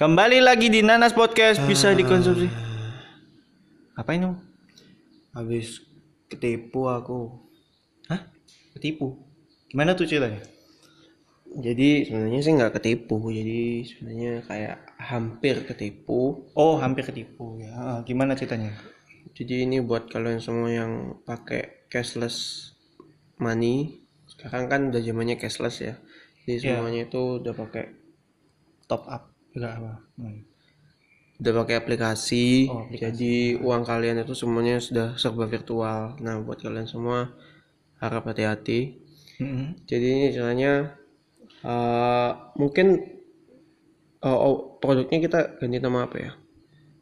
Kembali 0.00 0.40
lagi 0.40 0.72
di 0.72 0.80
Nanas 0.80 1.12
Podcast 1.12 1.60
bisa 1.68 1.92
dikonsumsi. 1.92 2.48
Apa 3.92 4.16
ini? 4.16 4.32
Habis 5.36 5.84
ketipu 6.24 6.88
aku. 6.88 7.36
Hah? 8.08 8.24
Ketipu? 8.72 9.20
Gimana 9.68 9.92
tuh 9.92 10.08
ceritanya? 10.08 10.40
Jadi 11.52 12.08
sebenarnya 12.08 12.40
sih 12.40 12.52
nggak 12.56 12.80
ketipu, 12.80 13.28
jadi 13.28 13.84
sebenarnya 13.84 14.32
kayak 14.48 14.76
hampir 15.04 15.68
ketipu. 15.68 16.48
Oh, 16.56 16.80
hampir 16.80 17.04
ketipu 17.04 17.60
ya. 17.60 17.68
Ah, 17.76 17.98
Gimana 18.00 18.32
ceritanya? 18.32 18.72
Jadi 19.36 19.68
ini 19.68 19.84
buat 19.84 20.08
kalian 20.08 20.40
semua 20.40 20.72
yang 20.72 21.20
pakai 21.28 21.84
cashless 21.92 22.72
money. 23.36 24.00
Sekarang 24.24 24.64
kan 24.64 24.80
udah 24.88 25.04
zamannya 25.04 25.36
cashless 25.36 25.84
ya. 25.84 26.00
Jadi 26.48 26.64
Iya. 26.64 26.80
semuanya 26.80 27.04
itu 27.04 27.44
udah 27.44 27.52
pakai 27.52 27.84
Top 28.88 29.04
up. 29.06 29.29
Enggak 29.56 29.72
apa. 29.82 29.92
Hmm. 30.20 30.40
udah 31.40 31.52
pakai 31.64 31.76
aplikasi. 31.80 32.68
Oh, 32.68 32.84
aplikasi. 32.84 33.00
Jadi 33.00 33.34
uang 33.64 33.82
kalian 33.88 34.20
itu 34.20 34.36
semuanya 34.36 34.76
sudah 34.76 35.16
serba 35.16 35.48
virtual. 35.48 36.20
Nah, 36.20 36.36
buat 36.44 36.60
kalian 36.60 36.84
semua 36.84 37.32
harap 37.96 38.28
hati-hati. 38.28 39.00
Mm-mm. 39.40 39.72
Jadi 39.88 40.06
ini 40.06 40.26
caranya 40.36 41.00
eh, 41.64 42.30
mungkin 42.60 42.86
oh, 44.20 44.36
oh, 44.36 44.56
produknya 44.84 45.18
kita 45.24 45.40
ganti 45.56 45.80
nama 45.80 46.04
apa 46.04 46.16
ya? 46.20 46.32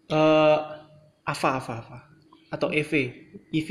Eh, 0.09 0.59
Ava, 1.27 1.49
Ava, 1.59 1.75
Ava. 1.83 1.99
Atau 2.49 2.73
EV, 2.73 2.93
EV, 3.53 3.71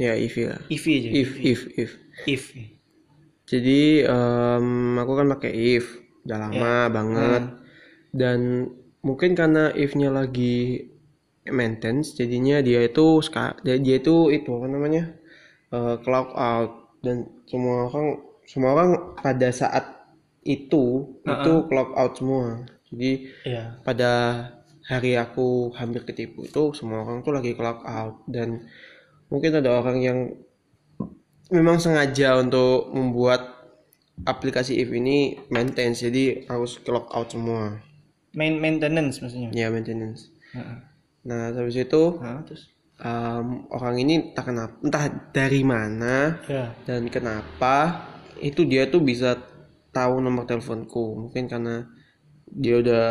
Ya 0.00 0.16
EV 0.16 0.36
lah. 0.48 0.60
EV 0.72 0.84
aja. 0.96 1.08
If 1.12 1.30
if 1.44 1.60
if. 1.76 1.90
EV. 2.24 2.48
Jadi 3.44 4.06
em, 4.06 4.96
aku 4.96 5.12
kan 5.12 5.26
pakai 5.28 5.52
if 5.52 5.86
udah 6.24 6.38
lama 6.40 6.74
banget 6.92 7.42
dan 8.10 8.70
mungkin 9.00 9.32
karena 9.38 9.72
if-nya 9.72 10.12
lagi 10.12 10.90
maintenance 11.48 12.14
jadinya 12.14 12.60
dia 12.60 12.84
itu 12.84 13.24
dia, 13.64 13.76
dia 13.80 13.96
itu 13.96 14.28
itu 14.28 14.50
apa 14.52 14.66
namanya 14.68 15.04
eh, 15.72 15.96
clock 16.04 16.36
out 16.36 16.72
dan 17.00 17.26
semua 17.48 17.88
orang 17.88 18.06
semua 18.44 18.70
orang 18.76 18.90
pada 19.18 19.48
saat 19.54 19.84
itu 20.44 21.16
itu 21.22 21.52
clock 21.68 21.90
out 21.96 22.12
semua. 22.16 22.64
Jadi 22.90 23.30
Iya. 23.46 23.78
pada 23.86 24.12
hari 24.90 25.14
aku 25.14 25.70
hampir 25.78 26.02
ketipu 26.02 26.42
itu 26.42 26.74
semua 26.74 27.06
orang 27.06 27.22
tuh 27.22 27.30
lagi 27.30 27.54
clock 27.54 27.86
out 27.86 28.26
dan 28.26 28.66
mungkin 29.30 29.54
ada 29.54 29.78
orang 29.78 29.98
yang 30.02 30.18
memang 31.54 31.78
sengaja 31.78 32.42
untuk 32.42 32.90
membuat 32.90 33.62
aplikasi 34.26 34.82
if 34.82 34.90
ini 34.90 35.38
maintenance 35.54 36.02
jadi 36.02 36.50
harus 36.50 36.82
clock 36.82 37.06
out 37.14 37.30
semua 37.30 37.78
Main 38.30 38.58
maintenance 38.58 39.18
maksudnya. 39.18 39.50
ya 39.50 39.68
maintenance 39.68 40.30
Heeh. 40.54 40.78
nah 41.22 41.50
habis 41.50 41.74
itu 41.76 42.02
Nah, 42.18 42.40
terus 42.46 42.70
em, 42.96 43.46
orang 43.68 43.96
ini 43.98 44.30
entah 44.30 44.44
kenapa 44.44 44.74
entah 44.80 45.04
dari 45.30 45.62
mana 45.62 46.38
ya. 46.46 46.70
dan 46.84 47.08
kenapa 47.08 48.06
itu 48.38 48.62
dia 48.64 48.86
tuh 48.86 49.00
bisa 49.00 49.34
tahu 49.90 50.22
nomor 50.22 50.46
teleponku 50.46 51.26
mungkin 51.26 51.44
karena 51.44 51.84
dia 52.46 52.78
udah 52.78 53.04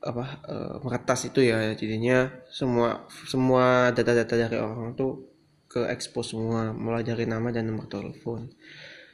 apa 0.00 0.24
eh, 0.44 0.74
meretas 0.80 1.24
itu 1.24 1.40
ya 1.42 1.72
jadinya 1.72 2.32
semua 2.48 3.04
semua 3.24 3.88
data-data 3.90 4.34
dari 4.36 4.58
orang 4.58 4.92
tuh 4.92 5.30
ke 5.68 5.88
expose 5.88 6.32
semua 6.34 6.72
mulai 6.72 7.00
dari 7.00 7.24
nama 7.24 7.48
dan 7.48 7.68
nomor 7.68 7.88
telepon 7.88 8.50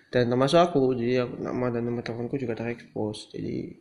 dan 0.08 0.26
termasuk 0.26 0.58
aku 0.58 0.96
jadi 0.96 1.28
nama 1.38 1.68
dan 1.68 1.84
nomor 1.84 2.02
teleponku 2.02 2.34
juga 2.34 2.56
terekspos 2.56 3.30
jadi 3.30 3.76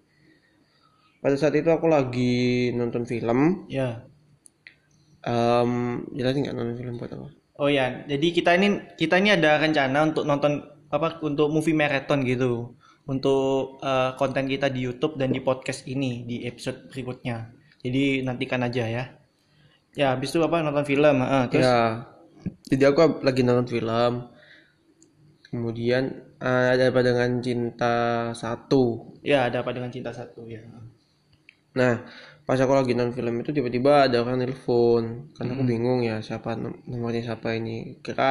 pada 1.24 1.36
saat 1.36 1.56
itu 1.58 1.70
aku 1.70 1.88
lagi 1.90 2.72
nonton 2.74 3.04
film 3.06 3.66
Ya. 3.70 4.06
em 5.28 5.72
jelasin 6.16 6.42
nggak 6.46 6.56
nonton 6.56 6.78
film 6.80 6.96
buat 7.02 7.12
apa 7.14 7.28
Oh 7.58 7.66
ya, 7.74 8.06
jadi 8.06 8.28
kita 8.38 8.54
ini 8.54 8.68
kita 9.02 9.18
ini 9.18 9.34
ada 9.34 9.58
rencana 9.58 10.06
untuk 10.06 10.30
nonton 10.30 10.62
apa 10.94 11.18
untuk 11.26 11.50
movie 11.50 11.74
marathon 11.74 12.22
gitu. 12.22 12.78
Untuk 13.10 13.82
eh, 13.82 14.14
konten 14.14 14.46
kita 14.46 14.70
di 14.70 14.86
YouTube 14.86 15.18
dan 15.18 15.34
di 15.34 15.42
podcast 15.42 15.90
ini 15.90 16.22
di 16.22 16.46
episode 16.46 16.86
berikutnya. 16.94 17.50
Jadi 17.82 18.22
nantikan 18.22 18.62
aja 18.62 18.86
ya. 18.86 19.04
Ya, 19.98 20.14
habis 20.14 20.30
itu 20.30 20.38
apa 20.46 20.62
nonton 20.62 20.86
film, 20.86 21.18
heeh, 21.18 21.44
terus 21.50 21.66
ya 21.66 22.06
jadi 22.70 22.94
aku 22.94 23.26
lagi 23.26 23.42
nonton 23.42 23.68
film 23.68 24.14
kemudian 25.50 26.04
eh, 26.38 26.68
ada 26.78 26.94
apa 26.94 27.02
dengan 27.02 27.42
cinta 27.42 27.94
satu 28.36 29.16
ya 29.24 29.48
ada 29.48 29.64
apa 29.64 29.72
dengan 29.74 29.90
cinta 29.90 30.12
satu 30.14 30.46
ya. 30.46 30.62
Nah 31.80 31.94
pas 32.48 32.60
aku 32.64 32.74
lagi 32.80 32.92
nonton 32.96 33.14
film 33.18 33.36
itu 33.44 33.52
tiba-tiba 33.58 33.92
ada 34.08 34.18
orang 34.24 34.38
nelpon 34.42 35.04
karena 35.36 35.52
aku 35.56 35.64
bingung 35.72 36.00
ya 36.10 36.16
siapa 36.28 36.50
nom- 36.62 36.80
nomornya 36.92 37.22
siapa 37.28 37.48
ini. 37.60 38.00
Kira 38.06 38.30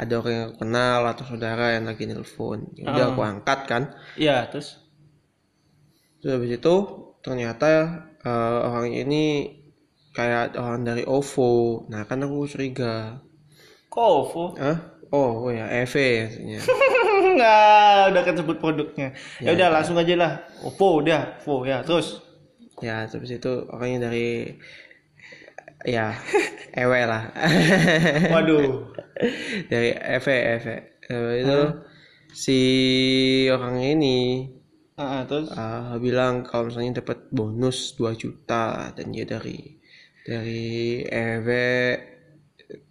ada 0.00 0.12
orang 0.20 0.32
yang 0.36 0.44
aku 0.50 0.56
kenal 0.62 1.00
atau 1.12 1.24
saudara 1.30 1.64
yang 1.76 1.84
lagi 1.90 2.04
nelpon 2.10 2.58
ya 2.78 2.84
udah 2.90 3.04
aku 3.14 3.20
angkat 3.32 3.58
kan. 3.70 3.82
Ya, 4.16 4.46
terus? 4.50 4.78
Terus 6.18 6.32
habis 6.38 6.52
itu 6.58 6.74
ternyata 7.24 7.68
eh, 8.30 8.58
orang 8.68 8.88
ini 9.02 9.24
kayak 10.16 10.44
orang 10.62 10.82
dari 10.88 11.02
OVO 11.08 11.50
nah 11.92 12.02
kan 12.08 12.18
aku 12.24 12.38
curiga. 12.52 12.94
Kovo. 13.90 14.56
ah 14.56 14.78
oh, 15.12 15.30
oh 15.48 15.50
ya 15.52 15.68
EV 15.68 15.94
maksudnya. 16.24 16.60
Enggak, 17.32 18.12
udah 18.12 18.22
kan 18.24 18.34
sebut 18.34 18.56
produknya. 18.58 19.12
Ya 19.44 19.50
udah 19.52 19.68
langsung 19.68 19.96
aja 20.00 20.14
lah. 20.16 20.32
Oppo 20.64 21.00
udah, 21.04 21.38
Oppo 21.42 21.64
ya. 21.68 21.84
Terus 21.84 22.21
ya 22.80 23.04
habis 23.04 23.30
itu 23.30 23.52
orangnya 23.68 24.08
dari 24.08 24.56
ya 25.82 26.14
ewe 26.82 27.00
lah. 27.04 27.28
Waduh. 28.32 28.94
dari 29.72 29.90
EV 29.92 30.26
EV 30.56 30.66
Eh, 31.02 31.42
itu 31.42 31.60
si 32.32 32.58
orang 33.50 33.82
ini 33.82 34.48
Heeh, 34.94 35.22
terus? 35.26 35.50
uh, 35.50 35.98
bilang 35.98 36.46
kalau 36.46 36.70
misalnya 36.70 37.02
dapat 37.02 37.26
bonus 37.28 37.92
2 37.98 38.14
juta 38.14 38.94
dan 38.94 39.10
dia 39.10 39.26
dari 39.26 39.76
dari 40.22 41.02
EV 41.02 41.48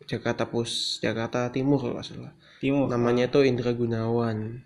Jakarta 0.06 0.44
Pus 0.46 1.00
Jakarta 1.00 1.48
Timur 1.50 1.80
kalau 1.80 2.04
salah. 2.04 2.34
Timur. 2.60 2.92
namanya 2.92 3.32
tuh 3.32 3.48
Indra 3.48 3.72
Gunawan 3.74 4.62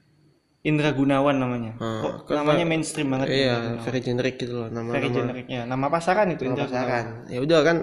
Indra 0.66 0.90
Gunawan 0.98 1.38
namanya. 1.38 1.78
Ah, 1.78 2.26
Kok 2.26 2.34
namanya 2.34 2.66
mainstream 2.66 3.14
banget. 3.14 3.30
Indra 3.30 3.38
iya 3.38 3.58
very 3.86 4.02
generic 4.02 4.42
gitu 4.42 4.66
loh 4.66 4.68
nama 4.74 4.98
Very 4.98 5.14
nama 5.14 5.18
generiknya. 5.22 5.62
Nama 5.70 5.86
pasaran 5.94 6.28
itu 6.34 6.50
Indra 6.50 6.66
Gunawan. 6.66 6.74
pasaran 6.74 7.06
ya 7.30 7.40
udah 7.46 7.60
kan 7.62 7.78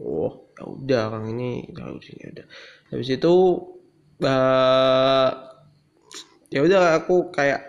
oh 0.00 0.32
ya 0.56 0.64
udah 0.64 1.02
orang 1.12 1.24
ini 1.36 1.68
tahu 1.76 2.00
sini 2.00 2.20
ya 2.24 2.28
udah 2.32 2.46
habis 2.94 3.08
itu 3.12 3.34
eh 4.24 5.30
ya 6.54 6.60
udah 6.62 6.82
aku 7.02 7.34
kayak 7.34 7.60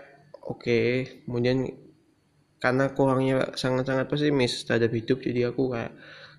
oke 0.46 0.78
kemudian 1.26 1.66
karena 2.62 2.88
aku 2.88 3.00
orangnya 3.04 3.52
sangat-sangat 3.58 4.06
pesimis 4.06 4.64
terhadap 4.64 4.94
hidup 4.94 5.18
jadi 5.20 5.50
aku 5.50 5.74
kayak 5.74 5.92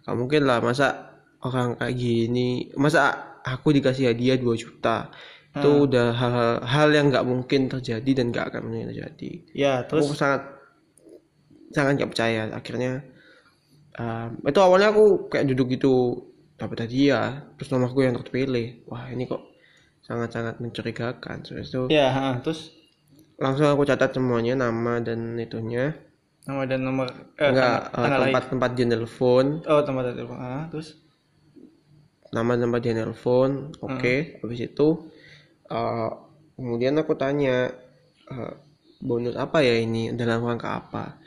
gak 0.07 0.15
mungkin 0.15 0.47
lah 0.47 0.63
masa 0.63 1.19
orang 1.43 1.75
kayak 1.75 1.95
gini 1.99 2.71
masa 2.79 3.35
aku 3.43 3.75
dikasih 3.75 4.15
hadiah 4.15 4.39
2 4.39 4.47
juta 4.57 5.11
itu 5.55 5.69
udah 5.89 6.07
hal-hal 6.13 6.53
hal 6.65 6.89
yang 6.93 7.05
nggak 7.11 7.25
mungkin 7.25 7.61
terjadi 7.71 8.11
dan 8.23 8.25
nggak 8.33 8.45
akan 8.53 8.61
mungkin 8.67 8.89
terjadi. 8.93 9.31
Ya, 9.55 9.73
terus? 9.87 10.05
Aku 10.05 10.15
sangat 10.17 10.41
sangat 11.75 11.91
nggak 12.01 12.11
percaya. 12.13 12.41
Akhirnya 12.53 12.91
um, 13.99 14.29
itu 14.45 14.59
awalnya 14.61 14.89
aku 14.93 15.29
kayak 15.31 15.45
duduk 15.53 15.67
gitu 15.77 15.93
dapat 16.59 16.87
hadiah. 16.87 17.45
Terus 17.57 17.69
nomorku 17.73 18.05
yang 18.05 18.17
terpilih. 18.17 18.85
Wah 18.89 19.09
ini 19.09 19.25
kok 19.29 19.41
sangat-sangat 20.05 20.59
mencurigakan. 20.63 21.37
Terus 21.45 21.69
itu 21.69 21.81
ya, 21.91 22.07
ha, 22.11 22.25
terus? 22.43 22.73
langsung 23.37 23.69
aku 23.69 23.85
catat 23.85 24.17
semuanya 24.17 24.57
nama 24.57 24.97
dan 24.97 25.37
itunya. 25.37 25.93
Nama 26.47 26.63
dan 26.65 26.79
nomor 26.87 27.07
eh, 27.37 27.49
enggak 27.51 27.91
tanggal, 27.91 28.01
tanggal 28.01 28.19
lahir. 28.23 28.33
tempat 28.33 28.43
tempat 28.49 28.69
dia 28.73 28.85
nelfon 28.87 29.47
Oh, 29.67 29.81
tempat 29.83 30.03
telepon. 30.15 30.37
Ah, 30.39 30.65
terus? 30.71 30.97
Nama 32.35 32.51
tempat 32.59 32.79
dia 32.83 32.93
nelfon 32.97 33.51
oke. 33.83 34.15
Habis 34.43 34.59
itu 34.67 34.87
uh, 35.67 36.11
kemudian 36.55 36.97
aku 36.99 37.13
tanya 37.15 37.71
uh, 38.31 38.53
bonus 39.03 39.35
apa 39.37 39.61
ya 39.61 39.77
ini? 39.77 40.11
Dalam 40.15 40.43
rangka 40.43 40.69
apa? 40.79 41.21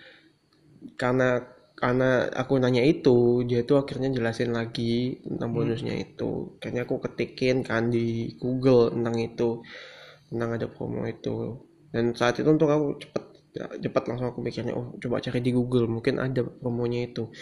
Karena 0.97 1.41
karena 1.81 2.29
aku 2.29 2.61
nanya 2.61 2.85
itu 2.85 3.41
dia 3.49 3.65
tuh 3.65 3.81
akhirnya 3.81 4.13
jelasin 4.13 4.53
lagi 4.53 5.17
tentang 5.25 5.57
bonusnya 5.57 5.97
itu. 5.97 6.61
Kayaknya 6.61 6.83
aku 6.85 6.97
ketikin 7.09 7.65
kan 7.65 7.89
di 7.89 8.37
Google 8.37 8.93
tentang 8.93 9.17
itu 9.17 9.65
tentang 10.29 10.61
ada 10.61 10.67
promo 10.69 11.09
itu. 11.09 11.57
Dan 11.89 12.13
saat 12.13 12.37
itu 12.37 12.47
untuk 12.53 12.69
aku 12.69 13.01
cepet 13.01 13.25
cepet 13.81 14.03
langsung 14.07 14.31
aku 14.31 14.39
mikirnya 14.47 14.79
oh 14.79 14.95
coba 15.03 15.19
cari 15.19 15.43
di 15.43 15.51
Google 15.51 15.89
mungkin 15.89 16.21
ada 16.21 16.45
promonya 16.45 17.09
itu. 17.09 17.33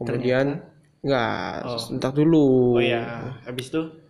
Kemudian 0.00 0.64
nggak 1.04 1.76
sebentar 1.78 2.10
dulu. 2.10 2.78
Oh 2.78 2.82
ya, 2.82 3.36
habis 3.44 3.68
itu 3.68 4.01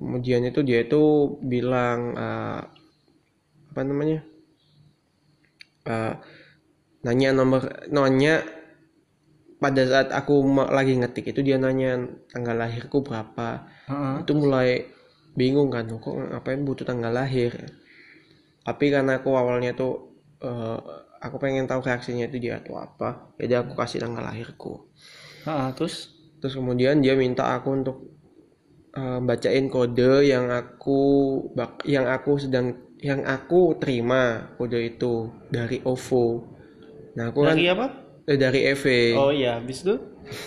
kemudian 0.00 0.40
itu 0.48 0.64
dia 0.64 0.80
itu 0.80 1.36
bilang 1.44 2.16
eh, 2.16 2.60
apa 3.70 3.80
namanya? 3.84 4.24
Eh, 5.84 6.14
nanya 7.04 7.28
nomor 7.36 7.68
nanya 7.92 8.40
pada 9.60 9.82
saat 9.84 10.08
aku 10.16 10.40
lagi 10.72 10.96
ngetik 10.96 11.36
itu 11.36 11.44
dia 11.44 11.60
nanya 11.60 12.00
tanggal 12.32 12.56
lahirku 12.56 13.04
berapa. 13.04 13.68
Heeh. 13.92 14.14
itu 14.24 14.32
mulai 14.32 14.88
bingung 15.36 15.68
kan 15.68 15.84
kok 15.84 16.16
ngapain 16.16 16.64
butuh 16.64 16.88
tanggal 16.88 17.12
lahir? 17.12 17.52
Tapi 18.64 18.84
karena 18.88 19.20
aku 19.20 19.36
awalnya 19.36 19.76
tuh 19.76 20.16
eh, 20.40 20.80
aku 21.20 21.36
pengen 21.36 21.68
tahu 21.68 21.84
reaksinya 21.84 22.24
itu 22.24 22.40
dia 22.40 22.64
tuh 22.64 22.80
apa 22.80 23.36
jadi 23.36 23.60
aku 23.60 23.76
kasih 23.76 24.00
tanggal 24.00 24.24
lahirku. 24.24 24.88
Heeh, 25.44 25.68
terus? 25.76 26.16
Terus 26.40 26.56
kemudian 26.56 27.04
dia 27.04 27.12
minta 27.20 27.52
aku 27.52 27.68
untuk 27.76 27.96
eh, 28.96 29.18
bacain 29.22 29.66
kode 29.70 30.26
yang 30.26 30.50
aku 30.50 31.00
bak- 31.54 31.84
yang 31.86 32.06
aku 32.10 32.38
sedang 32.42 32.74
yang 33.00 33.24
aku 33.24 33.78
terima 33.80 34.52
kode 34.58 34.76
itu 34.96 35.30
dari 35.48 35.80
OVO 35.84 36.44
nah 37.16 37.30
aku 37.32 37.40
kan 37.42 37.56
dari 37.56 37.66
apa? 37.70 37.86
eh, 38.30 38.38
dari 38.38 38.60
EV 38.70 38.84
Oh 39.18 39.32
iya, 39.34 39.58
habis 39.58 39.82
itu? 39.82 39.94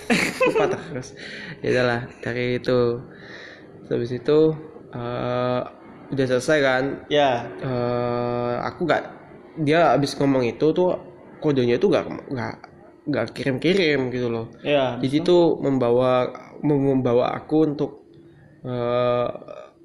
lupa 0.48 0.66
terus 0.72 1.12
ya 1.60 2.00
dari 2.24 2.60
itu 2.62 2.80
habis 3.92 4.12
itu 4.16 4.40
eh, 4.96 5.62
udah 6.14 6.26
selesai 6.30 6.58
kan 6.62 6.84
Ya. 7.10 7.48
eh 7.60 8.54
aku 8.64 8.86
nggak 8.88 9.02
dia 9.66 9.94
habis 9.98 10.14
ngomong 10.18 10.46
itu 10.46 10.72
tuh 10.72 10.98
kodenya 11.44 11.76
tuh 11.82 11.90
nggak 11.92 12.06
nggak 12.32 12.56
nggak 13.04 13.26
kirim-kirim 13.36 14.08
gitu 14.14 14.28
loh 14.32 14.48
Ya. 14.64 14.96
di 15.02 15.08
situ 15.12 15.60
membawa 15.60 16.32
membawa 16.64 17.36
aku 17.36 17.68
untuk 17.76 18.03
eh 18.64 19.30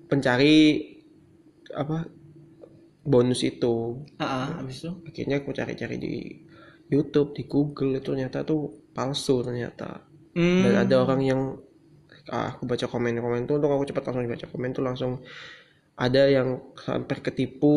pencari 0.09 0.57
apa 1.75 2.05
bonus 3.05 3.41
itu 3.47 3.75
Heeh, 4.21 4.49
habis 4.59 4.77
itu? 4.85 4.91
akhirnya 5.09 5.37
aku 5.41 5.51
cari-cari 5.57 5.97
di 5.99 6.15
YouTube 6.93 7.37
di 7.37 7.45
Google 7.49 7.99
itu 8.01 8.13
ternyata 8.15 8.45
tuh 8.47 8.89
palsu 8.97 9.45
ternyata 9.45 10.05
Hmm. 10.35 10.63
dan 10.63 10.73
ada 10.87 10.95
orang 11.05 11.21
yang 11.25 11.41
ah, 12.33 12.55
aku 12.57 12.65
baca 12.69 12.87
komen-komen 12.91 13.47
tuh 13.49 13.57
untuk 13.61 13.71
aku 13.73 13.85
cepat 13.91 14.03
langsung 14.11 14.25
baca 14.29 14.47
komen 14.53 14.71
tuh 14.77 14.85
langsung 14.85 15.13
ada 15.99 16.23
yang 16.31 16.49
hampir 16.89 17.19
ketipu 17.25 17.77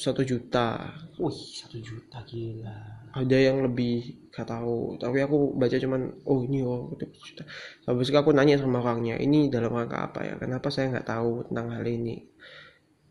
satu 0.00 0.22
juta 0.26 0.94
Wih, 1.22 1.36
satu 1.60 1.76
juta 1.78 2.18
gila. 2.26 2.99
Ada 3.10 3.36
yang 3.36 3.62
lebih 3.66 4.30
gak 4.30 4.46
tahu. 4.46 4.96
Tapi 4.98 5.18
aku 5.22 5.58
baca 5.58 5.76
cuman 5.76 6.22
oh 6.26 6.40
ini 6.46 6.62
oh 6.62 6.94
ketipu 6.94 7.18
satu 7.18 7.26
juta 7.26 7.44
habis 7.90 8.06
itu 8.08 8.18
aku 8.18 8.30
nanya 8.30 8.56
sama 8.62 8.78
orangnya 8.78 9.18
ini 9.18 9.50
dalam 9.50 9.74
rangka 9.74 10.10
apa 10.10 10.20
ya? 10.26 10.34
Kenapa 10.38 10.70
saya 10.70 10.94
nggak 10.94 11.08
tahu 11.10 11.50
tentang 11.50 11.66
hal 11.74 11.84
ini? 11.86 12.22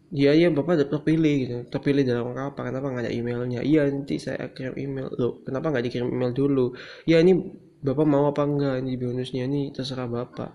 Dia 0.10 0.34
ya 0.34 0.50
bapak 0.50 0.90
terpilih 0.90 1.36
gitu. 1.44 1.57
Terpilih 1.69 2.04
dalam 2.07 2.31
rangka 2.31 2.56
apa? 2.56 2.62
Kenapa 2.72 2.86
nggak 2.90 3.04
ada 3.06 3.13
emailnya? 3.13 3.62
Iya 3.62 3.92
nanti 3.92 4.16
saya 4.18 4.50
kirim 4.56 4.75
email. 4.80 5.12
Loh 5.19 5.44
kenapa 5.44 5.69
nggak 5.75 5.86
dikirim 5.92 6.07
email 6.10 6.31
dulu? 6.31 6.74
Ya 7.04 7.19
ini 7.19 7.36
bapak 7.84 8.06
mau 8.07 8.31
apa 8.31 8.44
enggak 8.48 8.75
ini 8.84 8.95
bonusnya 8.95 9.44
ini 9.45 9.69
terserah 9.75 10.07
bapak. 10.07 10.52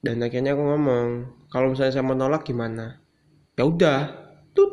Dan 0.00 0.24
akhirnya 0.24 0.56
aku 0.56 0.64
ngomong 0.64 1.08
kalau 1.52 1.76
misalnya 1.76 2.00
saya 2.00 2.06
menolak 2.08 2.48
gimana? 2.48 2.96
Ya 3.60 3.68
udah. 3.68 4.00
Tut 4.56 4.72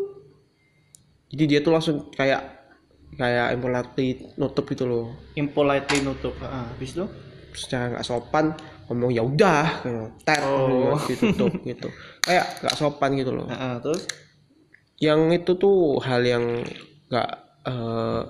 jadi 1.28 1.44
dia 1.44 1.60
tuh 1.60 1.76
langsung 1.76 2.08
kayak 2.16 2.57
kayak 3.16 3.56
impolitely 3.56 4.08
nutup 4.36 4.66
gitu 4.68 4.84
loh 4.84 5.06
Impolitely 5.40 6.04
nutup. 6.04 6.36
Heeh, 6.44 6.64
habis 6.76 6.92
itu? 6.98 7.06
secara 7.58 7.90
nggak 7.90 8.06
sopan 8.06 8.54
ngomong 8.86 9.10
ya 9.10 9.26
udah 9.26 9.82
gitu 9.82 10.06
tet 10.22 10.42
Oh. 10.46 10.94
ditutup 11.10 11.54
gitu 11.70 11.90
kayak 12.22 12.46
nggak 12.62 12.76
sopan 12.78 13.18
gitu 13.18 13.34
loh 13.34 13.50
Heeh, 13.50 13.74
terus? 13.82 14.04
yang 15.02 15.34
itu 15.34 15.58
tuh 15.58 15.98
hal 16.06 16.22
yang 16.22 16.46
nggak 17.10 17.30
eh, 17.66 18.22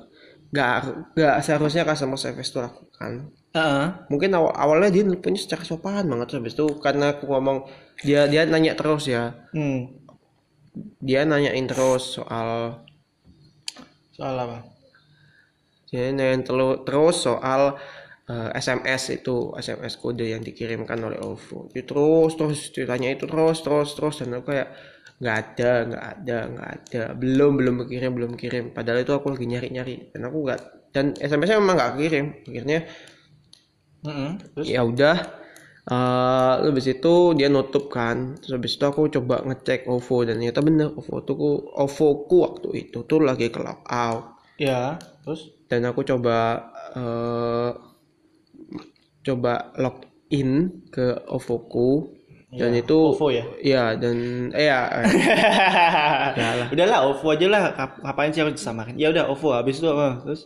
nggak 0.47 0.73
nggak 1.17 1.35
seharusnya 1.43 1.83
customer 1.83 2.15
service 2.15 2.55
itu 2.55 2.59
lakukan 2.63 3.35
Heeh. 3.51 3.85
mungkin 4.07 4.31
awal 4.31 4.55
awalnya 4.55 4.95
dia 4.95 5.03
nelponnya 5.03 5.41
secara 5.43 5.63
sopan 5.67 6.07
banget 6.07 6.39
habis 6.39 6.55
itu 6.55 6.67
karena 6.79 7.11
aku 7.11 7.27
ngomong 7.27 7.67
dia 8.07 8.31
dia 8.31 8.47
nanya 8.47 8.79
terus 8.79 9.11
ya 9.11 9.35
Hmm. 9.51 9.91
dia 11.03 11.25
nanyain 11.25 11.65
terus 11.67 12.15
soal 12.15 12.79
Soal 14.17 14.35
apa? 14.45 14.57
dia 15.87 16.11
nanyain 16.11 16.43
telu- 16.43 16.83
terus 16.87 17.15
soal 17.27 17.61
eh, 18.27 18.49
SMS 18.59 19.03
itu 19.17 19.55
SMS 19.55 19.95
kode 20.03 20.25
yang 20.33 20.43
dikirimkan 20.43 20.99
oleh 20.99 21.19
OVO 21.23 21.71
Dia 21.71 21.83
terus 21.87 22.31
terus 22.35 22.59
ditanya 22.75 23.09
itu 23.15 23.23
terus 23.31 23.57
terus 23.63 23.89
terus 23.95 24.15
dan 24.19 24.35
aku 24.35 24.51
kayak 24.51 24.67
nggak 25.17 25.35
ada 25.43 25.71
nggak 25.89 26.03
ada 26.13 26.37
nggak 26.53 26.69
ada 26.77 27.01
belum 27.17 27.51
belum 27.59 27.75
kirim 27.89 28.11
belum 28.17 28.33
kirim 28.37 28.65
padahal 28.75 29.01
itu 29.01 29.13
aku 29.17 29.27
lagi 29.33 29.45
nyari 29.49 29.67
nyari 29.73 29.95
dan 30.13 30.21
aku 30.29 30.37
nggak 30.45 30.59
dan 30.93 31.05
SMS-nya 31.17 31.57
memang 31.63 31.75
nggak 31.79 31.93
kirim 31.97 32.25
akhirnya 32.45 32.79
Heeh. 34.05 34.31
Terus? 34.53 34.65
ya 34.69 34.81
udah 34.85 35.15
eh 35.95 36.53
habis 36.67 36.85
itu 36.95 37.13
dia 37.37 37.47
nutup 37.55 37.85
kan 37.97 38.17
terus 38.39 38.53
habis 38.57 38.73
itu 38.75 38.83
aku 38.91 39.01
coba 39.15 39.35
ngecek 39.47 39.79
OVO 39.93 40.17
dan 40.27 40.35
ternyata 40.39 40.59
bener 40.67 40.87
OVO 40.99 41.15
tuh 41.27 41.35
ku- 41.41 41.63
OVO 41.83 42.07
ku 42.29 42.35
waktu 42.45 42.67
itu 42.83 42.97
tuh 43.09 43.19
lagi 43.27 43.47
ke 43.53 43.59
lock 43.65 43.81
out 44.03 44.23
Ya, 44.57 44.97
terus? 45.23 45.53
dan 45.67 45.83
aku 45.87 46.01
coba 46.07 46.37
eh 46.95 47.71
coba 49.25 49.53
login 49.77 50.49
ke 50.89 51.05
OVO 51.27 51.55
ku 51.67 51.89
dan 52.57 52.71
Ya, 52.73 52.79
itu 52.81 52.97
OVO 53.11 53.27
ya? 53.29 53.43
ya 53.61 53.83
dan 54.01 54.15
eh 54.55 54.65
ya 54.71 54.79
eh, 55.03 55.05
lah. 56.59 56.67
Udahlah, 56.73 56.99
OVO 57.11 57.27
aja 57.35 57.47
lah. 57.51 57.61
Ngapain 58.03 58.31
sih 58.33 58.41
harus 58.41 58.55
disamakan? 58.57 58.95
Ya 58.97 59.11
udah, 59.13 59.27
OVO. 59.29 59.51
Habis 59.59 59.77
itu 59.83 59.87
apa? 59.91 60.23
Terus? 60.23 60.41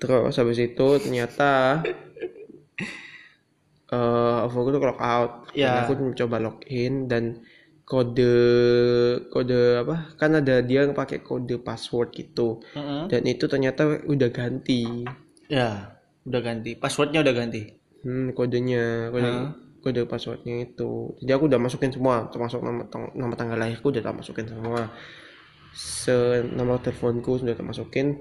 terus 0.00 0.34
habis 0.40 0.58
itu 0.58 0.86
ternyata 1.02 1.80
eh 3.92 4.36
OVO 4.48 4.58
ku 4.64 4.68
tuh 4.72 4.80
ke 4.80 4.88
lock 4.88 5.00
out 5.00 5.32
Ya. 5.52 5.68
dan 5.68 5.84
aku 5.84 6.16
coba 6.16 6.36
login 6.40 7.06
dan 7.06 7.44
kode 7.84 8.34
kode 9.28 9.84
apa 9.84 10.16
kan 10.16 10.32
ada 10.32 10.64
dia 10.64 10.86
yang 10.86 10.96
pakai 10.96 11.20
kode 11.20 11.60
password 11.60 12.08
gitu 12.16 12.64
Heeh. 12.72 13.04
dan 13.12 13.22
itu 13.28 13.44
ternyata 13.44 14.00
udah 14.08 14.30
ganti 14.32 15.04
Ya, 15.52 16.00
udah 16.24 16.40
ganti. 16.40 16.72
Passwordnya 16.72 17.20
udah 17.20 17.34
ganti. 17.36 17.68
hmm, 18.00 18.32
kodenya 18.32 19.12
kode 19.12 19.28
Hah? 19.28 19.52
kode 19.84 20.00
passwordnya 20.08 20.64
itu 20.64 21.12
jadi 21.20 21.36
aku 21.36 21.52
udah 21.52 21.60
masukin 21.60 21.92
semua 21.92 22.30
termasuk 22.32 22.64
nama 22.64 22.88
tang- 22.88 23.12
nama 23.12 23.34
tanggal 23.36 23.58
lahirku 23.60 23.92
udah 23.92 24.00
tak 24.00 24.16
masukin 24.16 24.46
semua 24.48 24.88
se 25.72 26.14
nomor 26.54 26.80
teleponku 26.80 27.36
sudah 27.36 27.52
tak 27.52 27.66
masukin 27.66 28.16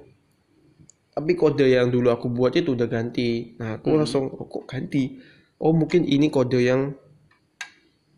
tapi 1.11 1.35
kode 1.35 1.67
yang 1.67 1.87
dulu 1.87 2.07
aku 2.09 2.27
buat 2.27 2.55
itu 2.55 2.73
udah 2.73 2.87
ganti 2.87 3.55
nah 3.55 3.77
aku 3.77 3.93
langsung 3.93 4.31
oh, 4.31 4.47
kok 4.47 4.65
ganti 4.65 5.19
oh 5.61 5.71
mungkin 5.71 6.03
ini 6.03 6.27
kode 6.27 6.57
yang 6.59 6.97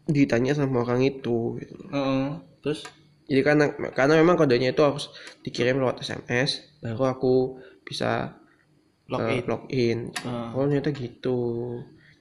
ditanya 0.05 0.51
sama 0.53 0.83
orang 0.83 0.99
itu 1.01 1.59
gitu. 1.59 1.75
Heeh. 1.89 2.39
Terus? 2.59 2.83
jadi 3.23 3.39
karena 3.41 3.65
karena 3.89 4.19
memang 4.19 4.35
kodenya 4.35 4.71
itu 4.71 4.83
harus 4.83 5.07
dikirim 5.39 5.79
lewat 5.79 5.99
SMS 5.99 6.59
baru 6.79 7.07
aku 7.09 7.33
bisa 7.81 8.35
Login. 9.07 9.47
login 9.47 9.99
Heeh. 10.13 10.47
oh 10.51 10.63
ternyata 10.65 10.91
gitu 10.91 11.39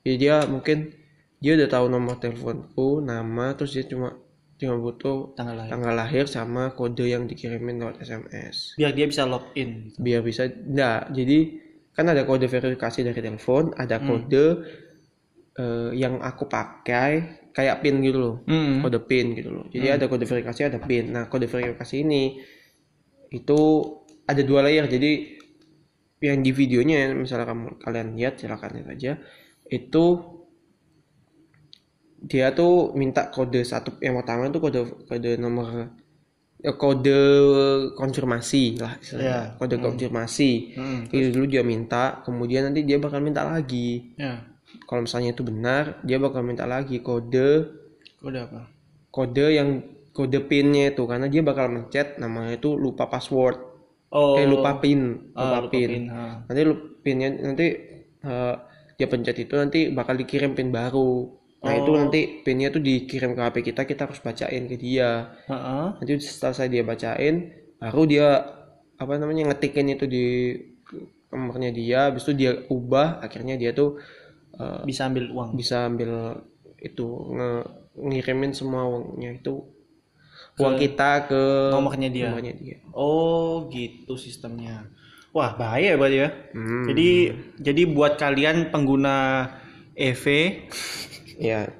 jadi 0.01 0.17
dia 0.17 0.37
mungkin 0.47 0.95
dia 1.39 1.59
udah 1.59 1.67
tahu 1.69 1.87
nomor 1.89 2.17
teleponku 2.17 3.03
nama 3.03 3.51
terus 3.53 3.75
dia 3.75 3.83
cuma 3.85 4.15
cuma 4.55 4.79
butuh 4.79 5.35
Tanggal 5.35 5.59
lahir. 5.59 5.71
tanggal 5.75 5.95
lahir 5.97 6.25
sama 6.29 6.71
kode 6.71 7.03
yang 7.05 7.27
dikirimin 7.27 7.83
lewat 7.83 7.99
SMS 7.99 8.79
Biar 8.79 8.95
dia 8.95 9.07
bisa 9.07 9.27
login. 9.27 9.91
biar 9.99 10.23
bisa 10.23 10.47
enggak 10.47 11.11
jadi 11.11 11.39
kan 11.93 12.07
ada 12.07 12.23
kode 12.23 12.47
verifikasi 12.47 13.03
dari 13.03 13.19
telepon 13.21 13.75
ada 13.75 13.99
Hmm. 13.99 14.07
Eh, 15.59 15.91
yang 15.97 16.21
aku 16.21 16.45
pakai 16.49 17.11
kayak 17.53 17.85
pin 17.85 18.01
gitu 18.01 18.19
loh 18.19 18.37
Hmm. 18.49 18.81
kode 18.81 19.01
pin 19.05 19.37
gitu 19.37 19.53
loh 19.53 19.65
jadi 19.69 20.01
ada 20.01 20.09
kode 20.09 20.25
verifikasi 20.25 20.61
ada 20.73 20.79
pin 20.81 21.13
nah 21.13 21.29
kode 21.29 21.45
verifikasi 21.49 21.95
ini 22.01 22.41
itu 23.33 23.61
ada 24.29 24.43
dua 24.45 24.65
layer 24.65 24.87
jadi 24.89 25.13
yang 26.23 26.39
di 26.41 26.55
videonya 26.55 27.11
misalnya 27.13 27.51
kamu 27.51 27.67
kalian 27.83 28.09
lihat 28.17 28.39
silakan 28.41 28.71
lihat 28.79 28.89
aja 28.95 29.13
itu 29.69 30.05
dia 32.23 32.55
tuh 32.55 32.95
minta 32.95 33.29
kode 33.35 33.67
satu 33.67 33.99
yang 33.99 34.15
pertama 34.23 34.47
itu 34.47 34.59
kode 34.63 34.81
kode 35.11 35.31
nomor 35.43 35.91
eh, 36.63 36.77
kode 36.79 37.19
konfirmasi 37.99 38.79
lah 38.79 38.95
istilahnya. 39.03 39.31
Ya. 39.35 39.41
kode 39.59 39.77
konfirmasi 39.83 40.51
Hmm. 40.79 41.01
itu 41.11 41.35
dulu 41.35 41.47
dia 41.51 41.63
minta 41.67 42.23
kemudian 42.23 42.71
nanti 42.71 42.87
dia 42.87 42.97
bakal 43.03 43.19
minta 43.19 43.43
lagi 43.43 44.15
Ya. 44.15 44.47
Kalau 44.87 45.05
misalnya 45.05 45.31
itu 45.33 45.43
benar 45.45 46.01
dia 46.03 46.17
bakal 46.17 46.41
minta 46.43 46.65
lagi 46.65 47.01
kode 47.01 47.51
Kode 48.23 48.39
apa? 48.39 48.61
kode 49.11 49.47
yang 49.53 49.69
kode 50.13 50.39
pinnya 50.47 50.93
itu 50.93 51.03
karena 51.05 51.27
dia 51.27 51.43
bakal 51.43 51.67
mencet 51.69 52.17
namanya 52.17 52.57
itu 52.57 52.75
lupa 52.77 53.09
password 53.09 53.71
Oh. 54.13 54.37
eh 54.37 54.45
lupa 54.45 54.77
pin 54.77 55.33
lupa, 55.33 55.41
Ah, 55.41 55.61
lupa 55.65 55.73
pin. 55.73 55.89
pin. 55.89 56.05
ha. 56.13 56.45
nanti 56.45 56.61
lu 56.69 56.75
pinnya 57.01 57.33
nanti 57.33 57.67
eh, 58.21 58.55
dia 58.95 59.07
pencet 59.09 59.37
itu 59.41 59.55
nanti 59.57 59.89
bakal 59.89 60.21
dikirim 60.21 60.53
pin 60.53 60.69
baru 60.69 61.33
nah 61.65 61.73
itu 61.73 61.91
Oh. 61.91 61.97
nanti 61.97 62.21
pinnya 62.45 62.69
tuh 62.69 62.85
dikirim 62.85 63.33
ke 63.33 63.41
HP 63.41 63.57
kita 63.73 63.89
kita 63.89 64.01
harus 64.05 64.21
bacain 64.21 64.69
ke 64.69 64.77
dia 64.77 65.33
Heeh. 65.49 65.87
nanti 65.97 66.13
setelah 66.21 66.53
saya 66.53 66.69
dia 66.69 66.85
bacain 66.85 67.35
baru 67.81 68.03
dia 68.05 68.29
apa 69.01 69.13
namanya 69.17 69.49
ngetikin 69.49 69.97
itu 69.97 70.05
di 70.05 70.27
nomornya 71.33 71.73
dia 71.73 72.13
habis 72.13 72.29
itu 72.29 72.33
dia 72.37 72.53
ubah 72.69 73.25
akhirnya 73.25 73.57
dia 73.57 73.73
tuh 73.73 73.97
eh, 74.55 74.81
Bisa 74.83 75.07
ambil 75.07 75.29
uang. 75.29 75.49
bisa 75.53 75.87
ambil 75.87 76.41
itu 76.79 77.07
nge- 77.31 77.69
ngirimin 77.95 78.53
semua 78.53 78.85
uangnya 78.85 79.37
itu 79.37 79.63
uang 80.55 80.77
kita 80.77 81.27
ke 81.27 81.43
nomornya 81.71 82.09
dia. 82.09 82.29
nomornya 82.29 82.53
dia 82.53 82.77
Oh, 82.91 83.69
gitu 83.69 84.17
sistemnya. 84.17 84.85
Wah, 85.33 85.57
bahaya 85.57 85.97
berarti 85.97 86.19
ya. 86.19 86.29
Hmm, 86.53 86.85
Jadi 86.85 87.09
jadi 87.57 87.83
buat 87.87 88.17
kalian 88.17 88.69
pengguna 88.69 89.49
EV, 89.95 90.25
ya 91.41 91.73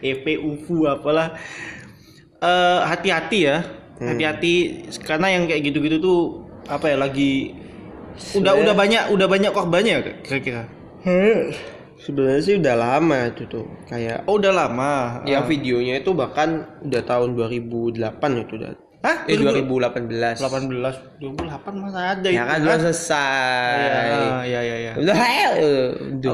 EP, 0.00 0.24
UFU 0.36 0.86
apalah 0.86 1.38
eh, 2.38 2.80
hati-hati 2.82 3.38
ya. 3.40 3.62
Hmm. 3.98 4.08
Hati-hati 4.08 4.54
karena 4.98 5.30
yang 5.30 5.46
kayak 5.46 5.62
gitu-gitu 5.62 5.96
tuh 5.98 6.20
apa 6.66 6.90
ya 6.90 6.96
lagi 6.96 7.54
udah 8.34 8.54
udah 8.56 8.74
banyak 8.74 9.02
udah 9.10 9.26
banyak 9.26 9.52
korbannya 9.52 9.94
kira-kira. 10.26 10.66
sebenarnya 12.02 12.42
sih 12.42 12.54
udah 12.58 12.74
lama 12.74 13.18
itu 13.30 13.42
tuh. 13.46 13.66
Kayak 13.86 14.26
Oh, 14.26 14.36
udah 14.36 14.52
lama. 14.52 15.22
ya 15.24 15.40
videonya 15.46 16.02
itu 16.02 16.10
bahkan 16.12 16.66
udah 16.82 17.02
tahun 17.06 17.38
2008 17.38 18.42
itu 18.42 18.54
udah 18.58 18.70
Hah? 19.02 19.26
eh 19.26 19.34
2018 19.34 20.38
2018 20.38 21.18
2008 21.18 21.82
masa 21.82 22.00
ada 22.14 22.28
ya 22.30 22.46
kan 22.46 22.62
itu 22.62 22.66
udah 22.70 22.78
selesai. 22.86 23.74
Iya, 23.82 24.02
iya, 24.46 24.60
iya, 24.62 24.76
iya. 24.78 24.92
udah 24.94 25.14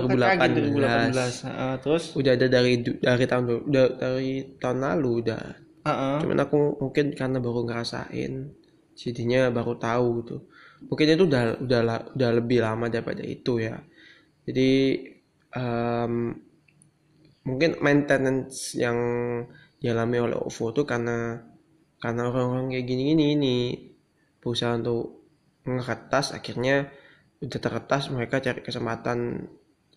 kan 0.04 0.36
kaget 0.36 0.50
2018 0.68 0.76
2018. 0.76 1.48
Heeh, 1.48 1.72
terus? 1.80 2.04
Udah 2.12 2.32
ada 2.36 2.46
dari 2.52 2.72
dari 2.84 3.24
tahun 3.24 3.44
udah 3.72 3.84
dari 3.96 4.32
tahun 4.60 4.78
lalu 4.84 5.10
udah 5.24 5.42
heeh. 5.88 6.16
cuman 6.20 6.38
aku 6.44 6.58
mungkin 6.84 7.16
karena 7.16 7.38
baru 7.40 7.60
ngerasain 7.64 8.32
jadinya 8.92 9.48
baru 9.48 9.72
tahu 9.80 10.06
gitu. 10.20 10.36
Mungkin 10.92 11.06
itu 11.08 11.24
udah 11.24 11.42
udah 11.64 11.80
udah 12.20 12.30
lebih 12.36 12.58
lama 12.60 12.92
daripada 12.92 13.24
itu 13.24 13.64
ya. 13.64 13.80
Jadi 14.44 14.70
em, 15.54 16.14
mungkin 17.46 17.70
maintenance 17.80 18.76
yang 18.76 18.98
dialami 19.80 20.18
oleh 20.20 20.36
OVO 20.36 20.74
itu 20.74 20.82
karena 20.84 21.40
karena 21.98 22.22
orang-orang 22.30 22.74
kayak 22.74 22.86
gini-gini 22.86 23.24
ini 23.38 23.56
berusaha 24.42 24.74
untuk 24.78 25.24
ngeretas 25.66 26.34
akhirnya 26.34 26.90
udah 27.38 27.60
terretas 27.62 28.10
mereka 28.10 28.42
cari 28.42 28.60
kesempatan 28.62 29.46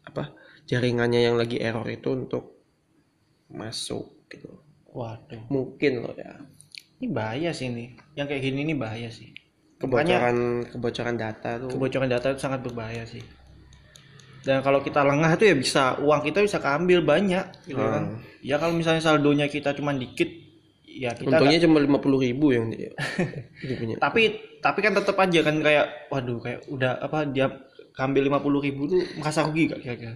apa 0.05 0.33
jaringannya 0.69 1.25
yang 1.25 1.35
lagi 1.37 1.57
error 1.57 1.85
itu 1.89 2.13
untuk 2.13 2.61
masuk 3.51 4.29
gitu 4.29 4.61
Waduh. 4.91 5.47
mungkin 5.49 6.03
loh 6.05 6.15
ya 6.15 6.35
Ini 7.01 7.09
bahaya 7.17 7.49
sih 7.49 7.73
ini. 7.73 7.97
Yang 8.13 8.27
kayak 8.29 8.41
gini 8.45 8.59
ini 8.61 8.73
bahaya 8.77 9.09
sih. 9.09 9.33
Makanya 9.81 10.21
kebocoran 10.21 10.37
kebocoran 10.69 11.15
data 11.17 11.49
tuh 11.57 11.69
kebocoran 11.73 12.09
data 12.13 12.29
itu 12.29 12.37
sangat 12.45 12.61
berbahaya 12.61 13.01
sih. 13.09 13.25
Dan 14.41 14.59
kalau 14.59 14.79
kita 14.79 15.01
lengah 15.01 15.31
tuh 15.33 15.45
ya 15.45 15.55
bisa 15.55 15.95
uang 15.97 16.21
kita 16.21 16.41
bisa 16.41 16.57
keambil 16.57 17.01
banyak 17.01 17.45
gitu 17.63 17.77
Hmm. 17.77 17.91
kan. 17.91 18.03
Ya 18.41 18.57
kalau 18.57 18.73
misalnya 18.73 18.99
saldonya 18.99 19.45
kita 19.45 19.71
cuma 19.71 19.93
dikit 19.93 20.27
ya 20.83 21.13
kita 21.13 21.29
untungnya 21.31 21.61
cuma 21.61 21.79
lima 21.79 21.97
puluh 21.97 22.19
ribu 22.19 22.51
yang 22.51 22.67
dia, 22.67 22.91
dia 23.63 23.75
punya 23.75 23.95
tapi 23.95 24.27
tapi 24.59 24.79
kan 24.79 24.91
tetap 24.91 25.15
aja 25.15 25.39
kan 25.39 25.55
kayak 25.57 25.87
waduh 26.09 26.35
kayak 26.37 26.67
udah 26.67 26.99
apa 26.99 27.23
dia 27.25 27.47
keambil 27.91 28.27
50.000 28.29 28.65
ribu 28.65 28.81
tuh 28.87 28.99
merasa 29.15 29.39
rugi 29.41 29.67
gak 29.67 29.79
kira-kira? 29.79 30.15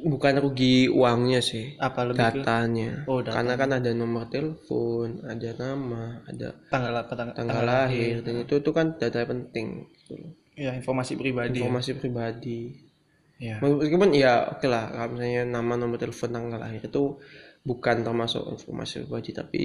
bukan 0.00 0.34
rugi 0.38 0.86
uangnya 0.86 1.38
sih 1.38 1.74
Apa 1.76 2.02
lebih 2.04 2.18
ke 2.18 2.22
datanya 2.40 3.02
Oh, 3.04 3.18
data. 3.18 3.34
karena 3.34 3.54
kan 3.54 3.70
ada 3.72 3.90
nomor 3.92 4.26
telepon 4.26 5.22
ada 5.22 5.50
nama 5.54 6.02
ada 6.24 6.48
tanggal 6.66 6.94
apa 6.94 7.12
tanggal, 7.14 7.34
tanggal 7.34 7.62
lahir 7.62 8.14
dan 8.18 8.34
itu 8.40 8.54
tuh 8.58 8.70
kan 8.70 8.94
data 8.94 9.22
penting 9.22 9.86
gitu 9.92 10.14
ya 10.54 10.70
informasi 10.72 11.14
pribadi. 11.14 11.50
ya. 11.52 11.62
informasi 11.62 11.90
pribadi 11.94 12.58
Ya. 13.38 13.62
meskipun 13.62 14.10
ya 14.18 14.50
oke 14.50 14.66
lah 14.66 14.90
kalau 14.90 15.14
misalnya 15.14 15.42
nama 15.46 15.78
nomor 15.78 15.94
telepon 15.94 16.34
tanggal 16.34 16.58
lahir 16.58 16.82
itu 16.82 17.22
bukan 17.62 17.96
termasuk 18.02 18.42
informasi 18.50 19.06
pribadi 19.06 19.30
tapi 19.30 19.62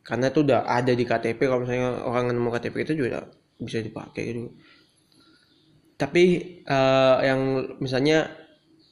karena 0.00 0.32
itu 0.32 0.40
udah 0.40 0.64
ada 0.64 0.92
di 0.96 1.04
KTP 1.04 1.40
kalau 1.44 1.60
misalnya 1.68 2.00
orang 2.08 2.32
nemu 2.32 2.48
KTP 2.48 2.76
itu 2.88 2.94
juga 3.04 3.28
bisa 3.60 3.84
dipakai 3.84 4.22
gitu 4.24 4.40
tapi 6.00 6.24
eh, 6.64 7.16
yang 7.28 7.40
misalnya 7.84 8.32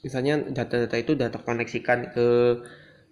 misalnya 0.05 0.45
data-data 0.53 0.97
itu 1.01 1.17
udah 1.17 1.29
terkoneksikan 1.33 2.13
ke 2.13 2.29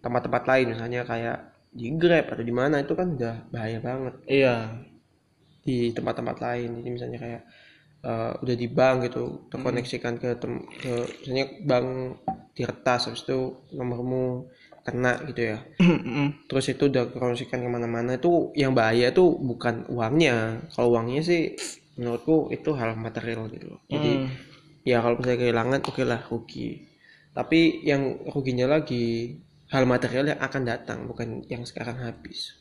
tempat-tempat 0.05 0.43
lain 0.45 0.67
misalnya 0.77 1.03
kayak 1.09 1.39
di 1.73 1.93
Grab 1.97 2.29
atau 2.33 2.45
di 2.45 2.55
mana 2.55 2.85
itu 2.85 2.93
kan 2.93 3.17
udah 3.17 3.35
bahaya 3.53 3.79
banget 3.81 4.15
Iya. 4.29 4.57
di 5.67 5.91
tempat-tempat 5.97 6.37
lain 6.39 6.69
jadi 6.81 6.89
misalnya 6.93 7.19
kayak 7.19 7.43
eh, 8.05 8.33
udah 8.43 8.57
di 8.57 8.69
bank 8.69 8.97
gitu 9.09 9.49
terkoneksikan 9.53 10.19
ke, 10.21 10.29
tem- 10.41 10.67
ke 10.69 10.93
misalnya 11.25 11.47
bank 11.65 11.87
diretas 12.57 13.09
habis 13.09 13.23
itu 13.25 13.39
nomormu 13.77 14.49
kena 14.87 15.19
gitu 15.29 15.43
ya. 15.55 15.59
Terus 16.47 16.67
itu 16.71 16.87
udah 16.87 17.11
terkoneksikan 17.11 17.59
ke 17.59 17.69
mana-mana 17.69 18.17
itu 18.17 18.55
yang 18.55 18.73
bahaya 18.73 19.11
tuh 19.11 19.35
bukan 19.35 19.85
uangnya. 19.91 20.63
Kalau 20.73 20.95
uangnya 20.95 21.21
sih 21.27 21.59
menurutku 21.99 22.55
itu 22.55 22.71
hal 22.79 22.95
material 22.95 23.51
gitu 23.51 23.77
loh. 23.77 23.81
Jadi 23.91 24.13
Hmm. 24.15 24.31
ya 24.87 25.03
kalau 25.03 25.19
misalnya 25.19 25.39
kehilangan 25.43 25.81
oke 25.83 26.03
lah 26.07 26.21
rugi. 26.31 26.87
Tapi 27.35 27.83
yang 27.85 28.03
ruginya 28.33 28.79
lagi 28.79 29.37
hal 29.75 29.85
material 29.85 30.31
yang 30.33 30.41
akan 30.41 30.63
datang 30.63 30.99
bukan 31.11 31.43
yang 31.51 31.67
sekarang 31.67 31.99
habis. 32.01 32.55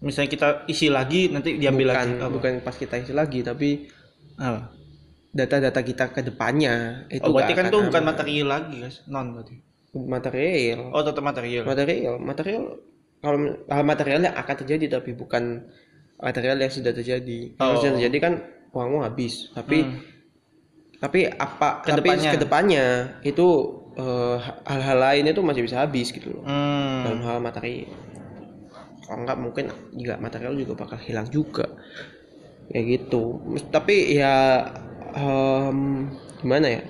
Misalnya 0.00 0.30
kita 0.32 0.48
isi 0.66 0.88
lagi 0.88 1.28
nanti 1.28 1.60
diambil 1.60 1.92
bukan 1.92 1.98
lagi. 2.00 2.12
Apa? 2.18 2.28
bukan 2.32 2.52
pas 2.64 2.76
kita 2.76 2.94
isi 2.98 3.12
lagi 3.14 3.40
tapi 3.44 3.86
Apa? 4.40 4.72
data-data 5.30 5.80
kita 5.80 6.10
ke 6.10 6.20
depannya 6.24 7.06
itu 7.06 7.22
Oh, 7.22 7.30
berarti 7.30 7.52
nggak 7.52 7.60
kan 7.60 7.66
tuh 7.70 7.80
bukan 7.86 8.02
aman. 8.02 8.10
material 8.10 8.46
lagi 8.48 8.74
guys 8.78 8.96
non 9.06 9.30
berarti 9.30 9.56
material 9.94 10.90
oh 10.90 11.02
tetap 11.02 11.22
material 11.22 11.62
material 11.62 12.14
material 12.18 12.64
kalau 13.18 13.38
hal 13.68 13.84
material 13.84 14.20
yang 14.22 14.34
akan 14.34 14.54
terjadi 14.56 14.98
tapi 14.98 15.12
bukan 15.12 15.70
material 16.18 16.56
yang 16.56 16.66
sudah 16.68 16.90
terjadi 16.90 17.54
kalau 17.54 17.72
Oh. 17.72 17.78
sudah 17.78 17.92
terjadi 17.94 18.18
kan 18.18 18.32
uangmu 18.70 18.98
habis 19.00 19.52
tapi 19.52 19.78
Hmm. 19.80 20.02
tapi 20.98 21.20
apa 21.26 21.80
tapi 21.80 21.86
Ke 21.86 21.92
depannya. 21.96 22.30
ke 22.30 22.38
depannya 22.40 22.84
itu 23.22 23.46
eh, 23.92 24.36
hal-hal 24.64 24.98
lain 24.98 25.24
itu 25.28 25.40
masih 25.40 25.62
bisa 25.62 25.76
habis 25.80 26.10
gitu 26.10 26.32
loh 26.32 26.42
Hmm. 26.42 27.02
dalam 27.04 27.20
hal 27.22 27.38
materi 27.38 27.86
kalau 29.00 29.20
enggak 29.20 29.38
mungkin 29.38 29.64
juga 29.92 30.14
material 30.16 30.54
juga 30.54 30.74
bakal 30.76 30.98
hilang 30.98 31.26
juga 31.28 31.70
kayak 32.70 32.86
gitu. 32.86 33.42
Tapi 33.68 34.16
ya 34.16 34.66
em, 35.12 36.06
gimana 36.40 36.66
ya? 36.70 36.82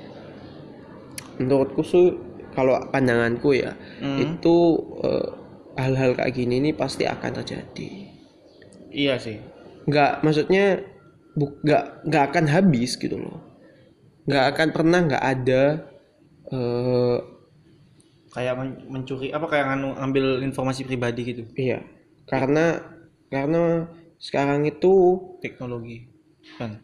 Menurutku 1.41 1.81
sih 1.81 2.13
kalau 2.53 2.77
pandanganku 2.93 3.57
ya 3.57 3.73
Hmm. 4.03 4.21
itu 4.21 4.57
eh, 5.05 5.29
hal-hal 5.81 6.13
kayak 6.19 6.35
gini 6.37 6.61
ini 6.61 6.71
pasti 6.77 7.09
akan 7.09 7.41
terjadi. 7.41 7.91
Iya 8.91 9.17
sih. 9.17 9.41
Nggak 9.89 10.21
maksudnya 10.21 10.85
bu, 11.33 11.57
nggak 11.65 11.85
nggak 12.11 12.25
akan 12.33 12.45
habis 12.51 12.99
gitu 13.01 13.17
loh. 13.17 13.41
Nggak 14.29 14.45
akan 14.57 14.69
pernah 14.77 15.01
nggak 15.07 15.25
ada 15.25 15.63
eh 16.51 17.19
kayak 18.31 18.55
men- 18.59 18.83
mencuri 18.87 19.35
apa 19.35 19.47
kayak 19.49 19.67
ngambil 19.81 20.45
informasi 20.45 20.85
pribadi 20.85 21.23
gitu. 21.35 21.43
Iya. 21.57 21.83
Karena 22.29 22.79
karena 23.31 23.87
sekarang 24.21 24.69
itu 24.69 25.17
teknologi 25.41 26.05
kan 26.61 26.77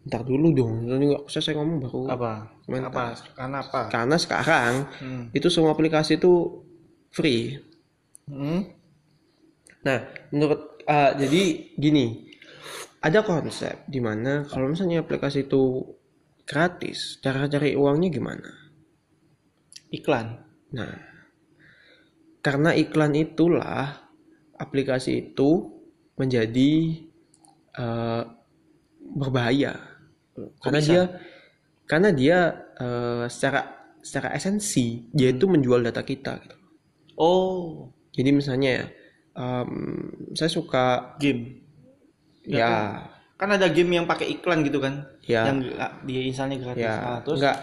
ntar 0.00 0.24
dulu 0.24 0.48
dong 0.56 0.88
ini 0.88 1.12
nggak 1.12 1.28
usah 1.28 1.44
saya 1.44 1.60
ngomong 1.60 1.78
baru. 1.84 2.02
Apa? 2.08 2.32
Sebentar. 2.64 2.88
apa? 2.88 3.04
Karena 3.36 3.58
apa? 3.60 3.80
Karena 3.92 4.16
sekarang 4.16 4.72
hmm. 4.96 5.24
itu 5.36 5.48
semua 5.52 5.76
aplikasi 5.76 6.16
itu 6.16 6.64
free. 7.12 7.60
Hmm? 8.30 8.78
nah 9.80 10.04
menurut 10.28 10.76
ah, 10.84 11.16
jadi 11.16 11.72
gini 11.72 12.28
ada 13.00 13.24
konsep 13.24 13.80
di 13.88 13.96
mana 13.96 14.44
kalau 14.44 14.68
misalnya 14.68 15.00
aplikasi 15.00 15.48
itu 15.48 15.88
gratis 16.44 17.16
cara 17.24 17.48
cari 17.48 17.72
uangnya 17.72 18.08
gimana? 18.12 18.50
Iklan. 19.90 20.26
Nah, 20.76 20.94
karena 22.44 22.76
iklan 22.76 23.16
itulah 23.16 24.04
aplikasi 24.60 25.32
itu 25.32 25.79
menjadi 26.20 27.00
eh, 27.80 28.22
berbahaya. 29.16 29.80
Karena 30.60 30.80
bisa? 30.80 30.88
dia 30.88 31.02
karena 31.88 32.08
dia 32.12 32.38
eh, 32.76 33.24
secara 33.32 33.60
secara 34.04 34.36
esensi 34.36 35.08
dia 35.16 35.32
itu 35.32 35.48
menjual 35.48 35.80
data 35.80 36.04
kita. 36.04 36.36
gitu. 36.44 36.56
oh. 37.16 37.88
Jadi 38.10 38.34
misalnya 38.34 38.70
ya, 38.74 38.84
em, 39.38 39.70
saya 40.34 40.50
suka 40.50 41.14
game. 41.22 41.62
Ya 42.42 43.06
kan? 43.38 43.54
Ada 43.54 43.70
game 43.70 44.02
yang 44.02 44.04
pakai 44.04 44.34
iklan 44.34 44.66
gitu 44.66 44.82
kan? 44.82 45.06
Ya. 45.24 45.46
Yang 45.46 45.78
ah, 45.78 45.94
dia 46.04 46.20
installnya 46.26 46.58
gratis. 46.58 46.84
Ya. 46.84 46.98
Ah, 46.98 47.18
terus? 47.22 47.38
Enggak 47.38 47.56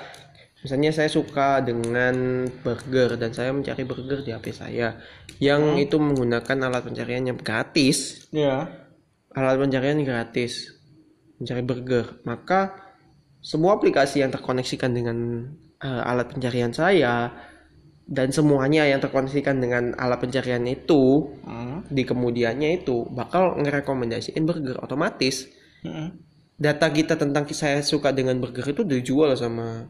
misalnya 0.68 0.92
saya 0.92 1.08
suka 1.08 1.64
dengan 1.64 2.44
burger 2.60 3.16
dan 3.16 3.32
saya 3.32 3.56
mencari 3.56 3.88
burger 3.88 4.20
di 4.20 4.36
HP 4.36 4.52
saya 4.52 5.00
yang 5.40 5.80
Hmm. 5.80 5.80
itu 5.80 5.96
menggunakan 5.96 6.68
alat 6.68 6.84
pencarian 6.84 7.24
yang 7.24 7.40
gratis 7.40 8.28
ya 8.36 8.68
alat 9.32 9.56
pencarian 9.56 10.04
gratis 10.04 10.76
mencari 11.40 11.64
burger 11.64 12.20
maka 12.28 12.76
semua 13.40 13.80
aplikasi 13.80 14.20
yang 14.20 14.30
terkoneksikan 14.36 14.92
dengan 14.92 15.48
eh, 15.80 16.02
alat 16.04 16.28
pencarian 16.36 16.76
saya 16.76 17.32
dan 18.08 18.32
semuanya 18.32 18.84
yang 18.88 19.00
terkoneksikan 19.00 19.64
dengan 19.64 19.96
alat 19.96 20.20
pencarian 20.20 20.68
itu 20.68 21.32
Hmm. 21.48 21.88
di 21.88 22.04
kemudiannya 22.04 22.84
itu 22.84 23.08
bakal 23.08 23.56
ngerekomendasiin 23.56 24.44
burger 24.44 24.84
otomatis 24.84 25.48
Mm-mm. 25.80 26.12
data 26.58 26.92
kita 26.92 27.16
tentang 27.16 27.48
saya 27.54 27.80
suka 27.80 28.12
dengan 28.12 28.36
burger 28.44 28.66
itu 28.68 28.84
dijual 28.84 29.32
sama 29.38 29.88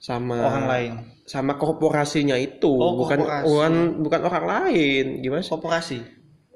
sama 0.00 0.40
Orang 0.40 0.64
lain. 0.66 0.92
sama 1.22 1.54
korporasinya 1.54 2.34
itu 2.34 2.72
Oh, 2.72 2.96
bukan 2.96 3.20
korporasi. 3.20 3.44
bukan 3.44 3.72
bukan 4.00 4.20
orang 4.24 4.44
lain 4.48 5.04
gimana 5.20 5.40
sih 5.40 5.52
Koperasi. 5.52 5.98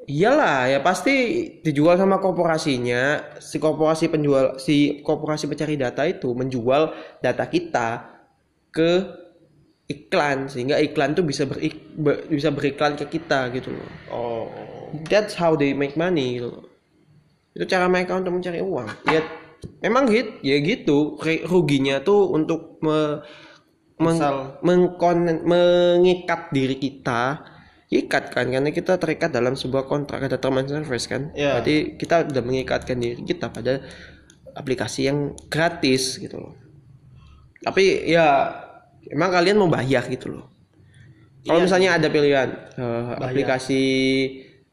iyalah 0.06 0.66
ya 0.66 0.80
pasti 0.80 1.14
dijual 1.60 1.94
sama 1.94 2.16
korporasinya 2.18 3.36
si 3.38 3.56
korporasi 3.56 4.08
penjual 4.08 4.56
si 4.56 4.76
korporasi 4.98 5.44
pencari 5.44 5.76
data 5.76 6.02
itu 6.02 6.32
menjual 6.32 6.88
data 7.20 7.44
kita 7.46 7.88
ke 8.68 8.90
iklan 9.84 10.48
sehingga 10.48 10.76
iklan 10.78 11.12
tuh 11.12 11.22
bisa 11.22 11.44
berik, 11.44 11.76
be- 11.94 12.24
bisa 12.26 12.48
beriklan 12.48 12.96
ke 12.96 13.04
kita 13.06 13.52
gitu 13.52 13.68
loh 13.70 13.88
Oh. 14.08 14.48
that's 15.04 15.32
how 15.34 15.52
they 15.52 15.72
make 15.72 15.92
money 15.94 16.36
gitu 16.36 16.48
loh. 16.50 16.64
itu 17.52 17.64
cara 17.64 17.86
mereka 17.86 18.16
untuk 18.16 18.32
mencari 18.34 18.58
uang 18.58 18.88
ya 19.06 19.20
memang 19.80 20.08
hit? 20.08 20.40
Ya 20.40 20.58
gitu. 20.58 21.16
Ruginya 21.44 22.00
tuh 22.00 22.28
untuk 22.28 22.78
me, 22.80 23.22
meng- 23.96 24.20
mengkon- 24.60 25.42
mengikat 25.42 26.50
diri 26.50 26.76
kita. 26.76 27.44
Ikat 27.86 28.32
kan 28.32 28.50
karena 28.50 28.68
kita 28.68 28.98
terikat 28.98 29.30
dalam 29.30 29.54
sebuah 29.54 29.86
kontrak 29.86 30.18
ada 30.20 30.34
term 30.34 30.58
and 30.58 30.66
service 30.66 31.06
kan. 31.06 31.30
Iya. 31.30 31.60
berarti 31.60 31.74
kita 31.94 32.26
udah 32.26 32.42
mengikatkan 32.42 32.96
diri 32.98 33.22
kita 33.22 33.48
pada 33.48 33.84
aplikasi 34.52 35.06
yang 35.06 35.18
gratis 35.46 36.18
gitu 36.18 36.38
loh. 36.38 36.54
Tapi 37.60 38.04
ya 38.04 38.50
emang 39.06 39.30
kalian 39.30 39.56
mau 39.56 39.70
bayar 39.70 40.06
gitu 40.06 40.26
loh. 40.28 40.50
Kalau 41.44 41.60
Iya. 41.60 41.64
misalnya 41.64 41.90
ada 41.94 42.08
pilihan 42.08 42.48
Bayar. 42.74 43.20
aplikasi 43.20 43.82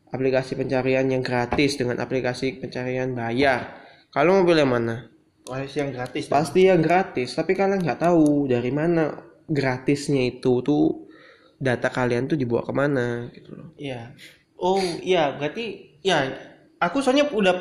aplikasi 0.08 0.56
pencarian 0.56 1.06
yang 1.06 1.22
gratis 1.22 1.78
dengan 1.78 2.00
aplikasi 2.00 2.58
pencarian 2.58 3.12
bayar 3.12 3.81
kalau 4.12 4.38
mau 4.38 4.46
pilih 4.46 4.68
mana 4.68 5.08
Pasti 5.42 5.82
yang 5.82 5.92
gratis. 5.92 6.24
pasti 6.28 6.60
yang 6.64 6.80
gratis 6.80 7.34
tapi 7.34 7.52
kalian 7.52 7.82
nggak 7.82 8.02
tahu 8.02 8.46
dari 8.46 8.70
mana 8.70 9.12
gratisnya 9.46 10.30
itu 10.30 10.62
tuh 10.62 11.10
data 11.58 11.88
kalian 11.88 12.26
tuh 12.26 12.36
dibawa 12.36 12.62
ke 12.62 12.72
mana 12.72 13.28
gitu 13.32 13.52
loh 13.52 13.68
Iya. 13.76 14.16
Oh 14.56 14.78
iya 15.02 15.34
berarti 15.34 15.98
ya 16.00 16.30
aku 16.78 17.02
soalnya 17.02 17.28
udah 17.28 17.58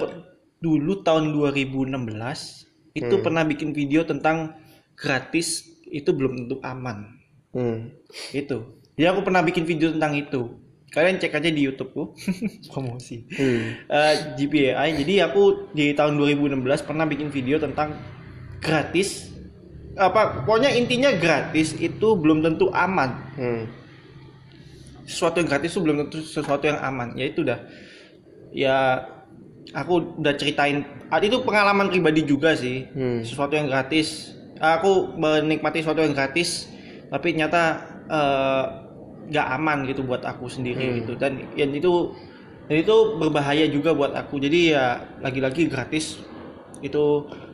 dulu 0.56 1.00
tahun 1.00 1.32
2016 1.32 1.96
itu 2.92 3.08
Hmm. 3.10 3.22
pernah 3.22 3.42
bikin 3.42 3.72
video 3.72 4.04
tentang 4.04 4.54
gratis 4.92 5.64
itu 5.86 6.10
belum 6.10 6.36
tentu 6.36 6.60
aman. 6.60 7.16
hmm. 7.50 7.90
Itu. 8.30 8.78
Jadi 8.92 9.06
aku 9.08 9.20
pernah 9.22 9.40
bikin 9.40 9.64
video 9.64 9.90
tentang 9.90 10.12
itu. 10.12 10.60
Kalian 10.90 11.22
cek 11.22 11.38
aja 11.38 11.50
di 11.50 11.62
YouTubeku. 11.64 12.18
Promosi. 12.70 13.22
Hmm. 13.30 13.78
Eh, 13.86 14.14
GPAI. 14.34 14.98
Jadi 14.98 15.14
aku 15.22 15.70
di 15.70 15.94
tahun 15.94 16.18
2016 16.18 16.58
pernah 16.82 17.06
bikin 17.06 17.30
video 17.30 17.62
tentang 17.62 17.94
gratis 18.58 19.30
apa 19.98 20.46
pokoknya 20.46 20.70
intinya 20.70 21.10
gratis 21.10 21.74
itu 21.74 22.14
belum 22.14 22.40
tentu 22.40 22.70
aman 22.70 23.10
Hmm. 23.34 23.64
sesuatu 25.02 25.42
yang 25.42 25.50
gratis 25.50 25.74
itu 25.74 25.82
belum 25.82 25.96
tentu 26.06 26.22
sesuatu 26.22 26.70
yang 26.70 26.78
aman 26.78 27.18
ya 27.18 27.26
itu 27.26 27.42
udah 27.42 27.58
ya 28.54 29.02
aku 29.74 30.14
udah 30.22 30.34
ceritain 30.38 30.86
ah, 31.10 31.18
itu 31.18 31.42
pengalaman 31.42 31.90
pribadi 31.90 32.22
juga 32.22 32.54
sih 32.54 32.86
Hmm. 32.94 33.26
sesuatu 33.26 33.58
yang 33.58 33.66
gratis 33.66 34.30
aku 34.62 35.18
menikmati 35.18 35.82
sesuatu 35.82 36.06
yang 36.06 36.14
gratis 36.14 36.70
tapi 37.10 37.34
ternyata 37.34 37.62
eh, 38.06 38.64
nggak 39.30 39.46
aman 39.56 39.78
gitu 39.86 40.02
buat 40.02 40.20
aku 40.20 40.46
sendiri 40.46 40.84
Hmm. 40.84 40.96
gitu 41.00 41.12
dan 41.14 41.38
yang 41.54 41.70
itu 41.70 42.12
dan 42.66 42.76
itu 42.76 42.96
berbahaya 43.16 43.66
juga 43.66 43.90
buat 43.90 44.12
aku 44.12 44.38
jadi 44.38 44.58
ya 44.68 44.84
lagi-lagi 45.18 45.66
gratis 45.66 46.18
itu 46.80 47.04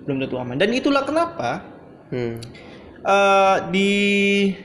belum 0.05 0.21
tentu 0.21 0.37
aman 0.37 0.57
dan 0.57 0.73
itulah 0.73 1.05
kenapa 1.05 1.63
Hmm. 2.09 2.39
eh 3.03 3.57
di 3.69 3.91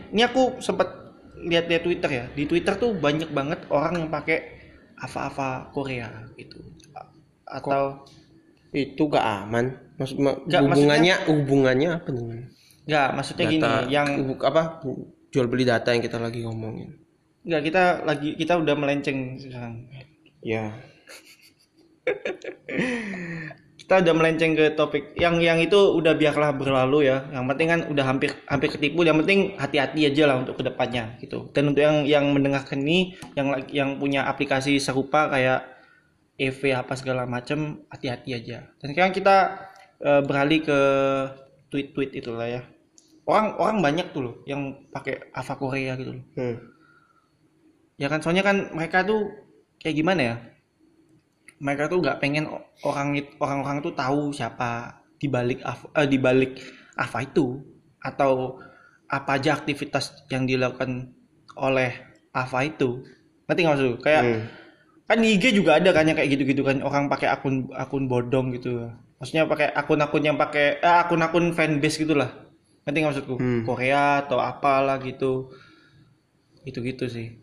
ini 0.09 0.21
aku 0.21 0.57
sempat 0.57 1.01
lihat-lihat 1.41 1.81
Twitter 1.81 2.09
ya. 2.11 2.25
Di 2.29 2.45
Twitter 2.45 2.77
tuh 2.77 2.93
banyak 2.93 3.33
banget 3.33 3.65
orang 3.73 3.97
yang 3.97 4.09
pakai 4.09 4.61
Ava-Ava 4.95 5.73
Korea 5.73 6.05
gitu. 6.37 6.61
Atau 7.43 8.05
itu 8.69 9.09
gak 9.09 9.25
aman 9.41 9.73
maksud 9.97 10.21
ma- 10.21 10.37
Nggak, 10.37 10.61
hubungannya 10.63 11.15
hubungannya 11.27 11.89
apa 11.91 12.07
dengan 12.07 12.39
enggak 12.87 13.07
maksudnya 13.11 13.45
gini 13.49 13.61
data 13.61 13.73
yang 13.89 14.07
bu- 14.23 14.41
apa 14.41 14.61
jual 15.27 15.45
beli 15.45 15.65
data 15.65 15.91
yang 15.91 15.99
kita 15.99 16.17
lagi 16.17 16.45
ngomongin 16.45 17.00
enggak 17.41 17.61
kita 17.69 17.83
lagi 18.05 18.29
kita 18.37 18.53
udah 18.57 18.75
melenceng 18.77 19.37
sekarang. 19.41 19.89
ya 20.41 20.73
Kita 23.81 23.99
udah 24.07 24.15
melenceng 24.15 24.55
ke 24.55 24.71
topik 24.71 25.19
yang 25.19 25.43
yang 25.43 25.59
itu 25.59 25.75
udah 25.75 26.15
biarlah 26.15 26.55
berlalu 26.55 27.11
ya. 27.11 27.27
Yang 27.35 27.43
penting 27.51 27.67
kan 27.67 27.81
udah 27.91 28.05
hampir 28.07 28.31
hampir 28.47 28.71
ketipu. 28.71 29.03
Yang 29.03 29.27
penting 29.27 29.39
hati-hati 29.59 30.07
aja 30.07 30.31
lah 30.31 30.39
untuk 30.39 30.55
ke 30.55 30.63
depannya 30.63 31.19
gitu. 31.19 31.51
Dan 31.51 31.75
untuk 31.75 31.83
yang 31.83 32.07
yang 32.07 32.31
mendengarkan 32.31 32.79
ini 32.87 33.19
yang 33.35 33.51
yang 33.67 33.99
punya 33.99 34.23
aplikasi 34.31 34.79
serupa 34.79 35.27
kayak 35.27 35.67
EV 36.39 36.71
apa 36.71 36.93
segala 36.95 37.27
macam 37.27 37.83
hati-hati 37.91 38.31
aja. 38.31 38.71
Dan 38.79 38.95
sekarang 38.95 39.11
kita 39.11 39.59
eh, 39.99 40.21
beralih 40.23 40.63
ke 40.63 40.79
tweet-tweet 41.67 42.15
itulah 42.15 42.47
ya. 42.47 42.61
Orang 43.27 43.59
orang 43.59 43.83
banyak 43.83 44.15
tuh 44.15 44.21
loh 44.23 44.35
yang 44.47 44.87
pakai 44.87 45.35
Ava 45.35 45.59
Korea 45.59 45.99
gitu 45.99 46.15
loh. 46.15 46.25
hmm. 46.39 46.70
Ya 48.01 48.09
kan 48.09 48.17
soalnya 48.17 48.41
kan 48.41 48.73
mereka 48.73 49.05
tuh 49.05 49.29
kayak 49.77 49.93
gimana 49.93 50.21
ya? 50.25 50.35
Mereka 51.61 51.93
tuh 51.93 52.01
nggak 52.01 52.17
pengen 52.17 52.49
orang 52.81 53.13
orang-orang 53.37 53.85
tuh 53.85 53.93
tahu 53.93 54.33
siapa 54.33 54.97
di 55.21 55.29
balik 55.29 55.61
eh, 55.61 56.07
di 56.09 56.17
balik 56.17 56.57
Ava 56.97 57.21
itu 57.21 57.61
atau 58.01 58.57
apa 59.05 59.37
aja 59.37 59.53
aktivitas 59.61 60.25
yang 60.33 60.49
dilakukan 60.49 61.13
oleh 61.61 61.93
Ava 62.33 62.65
itu. 62.65 63.05
Ngerti 63.45 63.59
nggak 63.61 63.73
maksud? 63.77 63.93
Kayak 64.01 64.23
Hmm. 64.25 64.41
kan 65.05 65.17
di 65.21 65.37
IG 65.37 65.53
juga 65.53 65.77
ada 65.77 65.91
kan 65.93 66.07
yang 66.07 66.17
kayak 66.17 66.33
gitu-gitu 66.33 66.63
kan 66.65 66.81
orang 66.81 67.05
pakai 67.05 67.29
akun 67.29 67.69
akun 67.77 68.09
bodong 68.09 68.55
gitu. 68.57 68.89
Maksudnya 69.21 69.45
pakai 69.45 69.69
akun-akun 69.77 70.23
yang 70.25 70.37
pakai 70.41 70.81
eh, 70.81 70.97
akun-akun 71.05 71.53
fanbase 71.53 72.01
gitulah. 72.01 72.33
Ngerti 72.81 72.97
nggak 72.97 73.11
maksudku? 73.13 73.35
Hmm. 73.37 73.61
Korea 73.61 74.25
atau 74.25 74.41
apalah 74.41 74.97
gitu. 75.05 75.53
Gitu-gitu 76.65 77.05
sih. 77.05 77.40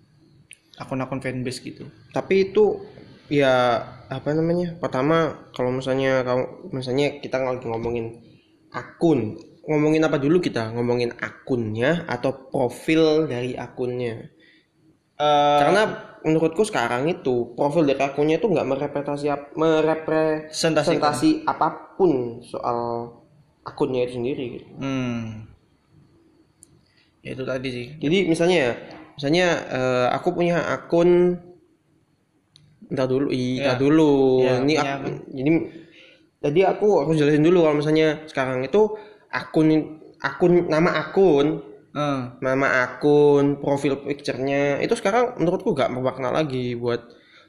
Akun-akun 0.79 1.19
fanbase 1.19 1.61
gitu. 1.62 1.91
tapi 2.14 2.51
itu 2.51 2.83
ya 3.29 3.83
apa 4.09 4.33
namanya 4.33 4.79
pertama 4.81 5.51
kalau 5.53 5.69
misalnya 5.75 6.25
kamu 6.25 6.73
misalnya 6.73 7.21
kita 7.21 7.37
lagi 7.43 7.67
ngomongin 7.69 8.25
akun 8.73 9.37
ngomongin 9.69 10.01
apa 10.07 10.17
dulu 10.17 10.41
kita 10.41 10.73
ngomongin 10.73 11.12
akunnya 11.21 12.09
atau 12.09 12.49
profil 12.49 13.29
dari 13.29 13.53
akunnya 13.53 14.33
Eh, 15.19 15.59
karena 15.59 15.83
menurutku 16.23 16.62
sekarang 16.62 17.11
itu 17.11 17.51
profil 17.59 17.83
dari 17.83 17.99
akunnya 17.99 18.38
itu 18.38 18.47
nggak 18.47 18.69
merepresentasi 18.71 19.27
merepresentasi 19.59 21.43
apa 21.43 21.99
pun 21.99 22.38
soal 22.47 23.11
akunnya 23.67 24.07
itu 24.07 24.23
sendiri 24.23 24.45
gitu. 24.55 24.67
hmm. 24.79 25.51
Ya 27.27 27.35
itu 27.35 27.43
tadi 27.43 27.69
sih. 27.75 27.87
Jadi 27.99 28.31
misalnya 28.31 28.57
ya, 28.62 28.73
misalnya 29.18 29.46
eh, 29.68 30.07
aku 30.14 30.33
punya 30.33 30.62
akun 30.70 31.42
Entar 32.88 33.04
dulu, 33.04 33.28
iya 33.28 33.64
Ya. 33.64 33.72
dulu. 33.76 34.12
Ya, 34.40 34.54
ini 34.64 34.74
aku, 34.81 35.07
jadi 35.28 35.50
tadi 36.40 36.61
aku 36.64 36.87
harus 37.04 37.20
jelasin 37.20 37.44
dulu 37.44 37.61
kalau 37.61 37.76
misalnya 37.76 38.24
sekarang 38.24 38.64
itu 38.64 38.96
akun 39.28 39.68
akun 40.16 40.52
nama 40.66 41.04
akun, 41.04 41.61
Eh, 41.88 42.20
nama 42.40 42.87
akun, 42.87 43.59
profil 43.59 43.98
picture-nya 44.00 44.78
itu 44.78 44.94
sekarang 44.94 45.35
menurutku 45.37 45.74
gak 45.74 45.90
bermakna 45.90 46.31
lagi 46.31 46.78
buat 46.78 47.00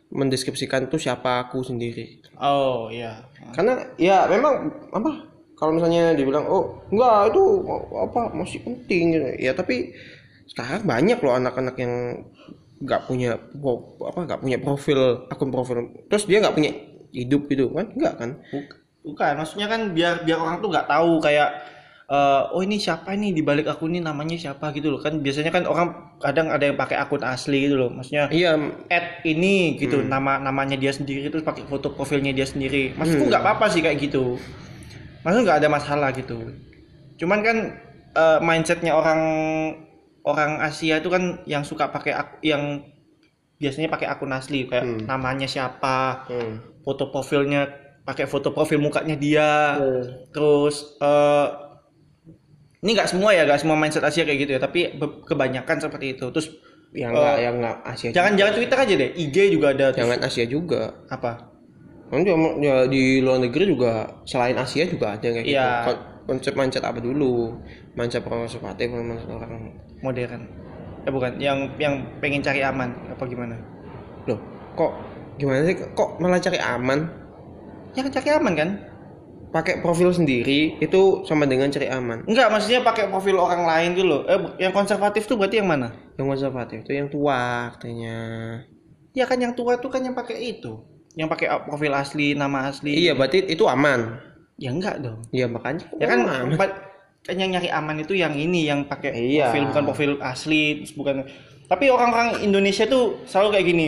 mendeskripsikan 0.10 0.90
tuh 0.90 0.98
siapa 0.98 1.46
aku 1.46 1.62
sendiri. 1.62 2.20
Oh 2.36 2.90
iya. 2.90 3.24
Karena 3.54 3.78
ya 3.96 4.26
memang 4.26 4.74
apa 4.90 5.24
kalau 5.54 5.72
misalnya 5.72 6.18
dibilang 6.18 6.50
oh 6.50 6.82
enggak 6.90 7.30
itu 7.32 7.44
apa 7.94 8.22
masih 8.34 8.60
penting 8.60 9.04
gitu. 9.14 9.28
Ya 9.38 9.54
tapi 9.54 9.94
sekarang 10.50 10.82
banyak 10.84 11.18
loh 11.22 11.34
anak-anak 11.38 11.76
yang 11.78 11.94
nggak 12.80 13.02
punya 13.06 13.36
pro- 13.38 14.00
apa 14.02 14.20
nggak 14.26 14.42
punya 14.42 14.58
profil 14.58 15.00
akun 15.30 15.52
profil. 15.52 15.78
Terus 16.08 16.26
dia 16.26 16.42
nggak 16.42 16.56
punya 16.56 16.72
hidup 17.12 17.46
gitu 17.48 17.70
kan? 17.70 17.88
Enggak 17.94 18.14
kan? 18.18 18.30
Buk- 18.50 18.78
Bukan, 19.00 19.32
maksudnya 19.40 19.72
kan 19.72 19.96
biar 19.96 20.28
biar 20.28 20.38
orang 20.38 20.60
tuh 20.60 20.70
nggak 20.70 20.86
tahu 20.86 21.24
kayak 21.24 21.50
eh, 22.10 22.42
oh 22.52 22.60
ini 22.60 22.76
siapa 22.76 23.16
ini 23.16 23.32
di 23.32 23.40
balik 23.40 23.70
akun 23.70 23.96
ini 23.96 24.04
namanya 24.04 24.36
siapa 24.36 24.76
gitu 24.76 24.92
loh. 24.92 25.00
Kan 25.00 25.24
biasanya 25.24 25.56
kan 25.56 25.64
orang 25.64 26.18
kadang 26.20 26.52
ada 26.52 26.68
yang 26.68 26.76
pakai 26.76 27.00
akun 27.00 27.24
asli 27.24 27.64
gitu 27.64 27.80
loh. 27.80 27.90
Maksudnya 27.90 28.28
iya. 28.30 28.60
add 28.92 29.24
ini 29.24 29.80
gitu 29.80 30.04
nama 30.04 30.36
namanya 30.38 30.76
dia 30.76 30.92
sendiri 30.92 31.32
terus 31.32 31.48
pakai 31.48 31.64
foto 31.64 31.96
profilnya 31.96 32.36
dia 32.36 32.44
sendiri. 32.44 32.92
Maksudku 32.92 33.24
Hmm. 33.24 33.32
nggak 33.32 33.44
apa-apa 33.44 33.66
sih 33.72 33.80
kayak 33.80 33.98
gitu. 34.04 34.36
Maksudnya 35.24 35.44
nggak 35.48 35.60
ada 35.64 35.70
masalah 35.72 36.10
gitu. 36.12 36.38
Cuman 37.18 37.40
kan 37.40 37.58
eh, 38.14 38.40
mindsetnya 38.44 38.92
orang 38.92 39.20
orang 40.30 40.60
Asia 40.60 40.98
itu 40.98 41.08
kan 41.08 41.24
yang 41.44 41.62
suka 41.62 41.88
pakai 41.88 42.14
ak- 42.14 42.42
yang 42.42 42.84
biasanya 43.56 43.88
pakai 43.88 44.08
akun 44.08 44.32
asli 44.32 44.66
kayak 44.66 44.84
Hmm. 44.84 45.00
namanya 45.04 45.44
siapa 45.46 46.24
Hmm. 46.26 46.80
foto 46.80 47.10
profilnya 47.10 47.68
pakai 48.02 48.26
foto 48.26 48.50
profil 48.50 48.80
mukanya 48.80 49.14
dia 49.14 49.76
Hmm. 49.76 50.04
terus 50.30 50.98
eh 50.98 51.48
ini 52.80 52.96
nggak 52.96 53.10
semua 53.10 53.30
ya 53.30 53.44
nggak 53.44 53.60
semua 53.60 53.76
mindset 53.76 54.02
Asia 54.02 54.24
kayak 54.24 54.40
gitu 54.40 54.52
ya 54.56 54.60
tapi 54.60 54.96
kebanyakan 55.26 55.78
seperti 55.78 56.16
itu 56.16 56.26
terus 56.30 56.48
yang 56.90 57.12
nggak 57.12 57.36
yang 57.38 57.56
nggak 57.60 57.76
Asia 57.84 58.10
jangan 58.10 58.32
juga. 58.32 58.40
jangan 58.40 58.54
Twitter 58.56 58.78
aja 58.80 58.94
deh 58.96 59.10
IG 59.14 59.36
juga 59.52 59.68
ada 59.70 59.86
terus 59.92 60.00
jangan 60.00 60.20
Asia 60.24 60.46
juga 60.48 60.82
apa 61.08 61.32
kan 62.10 62.26
ya, 62.26 62.34
ya 62.58 62.76
di 62.88 63.20
luar 63.20 63.38
negeri 63.38 63.70
juga 63.70 63.92
selain 64.24 64.58
Asia 64.58 64.88
juga 64.88 65.14
ada 65.14 65.28
kayak 65.28 65.44
gitu 65.44 65.54
Iya. 65.54 65.70
Kon- 65.86 66.04
konsep 66.26 66.54
mindset 66.54 66.82
apa 66.82 66.98
dulu 66.98 67.58
mindset 67.94 68.24
orang 68.24 68.46
konservatif 68.46 68.88
mindset 68.88 69.30
orang 69.30 69.76
modern. 70.02 70.44
Eh 71.08 71.12
bukan 71.12 71.40
yang 71.40 71.72
yang 71.80 72.04
pengen 72.20 72.44
cari 72.44 72.64
aman 72.64 72.92
apa 73.08 73.24
gimana? 73.28 73.56
Loh 74.28 74.40
kok 74.76 74.92
gimana 75.40 75.64
sih? 75.68 75.76
Kok 75.76 76.20
malah 76.20 76.40
cari 76.44 76.60
aman? 76.60 77.00
Ya 77.96 78.06
cari 78.06 78.30
aman 78.32 78.54
kan? 78.56 78.70
Pakai 79.50 79.82
profil 79.82 80.14
sendiri 80.14 80.78
itu 80.78 81.26
sama 81.26 81.50
dengan 81.50 81.74
cari 81.74 81.90
aman. 81.90 82.22
Enggak 82.30 82.54
maksudnya 82.54 82.86
pakai 82.86 83.10
profil 83.10 83.42
orang 83.42 83.66
lain 83.66 83.98
loh 84.06 84.22
eh 84.30 84.40
yang 84.62 84.76
konservatif 84.76 85.26
tuh 85.26 85.42
berarti 85.42 85.58
yang 85.58 85.70
mana? 85.70 85.90
Yang 86.22 86.38
konservatif 86.38 86.78
itu 86.86 86.92
yang 86.94 87.10
tua 87.10 87.74
katanya 87.74 88.18
ya 89.18 89.26
kan 89.26 89.42
yang 89.42 89.58
tua 89.58 89.82
tuh 89.82 89.90
kan 89.90 90.06
yang 90.06 90.14
pakai 90.14 90.38
itu. 90.38 90.86
Yang 91.18 91.34
pakai 91.34 91.48
profil 91.66 91.98
asli 91.98 92.38
nama 92.38 92.70
asli. 92.70 92.94
Iya 92.94 93.18
berarti 93.18 93.50
itu 93.50 93.66
aman. 93.66 94.22
Ya 94.62 94.70
enggak 94.70 95.02
dong. 95.02 95.26
Iya 95.34 95.50
makanya 95.50 95.88
ya 95.98 96.06
kan 96.06 96.20
aman. 96.30 96.56
Yang 97.28 97.52
nyari 97.52 97.68
aman 97.70 98.00
itu 98.00 98.16
yang 98.16 98.32
ini 98.34 98.70
yang 98.70 98.88
pakai 98.88 99.12
Iya. 99.12 99.52
profil 99.52 99.64
bukan 99.70 99.84
profil 99.84 100.12
asli 100.24 100.88
bukan. 100.96 101.28
Tapi 101.70 101.86
orang-orang 101.92 102.42
Indonesia 102.42 102.88
tuh 102.90 103.22
selalu 103.30 103.48
kayak 103.54 103.68
gini 103.68 103.88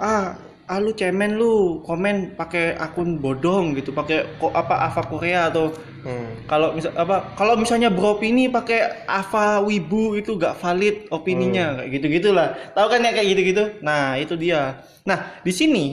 ah 0.00 0.34
ah 0.70 0.78
lu 0.78 0.94
cemen 0.94 1.34
lu 1.34 1.82
komen 1.82 2.34
pakai 2.34 2.74
akun 2.78 3.18
bodong 3.18 3.74
gitu 3.74 3.90
pakai 3.90 4.38
kok 4.38 4.54
apa 4.54 4.86
Ava 4.86 5.02
Korea 5.04 5.50
atau 5.50 5.74
Hmm. 6.00 6.48
kalau 6.48 6.72
misal 6.72 6.96
apa 6.96 7.36
kalau 7.36 7.60
misalnya 7.60 7.92
beropini 7.92 8.48
pakai 8.48 9.04
Ava 9.04 9.60
Wibu 9.60 10.16
itu 10.16 10.32
gak 10.40 10.56
valid 10.56 11.04
opininya 11.12 11.76
kayak 11.76 11.90
gitu 11.92 12.06
gitulah 12.08 12.56
tahu 12.72 12.88
kan 12.96 13.04
ya 13.04 13.12
kayak 13.12 13.28
gitu 13.36 13.42
gitu 13.52 13.64
nah 13.84 14.16
itu 14.16 14.32
dia. 14.32 14.80
Nah 15.04 15.36
di 15.44 15.52
sini 15.52 15.86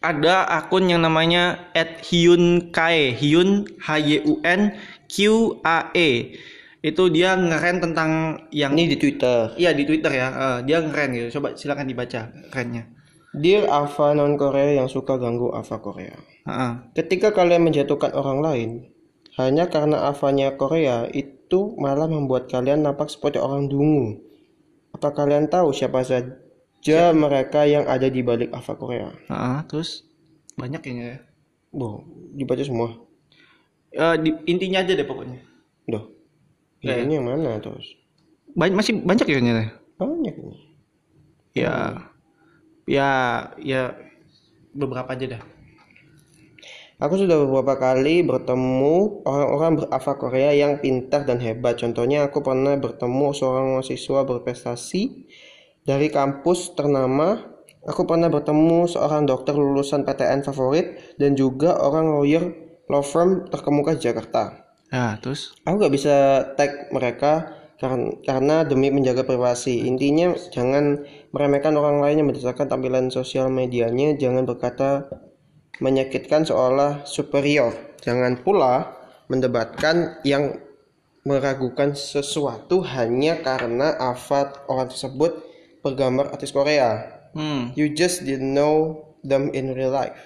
ada 0.00 0.48
akun 0.48 0.88
yang 0.88 1.04
namanya 1.04 1.68
@hyunkae 1.76 3.12
hyun 3.12 3.68
h 3.84 3.88
y 4.00 4.16
u 4.24 4.40
n 4.40 4.72
q 5.10 5.58
a 5.66 5.90
e. 5.90 6.38
Itu 6.80 7.10
dia 7.12 7.34
ngeren 7.34 7.82
tentang 7.82 8.10
yang 8.54 8.72
ini 8.78 8.94
di 8.94 8.96
Twitter. 8.96 9.52
Iya 9.58 9.74
di 9.74 9.84
Twitter 9.84 10.14
ya. 10.14 10.28
Eh, 10.30 10.58
dia 10.64 10.78
ngeren 10.80 11.12
gitu. 11.12 11.42
Coba 11.42 11.58
silakan 11.58 11.90
dibaca 11.90 12.30
kerennya 12.48 12.88
Dear 13.30 13.70
Ava 13.70 14.10
non 14.10 14.34
Korea 14.34 14.82
yang 14.82 14.90
suka 14.90 15.14
ganggu 15.14 15.54
Ava 15.54 15.78
Korea. 15.78 16.18
Heeh. 16.50 16.72
Ketika 16.98 17.30
kalian 17.30 17.62
menjatuhkan 17.62 18.10
orang 18.10 18.42
lain, 18.42 18.70
hanya 19.38 19.70
karena 19.70 20.10
avanya 20.10 20.58
Korea, 20.58 21.06
itu 21.14 21.78
malah 21.78 22.10
membuat 22.10 22.50
kalian 22.50 22.82
nampak 22.82 23.06
seperti 23.06 23.38
orang 23.38 23.70
dungu. 23.70 24.18
Apa 24.90 25.14
kalian 25.14 25.46
tahu 25.46 25.70
siapa 25.70 26.02
saja 26.02 27.14
mereka 27.14 27.70
yang 27.70 27.86
ada 27.86 28.10
di 28.10 28.18
balik 28.26 28.50
ava 28.50 28.74
Korea? 28.74 29.14
Heeh, 29.30 29.58
terus? 29.70 30.02
Banyak 30.58 30.82
kayaknya 30.82 31.04
ya. 31.06 31.18
Boh, 31.70 32.02
dibaca 32.34 32.66
semua. 32.66 32.98
Eh, 33.90 34.16
di- 34.22 34.38
intinya 34.46 34.86
aja 34.86 34.94
deh 34.94 35.06
pokoknya 35.06 35.42
Duh. 35.90 36.04
Ya, 36.80 37.02
Ini 37.02 37.20
yang 37.20 37.26
mana 37.26 37.58
terus? 37.60 37.98
Banyak 38.56 38.76
masih 38.78 38.92
banyak 39.02 39.26
ya 39.26 39.34
kayaknya. 39.36 39.74
Banyak 40.00 40.34
ini. 40.38 40.56
Ya. 41.52 42.08
Ya, 42.88 43.10
ya 43.60 43.94
beberapa 44.72 45.12
aja 45.12 45.36
dah. 45.36 45.42
Aku 47.00 47.16
sudah 47.16 47.36
beberapa 47.48 47.80
kali 47.80 48.20
bertemu 48.20 49.24
orang-orang 49.24 49.72
berava 49.80 50.12
Korea 50.20 50.52
yang 50.52 50.84
pintar 50.84 51.24
dan 51.24 51.40
hebat. 51.40 51.80
Contohnya 51.80 52.28
aku 52.28 52.44
pernah 52.44 52.76
bertemu 52.76 53.32
seorang 53.32 53.72
mahasiswa 53.72 54.20
berprestasi 54.28 55.02
dari 55.88 56.12
kampus 56.12 56.76
ternama. 56.76 57.40
Aku 57.88 58.04
pernah 58.04 58.28
bertemu 58.28 58.84
seorang 58.84 59.24
dokter 59.24 59.56
lulusan 59.56 60.04
PTN 60.04 60.44
favorit 60.44 61.16
dan 61.16 61.32
juga 61.32 61.80
orang 61.80 62.12
lawyer 62.12 62.59
law 62.90 63.06
firm 63.06 63.46
terkemuka 63.46 63.94
di 63.94 64.02
Jakarta. 64.10 64.66
Ya, 64.90 65.14
terus 65.22 65.54
Aku 65.62 65.78
gak 65.78 65.94
bisa 65.94 66.42
tag 66.58 66.90
mereka 66.90 67.54
karena, 67.78 68.10
karena 68.26 68.56
demi 68.66 68.90
menjaga 68.90 69.22
privasi. 69.22 69.86
Intinya 69.86 70.34
jangan 70.50 71.06
meremehkan 71.30 71.78
orang 71.78 72.02
lain 72.02 72.20
yang 72.20 72.28
berdasarkan 72.28 72.66
tampilan 72.66 73.06
sosial 73.14 73.48
medianya. 73.48 74.18
Jangan 74.18 74.44
berkata 74.44 75.06
menyakitkan 75.78 76.44
seolah 76.44 77.06
superior. 77.06 77.72
Jangan 78.02 78.42
pula 78.42 78.98
mendebatkan 79.30 80.20
yang 80.26 80.58
meragukan 81.24 81.94
sesuatu 81.94 82.82
hanya 82.82 83.38
karena 83.40 83.94
avatar 83.96 84.66
orang 84.66 84.90
tersebut 84.90 85.38
bergambar 85.84 86.32
artis 86.34 86.52
Korea. 86.52 87.06
hmm, 87.32 87.76
You 87.78 87.92
just 87.94 88.26
didn't 88.26 88.52
know 88.52 89.06
them 89.24 89.52
in 89.52 89.72
real 89.76 89.92
life. 89.92 90.16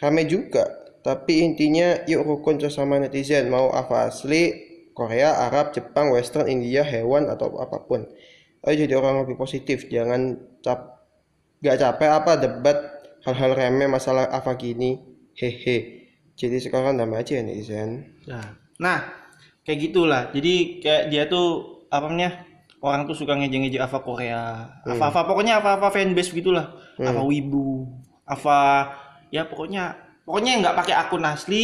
Rame 0.00 0.26
juga, 0.26 0.81
tapi 1.02 1.42
intinya 1.42 2.02
yuk 2.06 2.22
rukun 2.22 2.62
sesama 2.62 3.02
netizen 3.02 3.50
mau 3.50 3.74
apa 3.74 4.08
asli 4.10 4.72
Korea, 4.92 5.48
Arab, 5.48 5.72
Jepang, 5.72 6.12
Western, 6.12 6.46
India, 6.46 6.84
hewan 6.84 7.26
atau 7.26 7.56
apa 7.58 7.80
pun. 7.88 8.04
Ayo 8.62 8.86
jadi 8.86 8.94
orang 9.00 9.24
lebih 9.24 9.40
positif, 9.40 9.88
jangan 9.88 10.38
cap 10.62 11.08
gak 11.64 11.80
capek 11.80 12.10
apa 12.12 12.32
debat 12.38 12.78
hal-hal 13.24 13.56
remeh 13.56 13.88
masalah 13.88 14.28
apa 14.28 14.54
gini, 14.54 15.00
hehe. 15.34 16.06
Jadi 16.36 16.60
sekarang 16.60 17.00
damai 17.00 17.24
aja 17.24 17.40
ya 17.40 17.42
netizen. 17.42 18.20
ya. 18.28 18.40
Nah, 18.78 19.04
kayak 19.64 19.78
gitulah. 19.90 20.22
Jadi 20.30 20.84
kayak 20.84 21.02
dia 21.08 21.24
tuh 21.26 21.82
apa 21.88 22.08
namanya? 22.08 22.46
Orang 22.82 23.06
tuh 23.06 23.14
suka 23.14 23.38
ngejek-ngejek 23.38 23.78
Ava 23.78 24.02
Korea. 24.02 24.42
Apa-apa 24.82 25.22
pokoknya 25.22 25.62
apa-apa 25.62 25.94
fanbase 25.94 26.34
gitulah. 26.34 26.74
Ava 26.98 27.22
Wibu, 27.22 27.86
Ava 28.26 28.90
ya 29.30 29.46
pokoknya 29.46 30.01
pokoknya 30.24 30.50
yang 30.56 30.60
nggak 30.64 30.78
pakai 30.78 30.94
akun 30.96 31.24
asli 31.26 31.62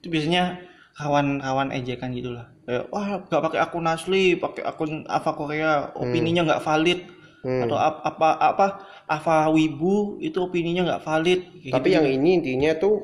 itu 0.00 0.06
biasanya 0.12 0.60
kawan-kawan 0.96 1.68
ejekan 1.76 2.12
gitulah. 2.16 2.48
Kayak 2.64 2.88
wah 2.90 3.20
nggak 3.28 3.42
pakai 3.52 3.60
akun 3.60 3.86
asli, 3.86 4.24
pakai 4.36 4.62
akun 4.64 5.04
Ava 5.06 5.32
Korea, 5.36 5.92
opininya 5.94 6.42
nggak 6.48 6.64
valid. 6.64 7.00
Hmm. 7.46 7.62
Atau 7.62 7.78
ap- 7.78 8.02
apa 8.02 8.28
apa 8.42 8.66
Ava 9.06 9.54
Wibu 9.54 10.18
itu 10.18 10.38
opininya 10.42 10.82
nggak 10.88 11.04
valid. 11.04 11.40
Kayak 11.62 11.74
Tapi 11.78 11.88
gitu. 11.88 11.96
yang 12.00 12.06
ini 12.10 12.28
intinya 12.42 12.70
tuh 12.74 12.94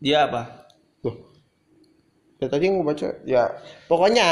dia 0.00 0.24
apa? 0.30 0.64
Loh. 1.04 1.16
Ya 2.40 2.48
tadi 2.48 2.72
yang 2.72 2.80
gue 2.80 2.86
baca 2.88 3.08
ya 3.28 3.52
pokoknya 3.84 4.28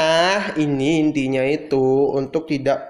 ini 0.57 1.05
intinya 1.05 1.45
itu 1.45 2.09
untuk 2.17 2.49
tidak 2.49 2.81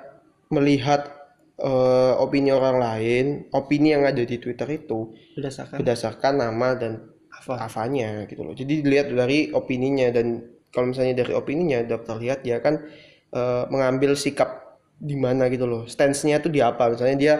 melihat 0.47 1.11
eh, 1.59 2.13
opini 2.15 2.55
orang 2.55 2.79
lain, 2.79 3.25
opini 3.51 3.91
yang 3.91 4.07
ada 4.07 4.23
di 4.23 4.39
Twitter 4.39 4.79
itu 4.79 5.11
Berdasarkan 5.35 5.75
berdasarkan 5.83 6.33
nama 6.39 6.69
dan 6.79 6.93
apa? 7.49 7.65
avanya 7.65 8.29
gitu 8.29 8.45
loh. 8.45 8.53
Jadi 8.53 8.85
dilihat 8.85 9.09
dari 9.09 9.49
opininya 9.49 10.13
dan 10.13 10.45
kalau 10.69 10.93
misalnya 10.93 11.25
dari 11.25 11.33
opininya 11.33 11.81
dokter 11.81 12.21
lihat 12.21 12.45
dia 12.45 12.61
kan 12.61 12.85
eh, 13.33 13.63
mengambil 13.73 14.13
sikap 14.13 14.77
di 15.01 15.17
mana 15.17 15.49
gitu 15.49 15.65
loh. 15.65 15.89
Stance-nya 15.89 16.37
tuh 16.43 16.53
di 16.53 16.61
apa? 16.61 16.93
Misalnya 16.93 17.17
dia 17.17 17.35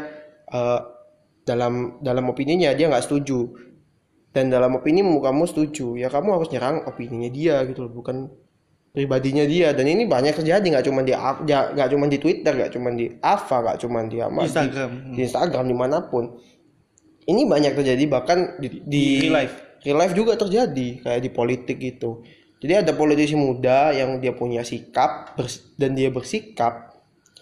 eh, 0.50 0.80
dalam 1.45 2.02
dalam 2.02 2.26
opininya 2.30 2.74
dia 2.74 2.89
nggak 2.89 3.06
setuju 3.06 3.50
dan 4.30 4.54
dalam 4.54 4.78
opinimu 4.78 5.17
kamu 5.26 5.50
setuju 5.50 5.98
ya 5.98 6.06
kamu 6.13 6.38
harus 6.38 6.50
nyerang 6.54 6.86
opininya 6.86 7.30
dia 7.34 7.65
gitu 7.65 7.89
loh 7.89 7.91
bukan 7.93 8.30
pribadinya 8.93 9.45
dia 9.45 9.74
dan 9.74 9.86
ini 9.89 10.06
banyak 10.06 10.38
terjadi 10.38 10.62
nggak 10.62 10.86
cuma 10.86 11.02
di 11.02 11.13
nggak 11.13 11.89
cuma 11.89 12.06
di 12.06 12.17
Twitter 12.22 12.54
nggak 12.54 12.72
cuma 12.74 12.89
di 12.93 13.06
Ava 13.22 13.58
nggak 13.65 13.78
cuma 13.82 14.00
di 14.06 14.17
apa 14.22 14.41
di- 14.41 14.45
Instagram. 14.50 14.89
di 15.13 15.19
Instagram 15.26 15.65
di 15.65 15.76
mana 15.78 15.98
pun 16.06 16.38
ini 17.30 17.45
banyak 17.45 17.78
terjadi 17.78 18.04
bahkan 18.10 18.58
di, 18.58 18.82
di 18.86 19.04
Real 19.30 19.45
life. 19.45 19.56
Real 19.84 19.98
life 19.98 20.15
juga 20.15 20.36
terjadi 20.36 21.04
kayak 21.04 21.22
di 21.22 21.30
politik 21.32 21.78
gitu. 21.80 22.24
Jadi 22.60 22.74
ada 22.76 22.92
politisi 22.92 23.39
muda 23.39 23.96
yang 23.96 24.20
dia 24.20 24.36
punya 24.36 24.68
sikap 24.68 25.36
dan 25.80 25.96
dia 25.96 26.12
bersikap 26.12 26.92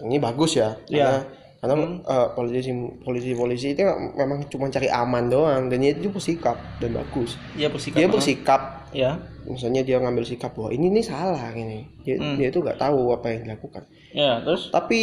ini 0.06 0.22
bagus 0.22 0.62
ya. 0.62 0.78
Karena 0.86 1.26
karena 1.58 1.74
eh, 2.06 2.28
politisi 2.38 2.70
polisi 3.02 3.34
polisi 3.34 3.68
itu 3.74 3.82
memang 4.14 4.46
cuma 4.46 4.70
cari 4.70 4.86
aman 4.94 5.26
doang 5.26 5.74
dan 5.74 5.82
dia 5.82 5.98
itu 5.98 6.14
bersikap 6.14 6.54
dan 6.78 6.94
bagus. 6.94 7.34
Dia 7.58 7.74
bersikap. 7.74 7.98
dia 7.98 8.08
bersikap. 8.10 8.62
Ya. 8.96 9.20
misalnya 9.44 9.84
dia 9.84 10.00
ngambil 10.00 10.24
sikap 10.24 10.56
bahwa 10.56 10.72
ini 10.72 10.88
nih 10.92 11.04
salah 11.08 11.52
ini 11.52 11.88
dia 12.04 12.16
Hmm. 12.20 12.36
dia 12.40 12.52
itu 12.52 12.60
nggak 12.64 12.80
tahu 12.80 13.12
apa 13.12 13.32
yang 13.36 13.48
dilakukan. 13.48 13.84
Ya, 14.16 14.40
terus? 14.44 14.72
Tapi 14.72 15.00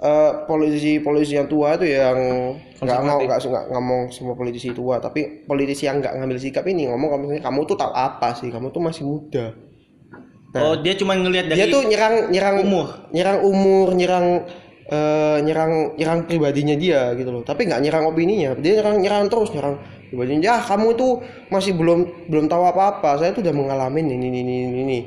eh, 0.00 0.32
politisi-politisi 0.48 1.34
yang 1.38 1.46
tua 1.46 1.78
itu 1.78 1.86
yang 1.86 2.18
nggak 2.78 3.00
mau 3.06 3.18
nggak 3.22 3.38
nggak 3.40 3.66
ngomong 3.70 4.00
semua 4.10 4.34
politisi 4.34 4.74
tua. 4.74 4.98
Tapi 4.98 5.46
politisi 5.46 5.86
yang 5.86 6.02
nggak 6.02 6.18
ngambil 6.18 6.38
sikap 6.40 6.66
ini 6.66 6.90
ngomong 6.90 7.20
misalnya 7.22 7.44
kamu 7.46 7.60
tuh 7.68 7.76
tahu 7.78 7.92
apa 7.94 8.34
sih? 8.34 8.50
Kamu 8.50 8.74
tuh 8.74 8.82
masih 8.82 9.04
muda. 9.06 9.54
Oh, 10.54 10.78
dia 10.78 10.94
cuma 10.94 11.18
ngelihat 11.18 11.50
dari 11.50 11.66
dia 11.66 11.66
tuh 11.66 11.82
nyerang 11.82 12.30
nyerang 12.30 12.62
umur. 12.62 13.10
nyerang 13.10 13.42
umur 13.42 13.90
nyerang 13.90 14.46
eh, 14.86 15.38
nyerang 15.42 15.98
nyerang 15.98 16.18
pribadinya 16.30 16.78
dia 16.78 17.10
gitu 17.18 17.30
loh. 17.34 17.42
Tapi 17.42 17.66
nggak 17.66 17.82
nyerang 17.82 18.04
opininya. 18.06 18.54
Dia 18.58 18.78
nyerang 18.78 19.02
nyerang 19.02 19.26
terus 19.26 19.50
nyerang 19.50 19.82
pribadinya. 20.14 20.40
Ya 20.42 20.54
kamu 20.62 20.94
itu 20.94 21.08
masih 21.50 21.74
belum 21.74 22.30
belum 22.30 22.46
tahu 22.46 22.62
apa 22.70 22.82
apa 22.98 23.10
saya 23.18 23.34
tuh 23.34 23.42
udah 23.42 23.54
mengalami 23.54 24.06
ini 24.06 24.14
ini 24.14 24.40
ini, 24.46 24.56
ini 24.86 24.98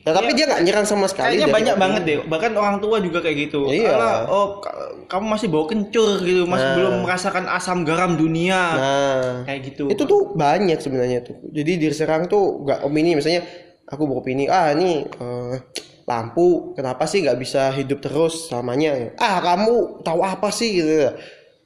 ya, 0.00 0.10
tapi 0.10 0.30
dia 0.32 0.44
nggak 0.44 0.62
nyerang 0.62 0.86
sama 0.86 1.04
sekali 1.04 1.36
Kayaknya 1.36 1.48
banyak 1.52 1.76
banget 1.76 2.02
deh, 2.02 2.16
bahkan 2.24 2.52
orang 2.54 2.76
tua 2.78 2.98
juga 2.98 3.20
kayak 3.20 3.36
gitu. 3.48 3.68
Iya. 3.68 3.92
Alah, 3.92 4.18
oh 4.26 4.46
ka- 4.58 4.76
kamu 5.06 5.36
masih 5.36 5.46
bau 5.48 5.64
kencur 5.64 6.20
gitu, 6.20 6.44
masih 6.44 6.66
Nah. 6.66 6.76
belum 6.76 6.94
merasakan 7.02 7.44
asam 7.46 7.82
garam 7.82 8.14
dunia. 8.14 8.60
nah. 8.72 9.32
Kayak 9.44 9.60
gitu. 9.74 9.84
itu 9.88 10.02
tuh 10.02 10.32
banyak 10.32 10.78
sebenarnya 10.78 11.20
tuh. 11.20 11.36
Jadi 11.46 11.72
diserang 11.76 12.24
tuh 12.24 12.64
nggak 12.64 12.82
opini 12.82 13.12
misalnya 13.12 13.44
aku 13.84 14.06
beropini 14.06 14.46
ah 14.46 14.72
ini 14.72 15.02
eh, 15.04 15.54
lampu. 16.06 16.72
Kenapa 16.72 17.04
sih 17.04 17.20
nggak 17.20 17.38
bisa 17.38 17.70
hidup 17.70 18.00
terus 18.00 18.48
selamanya? 18.48 19.14
Ah 19.16 19.38
kamu 19.38 20.00
tahu 20.00 20.20
apa 20.22 20.48
sih? 20.48 20.74
Gitu. 20.74 21.12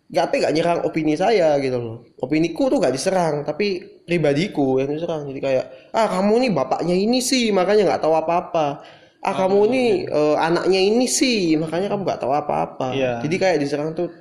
Nggak 0.04 0.24
tapi 0.24 0.36
nggak 0.40 0.54
nyerang 0.54 0.80
opini 0.84 1.14
saya 1.14 1.56
gitu 1.58 1.80
loh. 1.80 1.96
Opiniku 2.18 2.68
tuh 2.68 2.76
nggak 2.76 2.92
diserang. 2.92 3.40
Tapi 3.42 3.93
pribadiku 4.04 4.78
yang 4.80 4.92
diserang. 4.92 5.24
Jadi 5.26 5.40
kayak 5.40 5.64
ah 5.90 6.06
kamu 6.08 6.46
nih 6.46 6.50
bapaknya 6.52 6.94
ini 6.94 7.18
sih 7.18 7.50
makanya 7.50 7.92
nggak 7.92 8.02
tahu 8.04 8.14
apa-apa. 8.14 8.84
Ah 9.24 9.34
kamu 9.34 9.60
nih 9.72 9.88
eh, 10.06 10.36
anaknya 10.36 10.80
ini 10.80 11.08
sih 11.08 11.56
makanya 11.56 11.88
kamu 11.88 12.04
nggak 12.04 12.20
tahu 12.20 12.32
apa-apa. 12.32 12.92
Iya. 12.92 13.12
jadi 13.24 13.36
kayak 13.40 13.58
diserang 13.58 13.96
tuh 13.96 14.12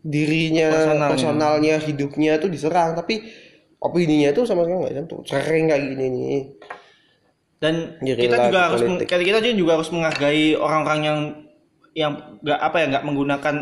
dirinya 0.00 0.72
Personalnya. 0.72 1.08
personalnya 1.12 1.74
hidupnya 1.78 2.32
tuh 2.36 2.50
diserang. 2.50 2.96
Tapi 2.96 3.22
opininya 3.78 4.32
tuh 4.32 4.44
sama 4.44 4.66
sekali 4.66 4.82
nggak 4.82 4.96
tentu. 4.96 5.16
Sering 5.24 5.70
kayak 5.70 5.82
gini 5.86 6.06
nih. 6.10 6.42
Dan 7.60 8.00
Gerila 8.00 8.20
kita 8.24 8.36
juga 8.48 8.60
harus 8.72 8.80
kita 9.04 9.38
juga 9.52 9.72
harus 9.76 9.90
menghargai 9.92 10.56
orang-orang 10.56 11.00
yang 11.04 11.18
yang 11.92 12.12
nggak 12.40 12.56
apa 12.56 12.76
ya 12.80 12.86
nggak 12.88 13.04
menggunakan 13.04 13.54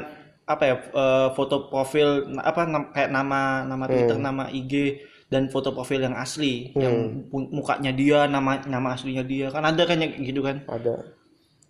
apa 0.48 0.62
ya 0.64 0.74
eh, 0.80 1.28
foto 1.34 1.66
profil 1.66 2.08
apa 2.38 2.64
nam- 2.64 2.90
kayak 2.94 3.10
nama 3.10 3.66
nama 3.66 3.84
Twitter, 3.84 4.16
Hmm. 4.16 4.24
nama 4.24 4.44
IG 4.48 5.02
dan 5.28 5.46
foto 5.46 5.70
profil 5.70 6.00
yang 6.00 6.12
asli, 6.14 6.72
yang 6.72 7.28
pu- 7.28 7.48
mukanya 7.50 7.92
dia, 7.92 8.24
nama 8.24 8.64
nama 8.64 8.92
aslinya 8.92 9.22
dia. 9.22 9.48
Kan 9.48 9.62
ada 9.62 9.84
kan 9.84 9.96
yang 9.96 10.12
gitu 10.18 10.40
kan. 10.40 10.64
ada 10.66 11.14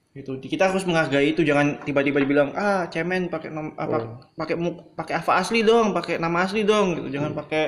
Gitu. 0.09 0.35
Kita 0.41 0.67
harus 0.67 0.83
menghargai 0.83 1.31
itu 1.31 1.43
jangan 1.43 1.79
tiba-tiba 1.83 2.19
dibilang 2.19 2.51
ah 2.53 2.87
cemen 2.87 3.27
pakai 3.27 3.51
nom 3.51 3.71
apa 3.75 3.99
Hmm. 3.99 4.19
pakai 4.35 4.55
pakai 4.97 5.15
apa 5.17 5.33
asli 5.37 5.63
dong, 5.63 5.91
pakai 5.93 6.19
nama 6.19 6.43
asli 6.43 6.63
dong 6.63 6.97
gitu. 6.97 7.09
Jangan 7.13 7.31
Hmm. 7.33 7.39
pakai 7.39 7.65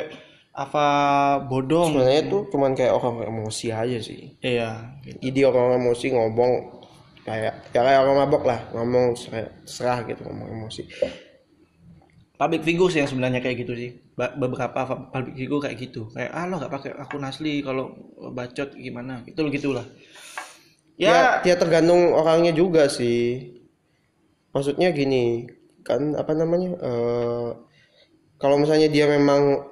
apa 0.50 0.86
bodong. 1.46 1.94
sebenarnya 1.94 2.26
tuh 2.26 2.42
cuman 2.50 2.74
kayak 2.74 2.90
orang 2.90 3.22
emosi 3.22 3.70
aja 3.70 3.98
sih 4.02 4.34
Iya, 4.42 4.98
gitu. 5.00 5.18
jadi 5.22 5.40
orang 5.46 5.78
emosi 5.78 6.10
ngomong 6.10 6.52
kayak 7.22 7.70
ya 7.70 7.80
kayak 7.80 8.02
orang 8.02 8.16
mabok 8.18 8.42
lah 8.42 8.58
ngomong 8.74 9.14
serah, 9.14 9.46
serah 9.62 10.02
gitu 10.02 10.26
ngomong 10.26 10.50
emosi 10.50 10.90
public 12.34 12.62
figure 12.64 12.90
sih 12.90 12.98
yang 12.98 13.06
sebenarnya 13.06 13.38
kayak 13.38 13.62
gitu 13.62 13.72
sih 13.76 13.90
beberapa 14.36 15.08
public 15.08 15.34
figure 15.38 15.62
kayak 15.64 15.76
gitu. 15.80 16.10
Kayak 16.12 16.30
ah 16.36 16.44
lo 16.44 16.60
nggak 16.60 16.72
pakai 16.72 16.90
akun 16.96 17.24
asli 17.24 17.64
kalau 17.64 17.96
bacot 18.32 18.76
gimana? 18.76 19.24
Gitu 19.24 19.40
loh 19.40 19.50
gitulah 19.52 19.86
ya 21.00 21.08
ya. 21.08 21.22
Dia 21.40 21.56
tergantung 21.56 22.12
orangnya 22.12 22.52
juga 22.52 22.86
sih. 22.92 23.56
Maksudnya 24.52 24.92
gini 24.92 25.48
kan 25.80 26.12
apa 26.12 26.36
namanya 26.36 26.76
eh 26.76 27.48
kalau 28.36 28.60
misalnya 28.60 28.92
dia 28.92 29.08
memang 29.08 29.64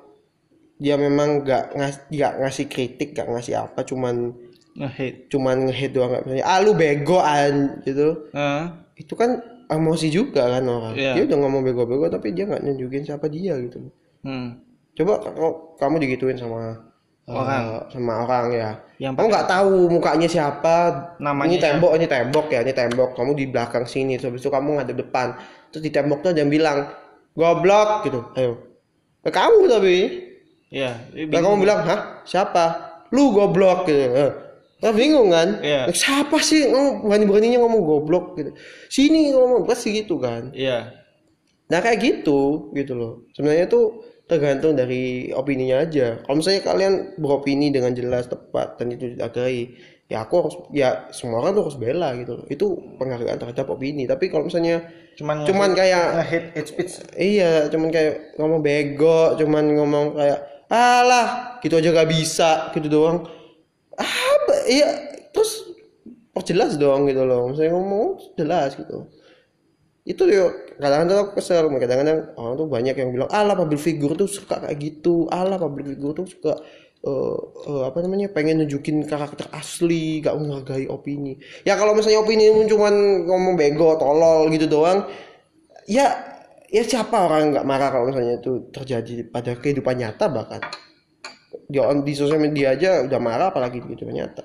dia 0.80 0.96
memang 0.96 1.44
nggak 1.44 1.76
ngas 1.76 1.96
nggak 2.08 2.32
ngasih 2.40 2.66
kritik 2.70 3.12
nggak 3.12 3.28
ngasih 3.28 3.54
apa 3.60 3.84
cuman 3.84 4.32
nge-hate. 4.78 5.26
cuman 5.28 5.68
nge 5.68 5.90
doang 5.90 6.14
nggak 6.14 6.22
misalnya 6.24 6.46
ah 6.46 6.58
lu 6.64 6.72
bego 6.72 7.18
an 7.20 7.82
gitu. 7.84 8.30
Ah, 8.32 8.86
itu 8.96 9.12
kan 9.18 9.42
emosi 9.68 10.08
juga 10.08 10.48
kan 10.48 10.64
orang. 10.64 10.94
Iya. 10.96 11.12
dia 11.18 11.22
udah 11.28 11.38
ngomong 11.44 11.62
bego-bego 11.66 12.06
tapi 12.08 12.32
dia 12.32 12.48
nggak 12.48 12.62
nunjukin 12.64 13.04
siapa 13.04 13.28
dia 13.28 13.58
gitu 13.58 13.90
hmm. 14.28 14.48
coba 14.92 15.12
kalau 15.24 15.50
kamu 15.80 15.96
digituin 16.04 16.36
sama 16.36 16.76
eh, 17.24 17.32
Orang. 17.32 17.88
sama 17.88 18.12
orang 18.28 18.46
ya 18.52 18.70
Yang 19.00 19.14
kamu 19.16 19.26
nggak 19.32 19.48
tahu 19.48 19.74
mukanya 19.88 20.28
siapa 20.28 20.76
Namanya 21.22 21.48
ini 21.48 21.56
tembok 21.62 21.92
ini 21.96 22.06
tembok 22.10 22.46
ya 22.52 22.60
ini 22.60 22.72
tembok 22.76 23.16
kamu 23.16 23.32
di 23.32 23.44
belakang 23.48 23.88
sini 23.88 24.20
terus 24.20 24.28
habis 24.28 24.42
itu 24.44 24.52
kamu 24.52 24.68
ngadep 24.76 24.96
depan 25.08 25.32
terus 25.72 25.82
di 25.84 25.90
tembok 25.94 26.20
tuh 26.20 26.36
ada 26.36 26.40
yang 26.44 26.52
bilang 26.52 26.88
goblok 27.32 28.04
gitu 28.04 28.20
ayo 28.36 28.52
Ke 29.24 29.30
kamu 29.32 29.70
tapi 29.70 29.96
ya 30.68 30.92
Lah 31.14 31.40
kamu 31.40 31.56
bilang, 31.64 31.80
hah? 31.84 32.00
Siapa? 32.28 32.64
Lu 33.12 33.32
goblok 33.32 33.88
gitu. 33.88 34.04
Nah, 34.78 34.92
bingung 34.94 35.34
kan? 35.34 35.58
Iya. 35.58 35.90
Siapa 35.90 36.38
sih 36.38 36.70
ngomong 36.70 37.10
berani-beraninya 37.10 37.58
ngomong 37.66 37.82
goblok 37.82 38.38
gitu. 38.38 38.54
Sini 38.86 39.34
ngomong 39.34 39.66
pasti 39.66 39.90
gitu 39.90 40.22
kan. 40.22 40.54
iya 40.54 40.94
Nah, 41.68 41.84
kayak 41.84 41.98
gitu 42.00 42.72
gitu 42.72 42.96
loh. 42.96 43.28
Sebenarnya 43.36 43.68
tuh 43.68 44.00
tergantung 44.28 44.76
dari 44.76 45.32
opininya 45.32 45.82
aja. 45.82 46.20
Kalau 46.20 46.36
misalnya 46.36 46.62
kalian 46.62 46.94
beropini 47.16 47.72
dengan 47.72 47.96
jelas, 47.96 48.28
tepat 48.28 48.76
dan 48.76 48.92
itu 48.92 49.16
dihargai, 49.16 49.72
ya 50.06 50.24
aku 50.28 50.34
harus 50.44 50.54
ya 50.76 51.08
semua 51.10 51.40
orang 51.40 51.56
tuh 51.56 51.64
harus 51.66 51.78
bela 51.80 52.12
gitu. 52.20 52.44
Itu 52.52 52.76
penghargaan 53.00 53.40
terhadap 53.40 53.66
opini. 53.72 54.04
Tapi 54.04 54.28
kalau 54.28 54.46
misalnya 54.46 54.84
cuman 55.16 55.48
cuman 55.48 55.74
kayak 55.74 56.04
nge-hate 56.14 56.48
hate 56.54 56.68
speech 56.68 56.94
Iya, 57.16 57.72
cuman 57.72 57.88
kayak 57.88 58.38
ngomong 58.38 58.60
bego, 58.60 59.34
cuman 59.40 59.64
ngomong 59.74 60.14
kayak 60.14 60.40
alah, 60.68 61.58
gitu 61.64 61.80
aja 61.80 61.88
gak 61.90 62.12
bisa, 62.12 62.68
gitu 62.76 62.92
doang. 62.92 63.24
Apa? 63.96 64.54
Iya, 64.68 64.88
terus 65.32 65.72
perjelas 66.36 66.76
dong 66.76 67.08
gitu 67.08 67.24
loh. 67.24 67.48
Misalnya 67.50 67.72
ngomong 67.74 68.36
jelas 68.36 68.76
gitu. 68.76 69.08
Itu 70.08 70.24
yuk, 70.24 70.80
kadang-kadang 70.80 71.28
aku 71.28 71.32
kesel, 71.36 71.68
kadang-kadang 71.68 72.32
orang 72.40 72.54
tuh 72.56 72.68
banyak 72.72 72.96
yang 72.96 73.12
bilang, 73.12 73.28
alah 73.28 73.52
public 73.52 73.76
figure 73.76 74.16
tuh 74.16 74.24
suka 74.24 74.64
kayak 74.64 74.80
gitu, 74.80 75.28
alah 75.28 75.60
public 75.60 75.92
figure 75.92 76.16
tuh 76.16 76.24
suka 76.24 76.52
eh, 77.04 77.38
eh, 77.68 77.82
apa 77.84 77.98
namanya 78.00 78.32
pengen 78.32 78.64
nunjukin 78.64 79.04
karakter 79.04 79.52
asli, 79.52 80.24
gak 80.24 80.32
menghargai 80.40 80.88
opini. 80.88 81.36
Ya 81.68 81.76
kalau 81.76 81.92
misalnya 81.92 82.24
opini 82.24 82.48
cuman 82.64 83.28
ngomong 83.28 83.54
bego, 83.60 84.00
tolol 84.00 84.48
gitu 84.48 84.64
doang, 84.64 85.04
ya 85.84 86.08
ya 86.68 86.82
siapa 86.84 87.16
orang 87.16 87.56
nggak 87.56 87.66
marah 87.68 87.88
kalau 87.92 88.12
misalnya 88.12 88.40
itu 88.40 88.68
terjadi 88.68 89.28
pada 89.32 89.56
kehidupan 89.56 89.96
nyata 89.96 90.28
bahkan 90.28 90.60
di 91.68 91.80
di 91.80 92.12
sosial 92.12 92.40
media 92.40 92.76
aja 92.76 93.04
udah 93.04 93.20
marah 93.20 93.48
apalagi 93.52 93.80
di 93.80 94.04
nyata 94.04 94.44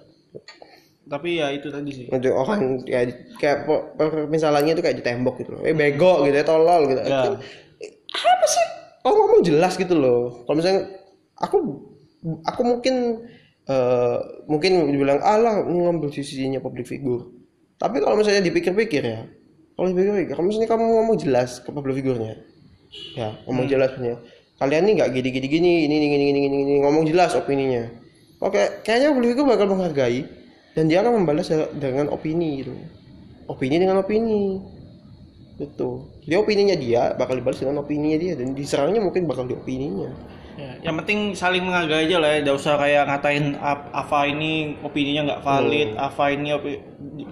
tapi 1.04 1.44
ya 1.44 1.52
itu 1.52 1.68
tadi 1.68 1.92
sih. 1.92 2.06
Untuk 2.08 2.32
orang 2.32 2.84
kayak 2.88 3.36
kayak 3.38 3.58
permisalannya 4.00 4.74
itu 4.76 4.84
kayak 4.84 4.98
di 5.00 5.06
tembok 5.06 5.36
gitu 5.44 5.60
loh. 5.60 5.62
Eh 5.68 5.76
bego 5.76 6.24
gitu 6.24 6.36
ya 6.36 6.46
tolol 6.48 6.88
gitu. 6.90 7.02
Ya. 7.04 7.36
apa 8.14 8.46
sih? 8.48 8.66
Oh 9.04 9.12
ngomong 9.12 9.42
jelas 9.44 9.76
gitu 9.76 9.96
loh. 10.00 10.48
Kalau 10.48 10.56
misalnya 10.56 10.82
aku 11.40 11.58
aku 12.48 12.62
mungkin 12.64 12.96
eh, 13.68 14.18
mungkin 14.48 14.96
dibilang 14.96 15.20
alah 15.20 15.60
ngambil 15.68 16.14
sisinya 16.16 16.64
public 16.64 16.88
figure. 16.88 17.28
Tapi 17.76 18.00
kalau 18.00 18.16
misalnya 18.16 18.48
dipikir-pikir 18.48 19.04
ya 19.04 19.28
kalau 19.74 19.88
dipikir-pikir 19.90 20.34
kalau 20.38 20.48
misalnya 20.48 20.70
kamu 20.70 20.84
ngomong 20.86 21.18
jelas 21.18 21.60
ke 21.60 21.70
public 21.74 22.00
figure-nya 22.02 22.38
ya 23.18 23.34
ngomong 23.50 23.66
jelas 23.66 23.90
punya 23.98 24.22
kalian 24.62 24.86
nih 24.86 24.94
nggak 25.02 25.10
gini 25.18 25.30
gini 25.34 25.48
gini 25.50 25.72
ini 25.90 25.96
ini 25.98 26.08
ini 26.14 26.26
ini 26.30 26.40
ini, 26.46 26.58
ini 26.62 26.74
ngomong 26.86 27.04
jelas 27.10 27.34
opininya. 27.34 27.90
Oke 28.40 28.86
kayaknya 28.86 29.12
public 29.12 29.30
figure 29.34 29.50
bakal 29.50 29.68
menghargai 29.68 30.43
dan 30.74 30.90
dia 30.90 31.06
akan 31.06 31.22
membalas 31.22 31.50
dengan 31.78 32.10
opini 32.10 32.66
gitu. 32.66 32.74
Opini 33.50 33.78
dengan 33.78 34.02
opini. 34.02 34.62
Itu 35.54 36.10
jadi 36.26 36.42
opininya 36.42 36.74
dia 36.74 37.14
bakal 37.14 37.38
dibalas 37.38 37.62
dengan 37.62 37.86
opininya 37.86 38.18
dia. 38.18 38.34
Dan 38.34 38.58
diserangnya 38.58 39.02
mungkin 39.02 39.30
bakal 39.30 39.46
di 39.46 39.54
opininya. 39.54 40.10
Ya, 40.54 40.78
yang 40.86 41.02
penting 41.02 41.34
saling 41.34 41.66
menghargai 41.66 42.06
aja 42.06 42.22
lah 42.22 42.30
ya, 42.30 42.46
tidak 42.46 42.56
usah 42.62 42.78
kayak 42.78 43.10
ngatain 43.10 43.58
Ap- 43.58 43.90
Ava 43.90 44.30
ini 44.30 44.78
opininya 44.86 45.26
nggak 45.26 45.42
valid, 45.42 45.90
Ava 45.98 46.26
ini 46.30 46.54
opi- 46.54 46.78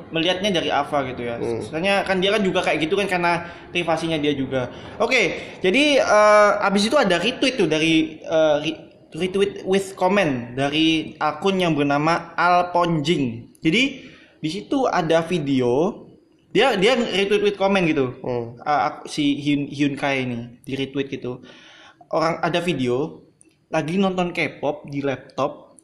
melihatnya 0.09 0.49
dari 0.49 0.73
Ava 0.73 1.05
gitu 1.05 1.29
ya. 1.29 1.37
Soalnya 1.61 2.01
kan 2.01 2.17
dia 2.17 2.33
kan 2.33 2.41
juga 2.41 2.65
kayak 2.65 2.81
gitu 2.81 2.97
kan 2.97 3.05
karena 3.05 3.45
privasinya 3.69 4.17
dia 4.17 4.33
juga. 4.33 4.73
Oke, 4.97 5.37
jadi 5.61 6.01
eh, 6.01 6.51
abis 6.65 6.89
itu 6.89 6.97
ada 6.97 7.21
retweet 7.21 7.61
tuh 7.61 7.69
dari 7.69 8.17
re- 8.65 8.89
retweet 9.15 9.63
with 9.67 9.95
comment 9.99 10.55
dari 10.55 11.15
akun 11.19 11.59
yang 11.59 11.75
bernama 11.75 12.33
Alponjing. 12.35 13.55
Jadi 13.61 13.83
di 14.41 14.49
situ 14.49 14.89
ada 14.89 15.21
video 15.21 16.03
dia 16.51 16.75
dia 16.75 16.99
retweet 16.99 17.43
with 17.45 17.57
comment 17.57 17.87
gitu 17.87 18.11
Hmm. 18.19 18.59
uh, 18.59 19.05
si 19.07 19.39
Hyun 19.39 19.71
Hyun 19.71 19.93
Kai 19.95 20.27
ini 20.27 20.59
di 20.67 20.75
retweet 20.75 21.07
gitu 21.07 21.39
orang 22.11 22.43
ada 22.43 22.59
video 22.59 23.23
lagi 23.71 23.95
nonton 23.95 24.35
K-pop 24.35 24.91
di 24.91 24.99
laptop 24.99 25.79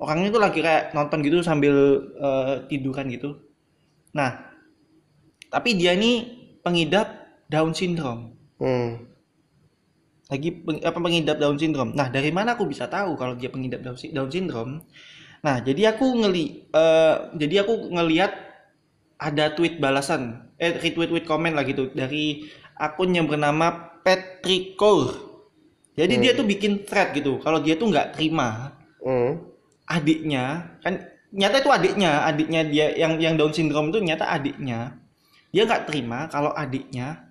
orangnya 0.00 0.32
tuh 0.32 0.40
lagi 0.40 0.64
kayak 0.64 0.96
nonton 0.96 1.20
gitu 1.20 1.44
sambil 1.44 2.00
eh, 2.16 2.64
tiduran 2.68 3.12
gitu 3.12 3.36
nah 4.16 4.56
tapi 5.52 5.76
dia 5.76 5.92
ini 5.92 6.32
pengidap 6.64 7.28
Down 7.52 7.76
syndrome 7.76 8.32
Hmm. 8.56 9.04
Lagi 10.26 10.50
peng- 10.50 10.82
apa 10.82 10.98
pengidap 10.98 11.38
Down 11.38 11.56
syndrome. 11.58 11.94
Nah, 11.94 12.10
dari 12.10 12.30
mana 12.34 12.58
aku 12.58 12.66
bisa 12.66 12.90
tahu 12.90 13.14
kalau 13.14 13.34
dia 13.38 13.50
pengidap 13.50 13.80
Down, 13.86 13.96
sy- 13.98 14.10
Down 14.10 14.30
syndrome? 14.30 14.82
Nah, 15.46 15.62
jadi 15.62 15.94
aku 15.94 16.06
ngeli 16.26 16.66
eh, 16.74 17.14
jadi 17.38 17.62
aku 17.62 17.94
ngelihat 17.94 18.32
ada 19.16 19.54
tweet 19.54 19.78
balasan, 19.80 20.50
eh 20.60 20.76
retweet 20.76 21.08
tweet 21.08 21.24
komen 21.24 21.56
lah 21.56 21.64
gitu 21.64 21.88
dari 21.94 22.50
akun 22.76 23.14
yang 23.14 23.30
bernama 23.30 23.96
Patrick. 24.04 24.76
Jadi 25.96 26.14
dia 26.20 26.36
tuh 26.36 26.44
bikin 26.44 26.84
thread 26.84 27.16
gitu. 27.16 27.40
Kalau 27.40 27.58
dia 27.64 27.74
tuh 27.80 27.88
nggak 27.88 28.16
terima 28.18 28.76
Hmm. 29.00 29.38
adiknya 29.86 30.74
kan 30.82 30.98
nyata 31.30 31.62
itu 31.62 31.70
adiknya, 31.70 32.26
adiknya 32.26 32.66
dia 32.66 32.86
yang 32.98 33.22
yang 33.22 33.34
Down 33.38 33.54
syndrome 33.54 33.94
itu 33.94 34.02
nyata 34.02 34.26
adiknya. 34.26 34.98
Dia 35.54 35.62
nggak 35.64 35.86
terima 35.88 36.26
kalau 36.28 36.50
adiknya 36.52 37.30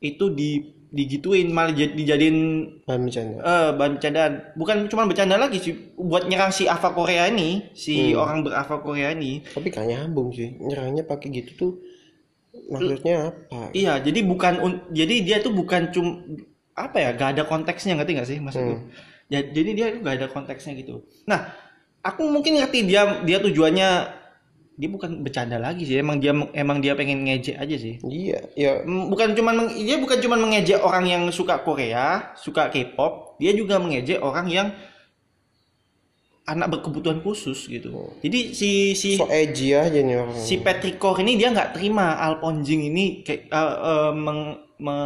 itu 0.00 0.32
di 0.32 0.79
digituin 0.90 1.48
malah 1.48 1.70
jadi- 1.70 1.94
dijadiin 1.94 2.38
Bahan 2.82 3.00
bercanda. 3.02 3.36
eh 3.38 3.68
bahan 3.72 3.92
bercandaan 3.94 4.32
bukan 4.52 4.76
cuma 4.86 5.02
bercanda 5.04 5.36
lagi 5.36 5.58
sih 5.58 5.74
buat 5.94 6.26
nyerang 6.26 6.50
si 6.50 6.66
Ava 6.66 6.90
Korea 6.90 7.26
ini 7.26 7.70
si 7.72 8.10
Hmm. 8.10 8.18
orang 8.18 8.38
berava 8.42 8.76
Korea 8.78 9.10
ini 9.10 9.42
Tapi 9.44 9.68
gak 9.68 9.86
nyambung 9.86 10.30
sih. 10.30 10.50
Nyerangnya 10.52 11.02
pakai 11.02 11.30
gitu 11.32 11.50
tuh 11.56 11.72
maksudnya 12.66 13.30
apa? 13.30 13.70
iya 13.72 13.98
jadi 13.98 14.20
bukan 14.22 14.54
un- 14.58 14.82
jadi 14.90 15.14
dia 15.20 15.36
tuh 15.38 15.52
bukan 15.52 15.88
cum 15.88 16.26
apa 16.72 16.96
ya 16.98 17.10
gak 17.12 17.30
ada 17.32 17.42
konteksnya 17.44 17.94
ngerti 17.94 18.12
gak 18.12 18.28
sih 18.28 18.38
maksudku 18.38 18.74
Hmm. 18.76 18.90
Ya, 19.26 19.40
jadi 19.40 19.70
dia 19.70 19.86
tuh 19.88 20.00
gak 20.00 20.16
ada 20.16 20.26
konteksnya 20.26 20.74
gitu 20.74 21.06
nah 21.24 21.54
aku 22.00 22.26
mungkin 22.26 22.56
ngerti 22.56 22.82
dia 22.84 23.22
dia 23.22 23.38
tujuannya 23.38 24.18
dia 24.80 24.88
bukan 24.88 25.20
bercanda 25.20 25.60
lagi 25.60 25.84
sih 25.84 26.00
emang 26.00 26.16
dia 26.16 26.32
emang 26.56 26.80
dia 26.80 26.96
pengen 26.96 27.28
ngejek 27.28 27.60
aja 27.60 27.76
sih. 27.76 28.00
Iya, 28.00 28.40
ya 28.56 28.72
Mm, 28.80 29.12
bukan 29.12 29.36
cuman 29.36 29.54
meng- 29.60 29.76
dia 29.76 30.00
bukan 30.00 30.16
cuman 30.16 30.40
mengejek 30.40 30.80
orang 30.80 31.04
yang 31.04 31.22
suka 31.28 31.60
Korea, 31.60 32.32
suka 32.32 32.72
K-pop, 32.72 33.36
dia 33.36 33.52
juga 33.52 33.76
mengejek 33.76 34.24
orang 34.24 34.48
yang 34.48 34.68
anak 36.48 36.66
berkebutuhan 36.72 37.20
khusus 37.20 37.68
gitu. 37.68 38.10
Jadi 38.24 38.56
si 38.56 38.70
si 38.96 39.14
so 39.14 39.28
edgy 39.30 39.70
aja 39.70 40.00
nih 40.00 40.16
orang. 40.18 40.34
si 40.34 40.58
Patrick 40.58 40.98
Core 40.98 41.22
ini 41.22 41.38
dia 41.38 41.52
nggak 41.52 41.76
terima 41.78 42.18
Al 42.18 42.40
Ponjing 42.42 42.90
ini 42.90 43.22
kayak 43.22 43.46
eh, 43.46 43.74
eh, 43.86 44.12
meng 44.16 44.40
me, 44.80 44.96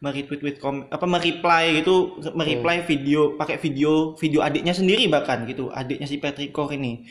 meretweet 0.00 0.40
tweet 0.40 0.56
kom 0.56 0.88
apa 0.88 1.04
mereply 1.04 1.78
gitu 1.78 2.16
mereply 2.32 2.80
video 2.88 3.36
pakai 3.36 3.60
video 3.60 4.16
video 4.16 4.40
adiknya 4.40 4.72
sendiri 4.72 5.04
bahkan 5.06 5.44
gitu 5.44 5.68
adiknya 5.68 6.08
si 6.08 6.16
Patrick 6.16 6.50
Core 6.50 6.74
ini 6.74 7.04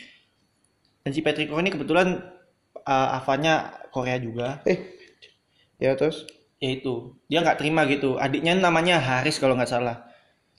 dan 1.04 1.10
si 1.14 1.20
Patrick 1.24 1.48
Core 1.48 1.64
ini 1.64 1.72
kebetulan 1.72 2.20
eh, 2.84 3.08
avanya 3.18 3.74
Korea 3.94 4.16
juga. 4.20 4.60
Eh, 4.68 4.78
ya 5.78 5.94
terus? 5.94 6.26
ya 6.58 6.70
itu. 6.74 7.14
Dia 7.30 7.42
nggak 7.42 7.58
terima 7.58 7.86
gitu. 7.86 8.18
Adiknya 8.18 8.58
namanya 8.58 8.98
Haris 8.98 9.38
kalau 9.38 9.54
nggak 9.54 9.70
salah. 9.70 10.04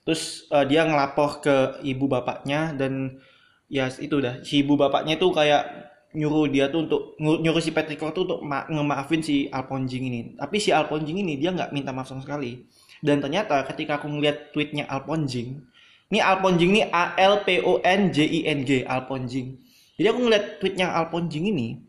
Terus 0.07 0.47
eh, 0.49 0.65
dia 0.65 0.87
ngelapor 0.87 1.43
ke 1.43 1.55
ibu 1.85 2.07
bapaknya 2.07 2.73
dan 2.75 3.19
ya 3.67 3.91
itu 3.99 4.17
dah. 4.23 4.41
Si 4.41 4.63
ibu 4.63 4.79
bapaknya 4.79 5.19
tuh 5.19 5.35
kayak 5.35 5.91
nyuruh 6.09 6.49
dia 6.49 6.73
tuh 6.73 6.89
untuk 6.89 7.01
nyuruh 7.21 7.61
si 7.61 7.69
Patrick 7.69 8.01
Core 8.01 8.15
tuh 8.15 8.23
untuk 8.25 8.41
ma- 8.41 8.65
ngemaafin 8.65 9.21
si 9.21 9.45
Alponjing 9.51 10.03
ini. 10.09 10.19
Tapi 10.39 10.57
si 10.57 10.73
Alponjing 10.73 11.21
ini 11.21 11.37
dia 11.37 11.53
nggak 11.53 11.69
minta 11.75 11.93
maaf 11.93 12.09
sama 12.09 12.23
sekali. 12.25 12.65
Dan 12.99 13.21
ternyata 13.23 13.61
ketika 13.69 14.01
aku 14.01 14.09
ngeliat 14.09 14.51
tweetnya 14.51 14.89
Alponjing 14.89 15.61
ini 16.09 16.19
Alponjing 16.19 16.69
ini 16.73 16.83
A 16.89 17.13
L 17.15 17.45
P 17.45 17.61
O 17.61 17.77
N 17.85 18.09
J 18.09 18.25
I 18.25 18.39
N 18.49 18.65
G 18.65 18.81
Alponjing 18.81 19.61
jadi 19.99 20.15
aku 20.15 20.19
ngeliat 20.23 20.45
tweetnya 20.63 20.87
Alponjing 20.95 21.51
ini 21.51 21.83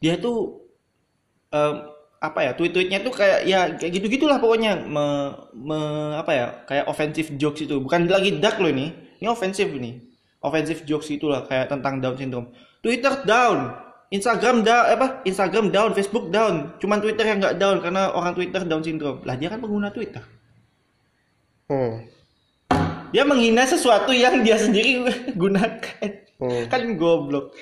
dia 0.00 0.16
tuh 0.20 0.64
em, 1.52 1.74
apa 2.20 2.40
ya 2.44 2.52
tweet-tweetnya 2.52 3.00
tuh 3.00 3.12
kayak 3.16 3.48
ya 3.48 3.72
kayak 3.80 3.92
gitu 3.96 4.06
gitulah 4.20 4.36
pokoknya 4.36 4.76
me, 4.84 5.32
me- 5.56 6.16
apa 6.20 6.32
ya 6.36 6.46
kayak 6.68 6.84
offensive 6.88 7.32
jokes 7.40 7.64
itu. 7.64 7.80
Bukan 7.80 8.08
lagi 8.12 8.36
dark 8.36 8.60
loh 8.60 8.68
ini 8.68 8.92
ini 9.20 9.28
offensive 9.28 9.72
nih. 9.72 10.04
Offensive 10.40 10.84
jokes 10.84 11.08
itulah 11.12 11.44
kayak 11.48 11.72
tentang 11.72 12.00
Down 12.00 12.16
syndrome. 12.16 12.48
Twitter 12.80 13.12
down 13.24 13.76
Instagram 14.12 14.64
down 14.64 14.84
apa 14.88 15.06
Instagram 15.24 15.68
down 15.72 15.92
Facebook 15.96 16.28
down. 16.28 16.76
Cuman 16.80 17.00
Twitter 17.00 17.24
yang 17.24 17.40
nggak 17.40 17.56
down 17.56 17.80
karena 17.80 18.12
orang 18.12 18.32
Twitter 18.36 18.64
Down 18.68 18.84
syndrome. 18.84 19.20
Lah 19.24 19.36
dia 19.36 19.48
kan 19.52 19.60
pengguna 19.60 19.92
Twitter. 19.92 20.24
Hmm. 21.70 22.02
dia 23.14 23.22
menghina 23.22 23.62
sesuatu 23.62 24.10
yang 24.10 24.42
dia 24.42 24.58
sendiri 24.58 25.02
gunakan 25.40 26.29
Hmm. 26.40 26.64
kan 26.66 26.80
goblok 26.96 27.52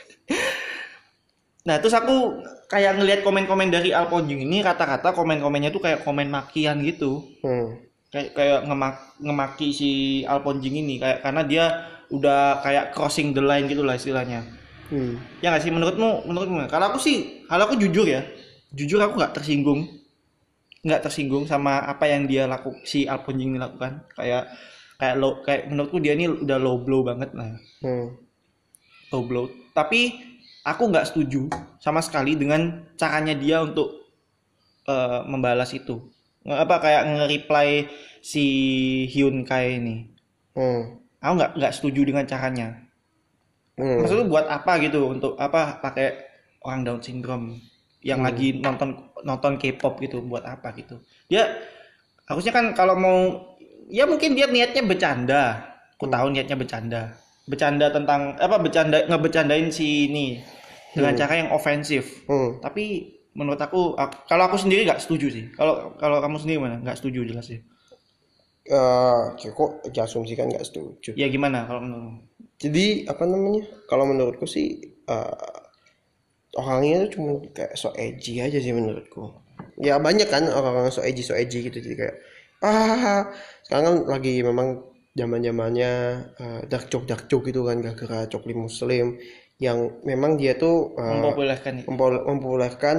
nah 1.66 1.76
terus 1.76 1.92
aku 1.92 2.40
kayak 2.66 2.96
ngelihat 2.96 3.20
komen-komen 3.20 3.68
dari 3.68 3.92
Alponjing 3.92 4.40
ini 4.40 4.64
kata-kata 4.64 5.12
komen-komennya 5.12 5.68
tuh 5.68 5.82
kayak 5.82 6.00
komen 6.00 6.30
makian 6.30 6.80
gitu 6.80 7.20
Hmm. 7.44 7.76
kayak 8.08 8.32
kayak 8.32 8.58
ngemak 8.64 8.94
ngemaki 9.20 9.68
si 9.70 9.90
Alponjing 10.24 10.80
ini 10.80 10.96
kayak 10.96 11.20
karena 11.20 11.42
dia 11.44 11.64
udah 12.08 12.64
kayak 12.64 12.96
crossing 12.96 13.36
the 13.36 13.42
line 13.42 13.68
gitu 13.68 13.84
lah 13.84 13.98
istilahnya 13.98 14.46
Hmm. 14.88 15.20
ya 15.44 15.52
nggak 15.52 15.60
sih 15.60 15.68
menurutmu 15.68 16.24
menurutmu 16.24 16.64
kalau 16.72 16.88
aku 16.88 16.96
sih 16.96 17.44
kalau 17.44 17.68
aku 17.68 17.76
jujur 17.76 18.08
ya 18.08 18.24
jujur 18.72 18.96
aku 18.96 19.20
nggak 19.20 19.36
tersinggung 19.36 19.84
nggak 20.80 21.04
tersinggung 21.04 21.44
sama 21.44 21.84
apa 21.84 22.08
yang 22.08 22.24
dia 22.24 22.48
laku 22.48 22.72
si 22.86 23.04
Alponjing 23.04 23.52
ini 23.52 23.60
lakukan 23.60 24.08
kayak 24.16 24.48
kayak 24.96 25.14
low 25.20 25.44
kayak 25.44 25.68
menurutku 25.68 26.00
dia 26.00 26.16
ini 26.16 26.32
udah 26.32 26.56
low 26.56 26.80
blow 26.80 27.04
banget 27.04 27.36
lah 27.36 27.52
Hmm. 27.84 28.16
Low 29.12 29.24
blow 29.24 29.46
tapi 29.78 30.28
aku 30.66 30.90
nggak 30.90 31.08
setuju 31.08 31.48
sama 31.80 32.04
sekali 32.04 32.34
dengan 32.34 32.84
caranya 32.98 33.32
dia 33.32 33.64
untuk 33.64 34.10
eh, 34.84 35.20
membalas 35.24 35.72
itu. 35.72 36.10
Apa 36.48 36.80
kayak 36.80 37.02
nge-reply 37.06 37.86
si 38.24 38.44
Hyun 39.08 39.46
Kai 39.48 39.78
ini. 39.80 39.96
Hmm. 40.58 40.98
aku 41.18 41.32
nggak 41.38 41.52
nggak 41.54 41.74
setuju 41.74 42.00
dengan 42.02 42.26
caranya. 42.26 42.68
Hmm. 43.78 44.02
maksudnya 44.02 44.26
buat 44.26 44.46
apa 44.50 44.82
gitu? 44.82 45.06
Untuk 45.06 45.38
apa 45.38 45.78
pakai 45.78 46.18
orang 46.66 46.82
Down 46.82 47.00
syndrome 47.02 47.62
yang 48.02 48.26
lagi 48.26 48.58
nonton 48.58 48.94
nonton 49.22 49.54
K-pop 49.58 50.02
gitu 50.02 50.22
buat 50.26 50.42
apa 50.42 50.74
gitu? 50.74 50.98
Dia 51.30 51.46
harusnya 52.26 52.50
kan 52.50 52.74
kalau 52.74 52.98
mau 52.98 53.18
ya 53.86 54.06
mungkin 54.06 54.34
dia 54.34 54.50
niatnya 54.50 54.82
bercanda. 54.82 55.42
Aku 55.98 56.06
tahu 56.06 56.30
niatnya 56.30 56.54
bercanda 56.58 57.18
bercanda 57.48 57.88
tentang 57.88 58.36
apa 58.36 58.56
bercanda 58.60 59.08
ngebecandain 59.08 59.72
si 59.72 60.06
ini 60.06 60.26
dengan 60.92 61.16
cara 61.16 61.34
yang 61.40 61.50
ofensif 61.50 62.28
Hmm. 62.28 62.60
tapi 62.60 62.84
menurut 63.32 63.58
aku 63.58 63.96
ak- 63.96 64.28
kalau 64.28 64.44
aku 64.46 64.56
sendiri 64.60 64.84
nggak 64.84 65.00
setuju 65.00 65.26
sih 65.32 65.44
kalau 65.56 65.96
kalau 65.96 66.20
kamu 66.20 66.36
sendiri 66.36 66.58
mana 66.60 66.76
nggak 66.84 66.98
setuju 67.00 67.24
jelas 67.24 67.48
sih 67.48 67.60
Eh, 68.68 69.22
kok 69.48 69.80
diasumsikan 69.96 70.52
nggak 70.52 70.60
setuju. 70.60 71.16
ya 71.16 71.24
gimana 71.32 71.64
kalau 71.64 71.80
menurut 71.88 72.20
Jadi 72.60 73.08
apa 73.08 73.24
namanya? 73.24 73.64
Kalau 73.88 74.04
menurutku 74.04 74.44
sih 74.44 74.76
eh, 75.08 75.56
orangnya 76.52 77.08
tuh 77.08 77.10
cuma 77.16 77.30
kayak 77.54 77.72
so 77.78 77.88
edgy 77.96 78.44
aja 78.44 78.58
sih 78.58 78.76
menurutku. 78.76 79.30
Ya 79.78 79.96
banyak 79.96 80.28
kan 80.28 80.44
orang-orang 80.52 80.90
so 80.92 81.00
edgy 81.00 81.22
so 81.24 81.32
edgy 81.32 81.64
gitu 81.64 81.78
jadi 81.80 81.96
kayak 81.96 82.16
ah 82.60 83.22
sekarang 83.64 83.84
kan 83.86 83.96
lagi 84.18 84.42
memang 84.42 84.82
zaman 85.16 85.40
zamannya 85.40 85.92
dark 86.68 86.92
joke 86.92 87.06
dark 87.08 87.24
joke 87.30 87.48
gitu 87.48 87.64
kan 87.64 87.80
gara-gara 87.80 88.28
cokli 88.28 88.54
muslim 88.54 89.16
yang 89.58 89.98
memang 90.06 90.38
dia 90.38 90.54
tuh 90.54 90.94
eh, 90.94 91.12
mempopulerkan 91.18 91.72
itu. 91.82 91.86
mempol- 91.90 92.24
mempopulerkan 92.24 92.96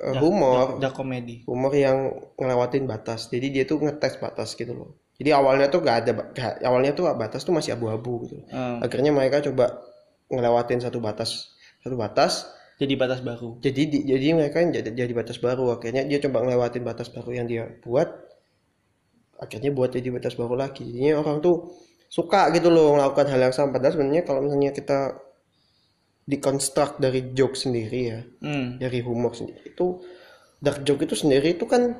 eh, 0.00 0.16
humor. 0.16 0.80
dark 0.80 0.96
komedi. 0.96 1.44
Humor 1.44 1.72
yang 1.76 1.98
ngelewatin 2.40 2.88
batas. 2.88 3.28
Jadi 3.28 3.52
dia 3.52 3.64
tuh 3.68 3.84
ngetes 3.84 4.16
batas 4.16 4.56
gitu 4.56 4.72
loh. 4.72 4.96
Jadi 5.20 5.36
awalnya 5.36 5.68
tuh 5.68 5.84
gak 5.84 5.96
ada 6.08 6.12
gak- 6.32 6.64
awalnya 6.64 6.96
tuh 6.96 7.12
batas 7.12 7.44
tuh 7.44 7.52
masih 7.52 7.76
abu-abu 7.76 8.24
gitu 8.24 8.40
Hmm, 8.48 8.80
akhirnya 8.80 9.12
mereka 9.12 9.44
coba 9.44 9.84
ngelewatin 10.32 10.80
satu 10.80 10.96
batas 11.04 11.52
satu 11.84 12.00
batas. 12.00 12.48
Jadi 12.80 12.96
batas 12.96 13.20
baru. 13.20 13.60
Jadi 13.60 13.82
di- 13.92 14.04
jadi 14.08 14.32
mereka 14.32 14.64
jadi, 14.64 14.88
jadi 14.96 15.12
batas 15.12 15.36
baru. 15.36 15.76
Akhirnya 15.76 16.08
dia 16.08 16.16
coba 16.24 16.40
ngelewatin 16.48 16.80
batas 16.80 17.12
baru 17.12 17.36
yang 17.36 17.44
dia 17.44 17.68
buat 17.84 18.08
akhirnya 19.40 19.72
buat 19.72 19.90
jadi 19.96 20.12
batas 20.12 20.36
baru 20.36 20.54
lagi 20.54 20.84
jadinya 20.84 21.24
orang 21.24 21.40
tuh 21.40 21.72
suka 22.12 22.52
gitu 22.52 22.68
loh 22.68 22.98
melakukan 22.98 23.26
hal 23.32 23.40
yang 23.48 23.54
sama 23.54 23.78
padahal 23.78 23.96
sebenarnya 23.96 24.22
kalau 24.28 24.44
misalnya 24.44 24.76
kita 24.76 25.16
dikonstruk 26.28 27.00
dari 27.00 27.32
joke 27.34 27.56
sendiri 27.56 28.00
ya 28.06 28.20
hmm. 28.22 28.78
dari 28.78 29.00
humor 29.00 29.32
sendiri 29.32 29.72
itu 29.72 29.98
dark 30.60 30.84
joke 30.84 31.02
itu 31.02 31.16
sendiri 31.16 31.56
itu 31.56 31.64
kan 31.64 31.96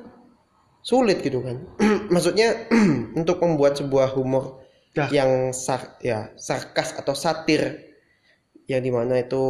sulit 0.85 1.19
gitu 1.25 1.41
kan 1.41 1.57
maksudnya 2.13 2.69
untuk 3.19 3.41
membuat 3.41 3.81
sebuah 3.81 4.13
humor 4.13 4.61
Dark. 4.91 5.09
yang 5.15 5.55
sar 5.55 5.97
ya 6.03 6.35
sarkas 6.35 6.93
atau 6.95 7.15
satir 7.15 7.91
yang 8.67 8.83
di 8.83 8.91
mana 8.91 9.19
itu 9.19 9.43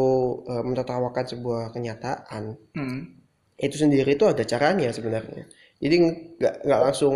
eh, 0.46 0.64
menertawakan 0.64 1.26
sebuah 1.26 1.74
kenyataan 1.76 2.58
Hmm. 2.74 3.22
itu 3.62 3.76
sendiri 3.78 4.18
itu 4.18 4.26
ada 4.26 4.42
caranya 4.46 4.89
sebenarnya 4.89 5.46
jadi 5.82 5.96
nggak 6.38 6.56
nggak 6.66 6.82
langsung 6.82 7.16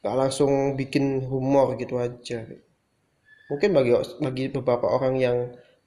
nggak 0.00 0.16
langsung 0.16 0.74
bikin 0.76 1.24
humor 1.28 1.76
gitu 1.76 2.00
aja. 2.00 2.44
Mungkin 3.50 3.70
bagi 3.74 3.92
bagi 4.22 4.44
beberapa 4.48 4.86
orang 4.88 5.14
yang 5.18 5.36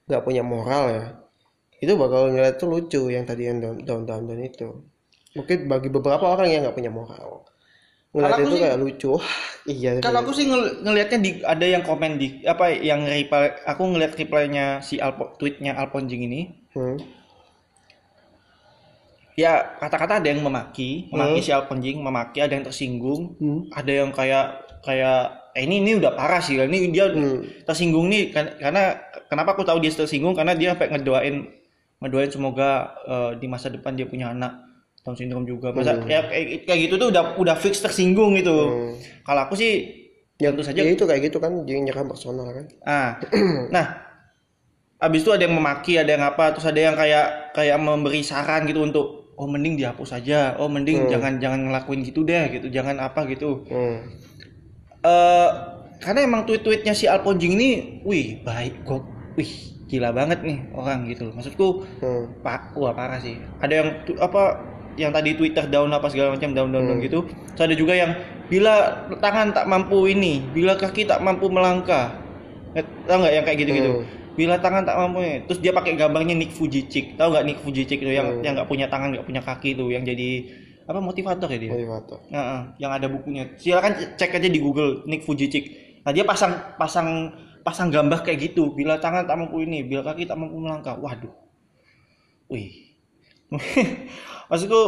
nggak 0.04 0.22
punya 0.22 0.44
moral 0.44 0.84
ya 0.92 1.04
itu 1.80 1.92
bakal 2.00 2.32
ngeliat 2.32 2.56
tuh 2.56 2.68
lucu 2.72 3.12
yang 3.12 3.28
tadi 3.28 3.48
yang 3.48 3.60
down 3.60 3.76
down 3.84 4.02
down, 4.08 4.22
down 4.24 4.40
itu. 4.40 4.68
Mungkin 5.36 5.68
bagi 5.68 5.88
beberapa 5.92 6.24
orang 6.32 6.48
yang 6.48 6.60
nggak 6.64 6.76
punya 6.76 6.92
moral 6.92 7.44
ngeliat 8.14 8.38
itu 8.40 8.54
sih- 8.54 8.62
kayak 8.62 8.78
lucu. 8.78 9.12
Iya 9.66 9.90
Kalau 10.06 10.18
aku 10.22 10.32
sih 10.32 10.46
ngel- 10.46 10.86
ngelihatnya 10.86 11.18
di 11.18 11.30
ada 11.42 11.66
yang 11.66 11.82
komen 11.82 12.16
di 12.16 12.46
apa 12.46 12.70
yang 12.70 13.02
reply 13.04 13.58
aku 13.66 13.82
ngelihat 13.90 14.14
reply-nya 14.14 14.78
si 14.86 15.02
Alpo, 15.02 15.34
tweetnya 15.36 15.74
Alponjing 15.74 16.22
ini. 16.22 16.40
Hmm. 16.78 16.98
Ya 19.34 19.78
kata-kata 19.78 20.22
ada 20.22 20.28
yang 20.30 20.40
memaki, 20.40 21.10
memaki 21.10 21.42
si 21.42 21.50
Alponjing, 21.50 21.98
memaki 21.98 22.38
ada 22.38 22.54
yang 22.54 22.62
tersinggung, 22.62 23.34
Hmm. 23.38 23.66
ada 23.70 23.90
yang 23.90 24.10
kayak 24.10 24.46
kayak 24.80 25.18
eh, 25.54 25.62
ini 25.62 25.82
ini 25.82 26.02
udah 26.02 26.14
parah 26.14 26.38
sih 26.38 26.58
ini 26.58 26.90
dia 26.90 27.10
Hmm. 27.10 27.42
tersinggung 27.62 28.10
nih. 28.10 28.30
Kan- 28.30 28.58
karena 28.58 28.94
kenapa 29.26 29.54
aku 29.54 29.62
tahu 29.62 29.78
dia 29.78 29.90
tersinggung? 29.90 30.34
Karena 30.34 30.54
dia 30.54 30.74
sampai 30.74 30.90
ngedoain 30.90 31.36
ngedoain 32.02 32.30
semoga 32.30 32.94
eh, 33.06 33.30
di 33.38 33.46
masa 33.46 33.70
depan 33.70 33.94
dia 33.94 34.06
punya 34.06 34.30
anak 34.30 34.64
Down 35.04 35.14
syndrome 35.14 35.44
juga. 35.44 35.68
Masa 35.70 36.00
ya 36.08 36.24
kayak, 36.24 36.64
kayak 36.64 36.78
gitu 36.88 36.94
tuh 36.96 37.08
udah 37.12 37.36
udah 37.36 37.56
fix 37.58 37.82
tersinggung 37.82 38.34
gitu. 38.34 38.54
Hmm. 38.54 38.94
kalau 39.22 39.40
aku 39.44 39.54
sih 39.54 39.72
ya, 40.40 40.50
tentu 40.50 40.64
saja 40.64 40.80
ya 40.82 40.90
itu 40.90 41.04
kayak 41.04 41.28
gitu 41.30 41.38
kan 41.38 41.62
dia 41.62 41.76
nyerang 41.78 42.08
personal 42.08 42.48
kan. 42.50 42.64
Ah, 42.82 43.10
nah, 43.70 43.86
abis 44.98 45.20
itu 45.22 45.30
ada 45.30 45.44
yang 45.44 45.54
memaki, 45.54 45.94
ada 45.94 46.08
yang 46.08 46.24
apa, 46.24 46.56
terus 46.56 46.66
ada 46.66 46.80
yang 46.80 46.96
kayak 46.96 47.52
kayak 47.52 47.76
memberi 47.78 48.24
saran 48.24 48.64
gitu 48.64 48.80
untuk, 48.80 49.23
oh 49.34 49.46
mending 49.46 49.74
dihapus 49.74 50.14
aja, 50.14 50.54
oh 50.56 50.66
mending 50.66 51.10
jangan 51.10 51.38
jangan 51.38 51.60
ngelakuin 51.66 52.00
gitu 52.02 52.22
deh, 52.22 52.48
gitu, 52.50 52.66
jangan 52.68 52.98
apa 52.98 53.26
gitu. 53.26 53.66
hmm. 53.66 53.96
Eh, 55.04 55.50
karena 56.00 56.20
emang 56.24 56.44
tweet-tweetnya 56.44 56.92
si 56.92 57.04
Alponjing 57.04 57.52
ini, 57.54 57.70
wih 58.02 58.40
baik 58.40 58.84
kok, 58.84 59.04
wih 59.36 59.52
gila 59.84 60.10
banget 60.10 60.40
nih 60.40 60.58
orang 60.72 61.04
gitu. 61.06 61.28
loh. 61.28 61.34
Maksudku, 61.36 61.68
Hmm. 62.00 62.24
pak, 62.40 62.72
wah 62.74 62.92
parah 62.92 63.20
sih. 63.20 63.36
Ada 63.60 63.74
yang 63.74 63.88
tu- 64.04 64.16
apa 64.16 64.58
yang 64.96 65.10
tadi 65.10 65.34
Twitter 65.34 65.66
down 65.66 65.90
apa 65.90 66.06
segala 66.08 66.32
macam 66.32 66.54
down 66.54 66.70
down 66.72 66.84
down 66.88 66.98
gitu. 67.02 67.26
Terus 67.52 67.64
ada 67.68 67.74
juga 67.74 67.92
yang 67.92 68.14
bila 68.48 68.74
tangan 69.18 69.52
tak 69.52 69.66
mampu 69.66 70.08
ini, 70.08 70.40
bila 70.54 70.72
kaki 70.74 71.04
tak 71.04 71.20
mampu 71.20 71.50
melangkah. 71.50 72.14
Eh, 72.74 72.82
Tahu 73.06 73.18
nggak 73.20 73.34
yang 73.34 73.44
kayak 73.44 73.58
gitu-gitu? 73.60 73.90
Hmm. 74.00 74.06
Bila 74.34 74.58
tangan 74.58 74.82
tak 74.82 74.98
mampu 74.98 75.22
ini. 75.22 75.46
Terus 75.46 75.60
dia 75.62 75.70
pakai 75.70 75.94
gambarnya 75.94 76.34
Nick 76.34 76.50
Fujicik. 76.52 77.14
Tahu 77.14 77.28
nggak 77.30 77.44
Nick 77.46 77.58
Fujicik 77.62 77.98
itu 78.02 78.10
yang 78.10 78.26
Hmm. 78.28 78.42
yang 78.42 78.52
nggak 78.58 78.66
punya 78.66 78.86
tangan, 78.90 79.14
nggak 79.14 79.26
punya 79.26 79.42
kaki 79.42 79.78
itu 79.78 79.86
yang 79.94 80.02
jadi 80.02 80.28
apa 80.84 81.00
motivator 81.00 81.48
ya 81.48 81.56
dia? 81.56 81.72
motivator 81.72 82.18
yang 82.76 82.92
ada 82.92 83.06
bukunya. 83.08 83.48
Silakan 83.56 84.18
cek 84.18 84.36
aja 84.36 84.48
di 84.50 84.60
Google 84.60 85.06
Nick 85.06 85.24
Fujicik. 85.24 85.64
Nah, 86.04 86.12
dia 86.12 86.26
pasang 86.26 86.76
pasang 86.76 87.32
pasang 87.64 87.88
gambar 87.88 88.20
kayak 88.20 88.52
gitu. 88.52 88.76
Bila 88.76 89.00
tangan 89.00 89.24
tak 89.24 89.38
mampu 89.40 89.64
ini, 89.64 89.80
bila 89.80 90.04
kaki 90.04 90.28
tak 90.28 90.36
mampu 90.36 90.60
melangkah. 90.60 90.98
Waduh. 91.00 91.32
Wih. 92.52 92.92
Maksudku 94.50 94.82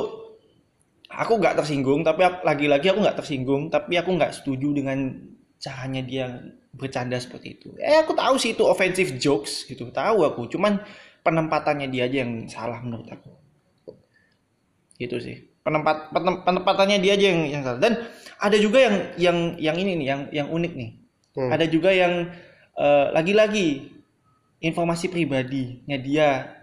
aku 1.08 1.32
nggak 1.38 1.56
tersinggung, 1.62 2.02
tapi 2.02 2.26
ap- 2.26 2.42
lagi-lagi 2.44 2.92
aku 2.92 3.00
nggak 3.00 3.16
tersinggung, 3.16 3.70
tapi 3.70 3.96
aku 3.96 4.10
nggak 4.12 4.34
setuju 4.36 4.74
dengan 4.76 4.98
caranya 5.56 6.02
dia 6.04 6.24
bercanda 6.76 7.16
seperti 7.16 7.56
itu. 7.56 7.68
Eh 7.80 7.96
aku 8.00 8.12
tahu 8.12 8.36
sih 8.36 8.52
itu 8.52 8.62
offensive 8.64 9.16
jokes 9.16 9.64
gitu, 9.64 9.88
tahu 9.90 10.24
aku. 10.24 10.48
Cuman 10.52 10.80
penempatannya 11.24 11.88
dia 11.88 12.06
aja 12.06 12.22
yang 12.22 12.46
salah 12.46 12.78
menurut 12.84 13.08
aku. 13.08 13.32
Gitu 15.00 15.16
sih. 15.20 15.36
Penempat 15.64 16.14
penem- 16.14 16.44
penempatannya 16.46 16.98
dia 17.02 17.18
aja 17.18 17.26
yang 17.32 17.42
yang 17.50 17.62
salah. 17.64 17.80
Dan 17.80 17.92
ada 18.36 18.56
juga 18.60 18.78
yang 18.84 18.96
yang 19.16 19.38
yang 19.58 19.76
ini 19.80 19.92
nih, 19.98 20.06
yang 20.06 20.20
yang 20.30 20.48
unik 20.52 20.72
nih. 20.76 20.90
Hmm. 21.36 21.50
Ada 21.52 21.66
juga 21.68 21.90
yang 21.92 22.30
eh, 22.76 23.06
lagi-lagi 23.12 23.92
informasi 24.60 25.12
pribadinya 25.12 25.96
dia. 26.00 26.55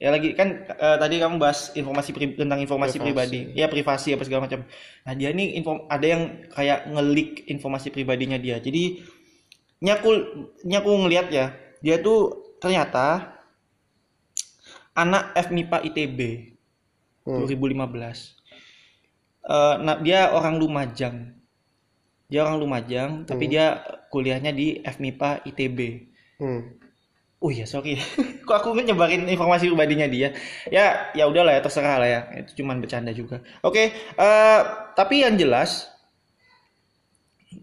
Ya 0.00 0.08
lagi 0.08 0.32
kan 0.32 0.64
eh, 0.64 0.96
tadi 0.96 1.20
kamu 1.20 1.36
bahas 1.36 1.76
informasi 1.76 2.10
pri- 2.16 2.32
tentang 2.32 2.56
informasi 2.56 2.96
Privasi. 2.96 3.04
pribadi, 3.04 3.40
ya 3.52 3.68
privasi 3.68 4.16
apa 4.16 4.24
segala 4.24 4.48
macam. 4.48 4.64
Nah 5.04 5.12
dia 5.12 5.28
nih 5.28 5.60
info 5.60 5.84
ada 5.92 6.06
yang 6.08 6.22
kayak 6.56 6.88
ngelik 6.88 7.44
informasi 7.52 7.92
pribadinya 7.92 8.40
dia. 8.40 8.56
Jadi 8.56 9.04
nyaku 9.84 10.10
nyaku 10.64 10.90
ngelihat 11.04 11.28
ya, 11.28 11.52
dia 11.84 12.00
tuh 12.00 12.32
ternyata 12.64 13.36
anak 14.96 15.36
FMIPA 15.36 15.78
ITB 15.84 16.20
Hmm. 17.20 17.44
2015. 17.44 18.40
Eh, 19.44 19.74
nah, 19.84 20.00
dia 20.00 20.32
orang 20.32 20.56
Lumajang. 20.56 21.36
Dia 22.32 22.48
orang 22.48 22.56
Lumajang, 22.56 23.10
tapi 23.28 23.44
dia 23.52 23.84
kuliahnya 24.08 24.56
di 24.56 24.80
FMIPA 24.80 25.44
ITB. 25.44 25.78
Hmm. 26.40 26.79
Oh 27.40 27.48
iya, 27.48 27.64
sorry. 27.64 27.96
Kok 28.46 28.56
aku 28.56 28.68
nyebarin 28.76 29.24
informasi 29.24 29.72
pribadinya 29.72 30.04
dia? 30.04 30.36
Ya, 30.68 31.08
ya 31.16 31.24
udahlah 31.24 31.56
ya, 31.56 31.60
terserah 31.64 31.96
lah 31.96 32.08
ya. 32.08 32.20
Itu 32.44 32.60
cuman 32.60 32.84
bercanda 32.84 33.16
juga. 33.16 33.40
Oke, 33.64 33.96
eh, 33.96 34.60
tapi 34.92 35.24
yang 35.24 35.40
jelas 35.40 35.88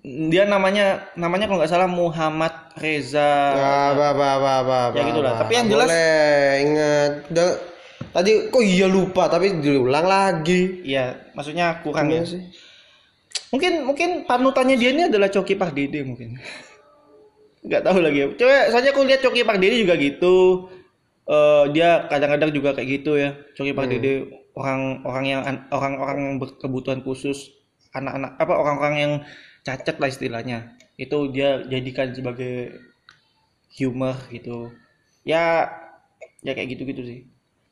dia 0.04 0.44
namanya 0.44 1.08
namanya 1.16 1.48
kalau 1.48 1.64
nggak 1.64 1.72
salah 1.72 1.88
Muhammad 1.88 2.52
Reza. 2.76 3.32
Bah, 3.56 3.92
bah, 3.96 4.12
bah, 4.18 4.36
bah, 4.42 4.60
bah, 4.66 4.86
Ya 4.98 5.04
gitulah. 5.08 5.34
Tapi 5.40 5.52
yang 5.56 5.68
jelas- 5.70 5.88
boleh 5.88 6.42
ingat 6.66 7.12
tadi 8.18 8.50
kok 8.50 8.64
iya 8.66 8.88
lupa 8.90 9.30
tapi 9.30 9.62
diulang 9.62 10.10
lagi 10.10 10.82
Iya, 10.82 11.32
maksudnya 11.38 11.86
kurang 11.86 12.10
ya. 12.10 12.26
Gimana 12.26 12.34
sih 12.34 12.42
Mungkin 13.48 13.88
mungkin 13.88 14.10
panutannya 14.28 14.76
dia 14.76 14.92
ini 14.92 15.08
adalah 15.08 15.32
Coki 15.32 15.56
Pardede 15.56 16.04
mungkin. 16.04 16.36
Nggak 17.64 17.82
tahu 17.86 17.98
lagi. 18.04 18.18
ya. 18.22 18.28
Coba 18.34 18.56
soalnya 18.74 18.92
aku 18.94 19.02
lihat 19.06 19.22
Coki 19.24 19.42
Pardede 19.46 19.78
juga 19.82 19.96
gitu. 19.98 20.36
Eh 21.28 21.64
dia 21.76 22.08
kadang-kadang 22.08 22.52
juga 22.54 22.70
kayak 22.78 22.90
gitu 23.02 23.18
ya. 23.18 23.36
Coki 23.58 23.74
Pardede 23.74 24.30
orang 24.58 25.06
orang 25.06 25.26
yang 25.26 25.42
orang-orang 25.70 26.18
yang 26.18 26.36
berkebutuhan 26.42 27.00
khusus, 27.06 27.54
anak-anak 27.94 28.38
apa 28.42 28.54
orang-orang 28.54 28.96
yang 28.98 29.14
cacat 29.66 29.98
lah 29.98 30.10
istilahnya. 30.10 30.58
Itu 30.98 31.30
dia 31.30 31.62
jadikan 31.68 32.14
sebagai 32.14 32.78
humor 33.78 34.18
gitu. 34.34 34.74
Ya 35.28 35.70
ya 36.42 36.52
kayak 36.54 36.78
gitu-gitu 36.78 37.02
sih. 37.04 37.20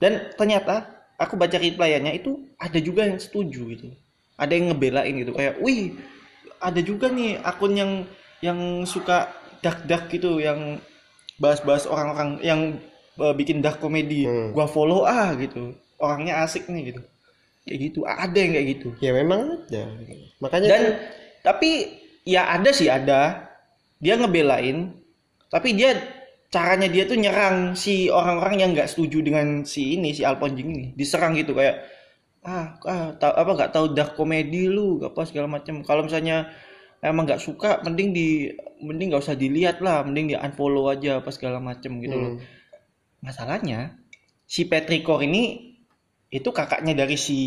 Dan 0.02 0.30
ternyata 0.36 0.96
aku 1.16 1.40
baca 1.40 1.56
replyannya 1.56 2.16
itu 2.16 2.44
ada 2.60 2.80
juga 2.80 3.08
yang 3.08 3.20
setuju 3.20 3.62
gitu 3.72 3.88
ada 4.36 4.52
yang 4.52 4.72
ngebelain 4.72 5.16
gitu 5.16 5.32
kayak 5.32 5.60
wih 5.64 5.96
ada 6.60 6.80
juga 6.84 7.08
nih 7.12 7.40
akun 7.40 7.74
yang 7.76 7.92
yang 8.44 8.84
suka 8.84 9.32
dark 9.66 9.90
dark 9.90 10.06
gitu 10.14 10.38
yang 10.38 10.78
bahas-bahas 11.42 11.90
orang-orang 11.90 12.38
yang 12.46 12.62
uh, 13.18 13.34
bikin 13.34 13.66
dark 13.66 13.82
komedi. 13.82 14.30
Hmm. 14.30 14.54
gua 14.54 14.70
follow 14.70 15.10
ah 15.10 15.34
gitu. 15.34 15.74
Orangnya 15.98 16.46
asik 16.46 16.70
nih 16.70 16.94
gitu. 16.94 17.02
Kayak 17.66 17.80
gitu 17.82 18.00
ada 18.06 18.38
yang 18.38 18.54
kayak 18.54 18.68
gitu. 18.78 18.88
Ya 19.02 19.12
memang 19.18 19.66
ada. 19.66 19.84
Makanya 20.38 20.68
dan 20.70 20.82
tuh- 20.86 20.98
tapi 21.42 21.70
ya 22.22 22.46
ada 22.54 22.70
sih 22.70 22.86
ada. 22.86 23.50
Dia 23.98 24.22
ngebelain 24.22 24.94
tapi 25.50 25.74
dia 25.74 25.98
caranya 26.52 26.86
dia 26.92 27.08
tuh 27.10 27.18
nyerang 27.18 27.74
si 27.74 28.12
orang-orang 28.12 28.56
yang 28.62 28.70
nggak 28.76 28.92
setuju 28.92 29.24
dengan 29.26 29.66
si 29.66 29.98
ini 29.98 30.14
si 30.14 30.22
Alponjing 30.22 30.68
ini. 30.70 30.86
Diserang 30.94 31.34
gitu 31.34 31.58
kayak 31.58 31.82
ah, 32.46 32.78
ah 32.86 33.10
tahu 33.18 33.34
apa 33.34 33.52
nggak 33.58 33.72
tahu 33.74 33.86
dark 33.98 34.14
komedi 34.14 34.70
lu 34.70 35.02
gak 35.02 35.18
apa 35.18 35.22
segala 35.26 35.48
macam 35.50 35.82
kalau 35.82 36.06
misalnya 36.06 36.54
emang 37.06 37.30
nggak 37.30 37.42
suka 37.42 37.80
mending 37.86 38.10
di 38.12 38.28
mending 38.82 39.14
nggak 39.14 39.24
usah 39.24 39.38
dilihat 39.38 39.80
lah 39.80 40.02
mending 40.04 40.34
di 40.34 40.36
unfollow 40.36 40.90
aja 40.90 41.22
apa 41.22 41.30
segala 41.30 41.62
macam 41.62 42.02
gitu 42.02 42.16
loh 42.16 42.32
Hmm. 42.36 42.42
masalahnya 43.22 43.98
si 44.46 44.70
Petrikor 44.70 45.22
ini 45.22 45.74
itu 46.30 46.50
kakaknya 46.52 46.94
dari 47.06 47.18
si 47.18 47.40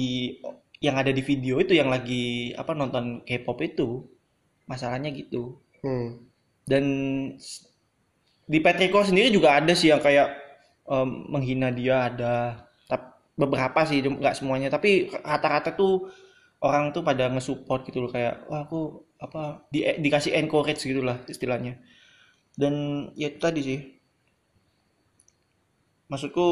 yang 0.79 0.95
ada 0.99 1.11
di 1.11 1.23
video 1.23 1.59
itu 1.59 1.75
yang 1.75 1.91
lagi 1.91 2.55
apa 2.55 2.75
nonton 2.75 3.23
K-pop 3.27 3.59
itu 3.63 4.07
masalahnya 4.67 5.11
gitu 5.15 5.59
Hmm. 5.83 6.27
dan 6.67 6.85
di 8.49 8.59
Petrikor 8.65 9.05
sendiri 9.07 9.29
juga 9.31 9.61
ada 9.61 9.75
sih 9.77 9.93
yang 9.93 10.01
kayak 10.01 10.35
em, 10.89 11.09
menghina 11.29 11.69
dia 11.71 12.09
ada 12.09 12.65
beberapa 13.39 13.87
sih 13.87 14.03
nggak 14.03 14.35
semuanya 14.35 14.67
tapi 14.67 15.07
rata-rata 15.15 15.71
tuh 15.79 16.11
orang 16.59 16.91
tuh 16.91 17.07
pada 17.07 17.31
nge-support 17.31 17.87
gitu 17.87 18.03
loh 18.03 18.11
kayak 18.11 18.43
wah 18.51 18.67
aku 18.67 19.07
apa 19.19 19.67
di, 19.75 19.83
dikasih 19.85 20.35
encourage 20.39 20.83
gitu 20.83 21.03
lah 21.03 21.23
istilahnya. 21.27 21.79
Dan 22.59 23.07
ya 23.15 23.31
itu 23.31 23.39
tadi 23.39 23.61
sih. 23.63 23.81
Maksudku 26.09 26.47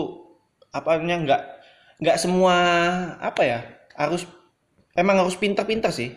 apa 0.75 1.01
namanya 1.01 1.17
nggak 1.25 1.43
nggak 2.05 2.19
semua 2.21 2.57
apa 3.17 3.43
ya 3.43 3.59
harus 3.97 4.29
emang 4.93 5.17
harus 5.25 5.33
pintar-pintar 5.41 5.89
sih 5.89 6.12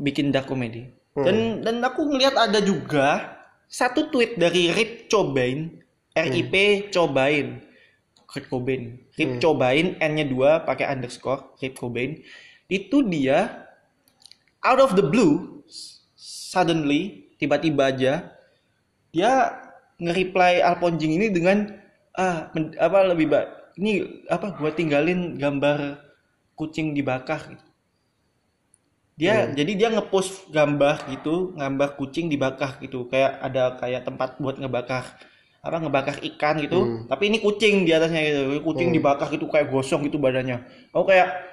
bikin 0.00 0.32
dark 0.32 0.48
comedy 0.48 0.88
dan 1.12 1.60
dan 1.60 1.84
aku 1.84 2.08
ngelihat 2.08 2.32
ada 2.32 2.56
juga 2.64 3.36
satu 3.68 4.08
tweet 4.08 4.40
dari 4.40 4.72
Rip 4.72 5.12
Cobain 5.12 5.68
RIP 6.26 6.54
Cobain. 6.90 7.62
Kurt 8.28 8.44
Cobain. 8.50 8.98
Rip 9.16 9.32
Cobain 9.40 9.96
N-nya 9.96 10.26
dua 10.28 10.66
pakai 10.66 10.90
underscore 10.90 11.54
Rip 11.62 11.78
Cobain. 11.78 12.20
Itu 12.68 13.06
dia 13.06 13.67
out 14.64 14.80
of 14.82 14.94
the 14.98 15.04
blue 15.04 15.62
suddenly 16.18 17.30
tiba-tiba 17.38 17.92
aja 17.92 18.12
dia 19.14 19.32
nge-reply 19.98 20.62
Alponjing 20.62 21.14
ini 21.18 21.26
dengan 21.32 21.74
ah 22.14 22.50
men- 22.54 22.74
apa 22.78 22.98
lebih 23.14 23.26
baik 23.30 23.48
ini 23.78 24.24
apa 24.26 24.54
gua 24.58 24.74
tinggalin 24.74 25.38
gambar 25.38 26.02
kucing 26.58 26.90
dibakar 26.92 27.38
gitu. 27.54 27.66
Dia 29.18 29.50
jadi 29.50 29.72
dia 29.74 29.88
ngepost 29.90 30.50
gambar 30.50 31.10
gitu, 31.10 31.54
gambar 31.54 31.98
kucing 31.98 32.26
dibakar 32.30 32.78
gitu. 32.82 33.06
Kayak 33.10 33.38
ada 33.42 33.74
kayak 33.78 34.02
tempat 34.06 34.38
buat 34.42 34.58
ngebakar 34.58 35.06
apa 35.58 35.76
ngebakar 35.82 36.16
ikan 36.34 36.58
gitu. 36.62 37.06
Tapi 37.10 37.30
ini 37.30 37.38
kucing 37.42 37.82
di 37.86 37.90
atasnya 37.94 38.22
gitu. 38.22 38.42
Kucing 38.62 38.90
dibakar 38.94 39.30
gitu 39.30 39.46
kayak 39.50 39.70
gosong 39.70 40.06
gitu 40.06 40.18
badannya. 40.22 40.62
Oh 40.94 41.02
kayak 41.06 41.47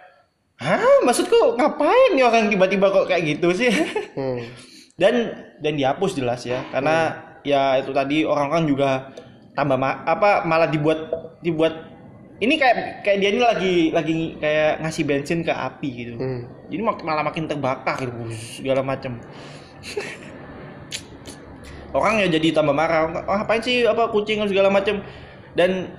Hah, 0.55 1.03
maksudku 1.03 1.59
ngapain 1.59 2.15
nih 2.15 2.23
orang 2.23 2.47
tiba-tiba 2.47 2.87
kok 2.87 3.07
kayak 3.07 3.23
gitu 3.35 3.51
sih? 3.51 3.71
Hmm. 4.15 4.39
dan 4.95 5.27
dan 5.59 5.75
dihapus 5.75 6.15
jelas 6.15 6.47
ya. 6.47 6.63
Karena 6.71 7.19
ya 7.43 7.83
itu 7.83 7.91
tadi 7.91 8.23
orang-orang 8.23 8.63
juga 8.63 9.11
tambah 9.51 9.75
ma- 9.75 10.07
apa 10.07 10.47
malah 10.47 10.71
dibuat 10.71 11.11
dibuat 11.43 11.91
ini 12.39 12.55
kayak 12.55 13.03
kayak 13.03 13.17
dia 13.19 13.29
ini 13.35 13.41
lagi 13.43 13.75
lagi 13.91 14.15
kayak 14.39 14.79
ngasih 14.79 15.03
bensin 15.03 15.43
ke 15.43 15.51
api 15.51 15.89
gitu. 15.91 16.15
Hmm. 16.15 16.47
jadi 16.71 16.79
mak- 16.79 17.03
malah 17.03 17.23
makin 17.23 17.43
terbakar 17.43 17.99
gitu 17.99 18.15
segala 18.31 18.83
macam 18.83 19.19
orang 21.95 22.23
ya 22.23 22.27
jadi 22.39 22.55
tambah 22.55 22.71
marah. 22.71 23.11
Oh, 23.27 23.35
ngapain 23.35 23.59
sih 23.59 23.83
apa 23.83 24.07
kucing 24.11 24.43
segala 24.47 24.67
macam 24.67 25.03
dan 25.55 25.91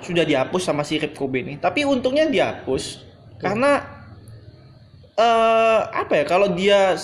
sudah 0.00 0.24
dihapus 0.24 0.64
sama 0.64 0.84
si 0.84 0.96
Rip 0.96 1.12
Cobain 1.12 1.44
ini. 1.44 1.56
Tapi 1.56 1.84
untungnya 1.84 2.24
dihapus 2.24 3.04
karena 3.38 3.97
eh 5.18 5.80
apa 5.82 6.12
ya 6.22 6.24
kalau 6.24 6.54
dia 6.54 6.94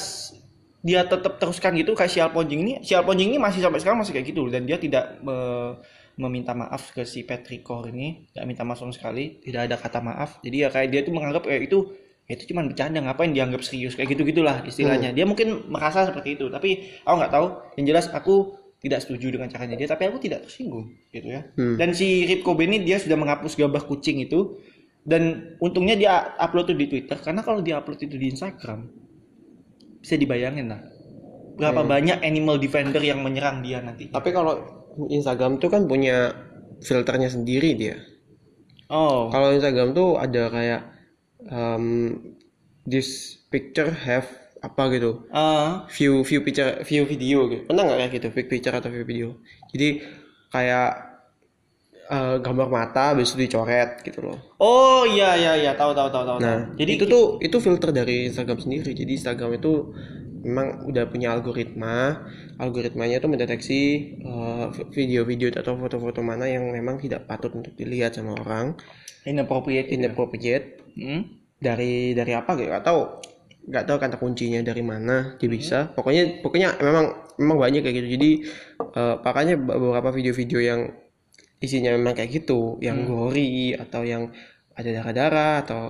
dia 0.85 1.01
tetap 1.09 1.41
teruskan 1.41 1.73
gitu 1.81 1.97
kayak 1.97 2.13
si 2.13 2.21
Alponjing 2.21 2.61
ini 2.61 2.73
si 2.85 2.93
Alponjing 2.93 3.33
ini 3.33 3.39
masih 3.41 3.65
sampai 3.65 3.81
sekarang 3.81 4.05
masih 4.05 4.13
kayak 4.13 4.27
gitu 4.31 4.47
dan 4.53 4.69
dia 4.69 4.77
tidak 4.77 5.17
me- 5.25 5.81
meminta 6.15 6.55
maaf 6.55 6.95
ke 6.95 7.03
si 7.03 7.27
Patrick 7.27 7.65
Core 7.67 7.91
ini 7.91 8.29
tidak 8.31 8.45
minta 8.47 8.63
maaf 8.63 8.79
sama 8.79 8.93
sekali 8.95 9.41
tidak 9.43 9.67
ada 9.67 9.77
kata 9.81 9.99
maaf. 9.99 10.31
Jadi 10.47 10.57
ya 10.63 10.69
kayak 10.71 10.89
dia 10.93 11.01
tuh 11.03 11.11
menganggap 11.17 11.43
kayak 11.49 11.67
itu 11.67 11.79
ya 12.29 12.39
itu 12.39 12.45
cuma 12.55 12.63
bercanda 12.63 13.01
ngapain 13.03 13.33
dianggap 13.35 13.65
serius? 13.67 13.97
Kayak 13.99 14.15
gitu 14.15 14.23
gitulah 14.31 14.63
istilahnya 14.63 15.11
dia 15.11 15.25
mungkin 15.27 15.67
merasa 15.67 16.07
seperti 16.07 16.39
itu 16.39 16.47
tapi 16.53 17.01
aku 17.03 17.15
nggak 17.19 17.33
tahu. 17.33 17.47
Yang 17.81 17.85
jelas 17.91 18.07
aku 18.15 18.35
tidak 18.85 19.01
setuju 19.01 19.27
dengan 19.41 19.49
caranya 19.49 19.75
dia 19.81 19.89
tapi 19.89 20.05
aku 20.05 20.21
tidak 20.21 20.45
tersinggung 20.45 20.93
gitu 21.09 21.33
ya. 21.33 21.41
Hmm. 21.57 21.81
dan 21.81 21.97
si 21.97 22.29
Rip 22.29 22.45
Cobain 22.45 22.69
ini 22.69 22.85
dia 22.85 23.01
sudah 23.01 23.17
menghapus 23.17 23.57
gambar 23.57 23.89
kucing 23.89 24.21
itu 24.21 24.61
dan 25.05 25.55
untungnya 25.61 25.95
dia 26.01 26.13
upload 26.41 26.73
tuh 26.73 26.79
di 26.81 26.89
Twitter 26.89 27.21
karena 27.21 27.45
kalau 27.45 27.61
dia 27.61 27.77
upload 27.77 28.01
itu 28.01 28.17
di 28.17 28.33
Instagram 28.33 28.89
bisa 30.01 30.17
dibayangin 30.17 30.69
lah. 30.69 30.81
Berapa 31.55 31.87
banyak 31.87 32.25
animal 32.25 32.59
defender 32.59 32.99
yang 32.99 33.23
menyerang 33.23 33.63
dia 33.63 33.79
nanti. 33.79 34.11
Tapi 34.11 34.35
kalau 34.35 34.59
Instagram 35.07 35.63
tuh 35.63 35.71
kan 35.71 35.87
punya 35.87 36.35
filternya 36.83 37.31
sendiri 37.31 37.73
dia. 37.79 37.97
oh. 38.91 39.31
Kalau 39.31 39.55
Instagram 39.55 39.95
tuh 39.95 40.19
ada 40.19 40.51
kayak 40.51 40.83
um, 41.49 42.17
this 42.85 43.41
picture 43.49 43.93
have 43.93 44.29
apa 44.65 44.83
gitu. 44.97 45.29
Ah. 45.29 45.85
View 45.93 46.25
view 46.25 46.41
picture 46.41 46.81
view 46.85 47.05
video 47.05 47.49
gitu. 47.53 47.63
Pernah 47.69 47.83
nggak 47.85 47.99
kayak 48.01 48.13
gitu? 48.17 48.29
View 48.33 48.47
picture 48.49 48.75
atau 48.77 48.89
view 48.89 49.05
video? 49.05 49.29
Jadi 49.73 50.01
kayak 50.49 51.04
eh, 52.11 52.37
gambar 52.41 52.69
mata 52.69 53.13
habis 53.13 53.33
itu 53.33 53.49
dicoret 53.49 54.01
gitu 54.05 54.25
loh. 54.25 54.39
Oh 54.61 55.05
iya 55.09 55.37
iya 55.37 55.53
iya. 55.57 55.73
Tahu 55.77 55.93
tahu 55.93 56.09
tahu 56.09 56.25
tahu 56.25 56.39
nah 56.41 56.69
jadi 56.77 56.91
itu 57.01 57.05
tuh 57.09 57.25
itu 57.41 57.57
filter 57.61 57.91
dari 57.95 58.29
Instagram 58.29 58.59
sendiri. 58.61 58.91
Jadi 58.93 59.11
Instagram 59.17 59.57
itu 59.57 59.93
memang 60.45 60.89
udah 60.89 61.05
punya 61.09 61.33
algoritma. 61.33 62.29
Algoritmanya 62.61 63.19
tuh 63.21 63.31
mendeteksi 63.33 63.81
eh, 64.21 64.67
video-video 64.93 65.53
atau 65.55 65.77
foto-foto 65.81 66.21
mana 66.21 66.49
yang 66.51 66.69
memang 66.69 67.01
tidak 67.01 67.25
patut 67.25 67.53
untuk 67.57 67.73
dilihat 67.75 68.15
sama 68.17 68.37
orang. 68.37 68.77
Inappropriate 69.25 69.89
ini 69.89 70.05
inappropriate. 70.05 70.85
Hmm? 70.95 71.45
dari 71.65 72.13
dari 72.13 72.33
apa? 72.37 72.53
Gitu 72.61 72.69
tahu 72.69 73.01
nggak 73.65 73.85
tahu 73.89 73.97
kata 73.97 74.17
kuncinya 74.21 74.61
dari 74.61 74.85
mana 74.85 75.41
dia 75.41 75.49
bisa. 75.49 75.89
Pokoknya 75.97 76.45
pokoknya 76.45 76.77
memang 76.85 77.33
memang 77.41 77.57
banyak 77.57 77.81
kayak 77.81 77.97
gitu. 78.05 78.09
Jadi 78.21 78.31
eh, 78.93 79.15
makanya 79.25 79.57
beberapa 79.57 80.13
video-video 80.13 80.61
yang 80.61 80.81
isinya 81.63 81.95
memang 81.95 82.15
kayak 82.15 82.31
gitu 82.43 82.79
yang 82.83 83.07
gori 83.07 83.75
atau 83.75 84.03
yang 84.03 84.31
ada 84.75 84.91
darah-darah 84.91 85.55
atau 85.65 85.83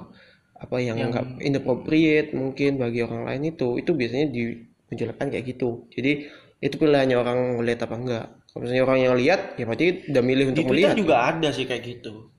apa 0.55 0.77
yang 0.81 0.97
nggak 0.97 1.45
inappropriate 1.45 2.33
mungkin 2.33 2.81
bagi 2.81 3.05
orang 3.05 3.27
lain 3.29 3.53
itu 3.53 3.77
itu 3.81 3.91
biasanya 3.93 4.31
dimunculkan 4.31 5.27
kayak 5.29 5.45
gitu 5.57 5.89
jadi 5.93 6.31
itu 6.63 6.75
pilihannya 6.81 7.17
orang 7.19 7.39
ngeliat 7.61 7.85
apa 7.85 7.95
enggak 7.97 8.27
kalau 8.49 8.61
misalnya 8.65 8.85
orang 8.87 8.99
yang 9.03 9.15
lihat 9.19 9.41
ya 9.59 9.65
berarti 9.67 10.09
udah 10.09 10.23
milih 10.23 10.45
di 10.47 10.51
untuk 10.55 10.65
Twitter 10.65 10.73
melihat 10.73 10.97
juga 10.97 11.17
ada 11.27 11.49
sih 11.51 11.67
kayak 11.67 11.83
gitu 11.85 12.35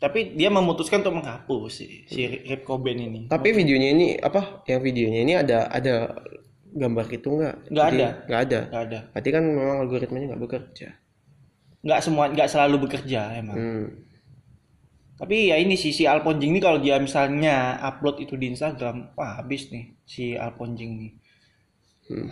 tapi 0.00 0.32
dia 0.32 0.48
memutuskan 0.48 1.04
untuk 1.04 1.20
menghapus 1.20 1.70
sih 1.76 2.08
si 2.08 2.24
Rip 2.24 2.64
Cobain 2.64 2.96
ini 2.96 3.28
Tapi 3.28 3.52
videonya 3.52 3.88
ini 3.92 4.06
apa? 4.16 4.64
Yang 4.64 4.80
videonya 4.88 5.20
ini 5.20 5.34
ada 5.36 5.68
ada 5.68 6.16
gambar 6.72 7.04
gitu 7.12 7.36
nggak? 7.36 7.68
Nggak 7.68 7.84
Jadi, 7.84 8.00
ada. 8.00 8.08
Nggak 8.24 8.40
ada. 8.40 8.60
nggak 8.64 8.84
ada 8.88 8.98
Berarti 9.12 9.28
kan 9.28 9.42
memang 9.44 9.76
algoritmanya 9.84 10.26
nggak 10.32 10.42
bekerja. 10.48 10.88
Nggak 11.80 12.00
semua 12.04 12.28
nggak 12.28 12.48
selalu 12.50 12.88
bekerja 12.88 13.36
emang 13.40 13.56
Hmm. 13.56 13.86
Tapi 15.20 15.52
ya 15.52 15.60
ini 15.60 15.76
sih 15.76 15.92
si 15.92 16.08
Alponjing 16.08 16.56
ini 16.56 16.64
kalau 16.64 16.80
dia 16.80 16.96
misalnya 16.96 17.76
upload 17.84 18.24
itu 18.24 18.40
di 18.40 18.56
Instagram, 18.56 19.12
wah 19.20 19.36
habis 19.36 19.68
nih 19.68 19.92
si 20.08 20.32
Alponjing 20.32 20.96
nih. 20.96 21.12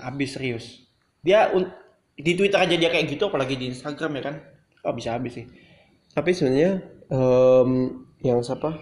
Habis 0.01 0.41
serius. 0.41 0.89
Dia 1.21 1.53
di 2.17 2.33
Twitter 2.33 2.57
aja 2.57 2.73
dia 2.81 2.89
kayak 2.89 3.13
gitu 3.13 3.29
apalagi 3.29 3.61
di 3.61 3.69
Instagram 3.69 4.17
ya 4.17 4.23
kan. 4.33 4.35
Oh 4.89 4.97
bisa 4.97 5.13
habis 5.13 5.37
sih. 5.37 5.45
Tapi 6.17 6.33
sebenarnya 6.33 6.81
em, 7.13 7.93
yang 8.25 8.41
siapa? 8.41 8.81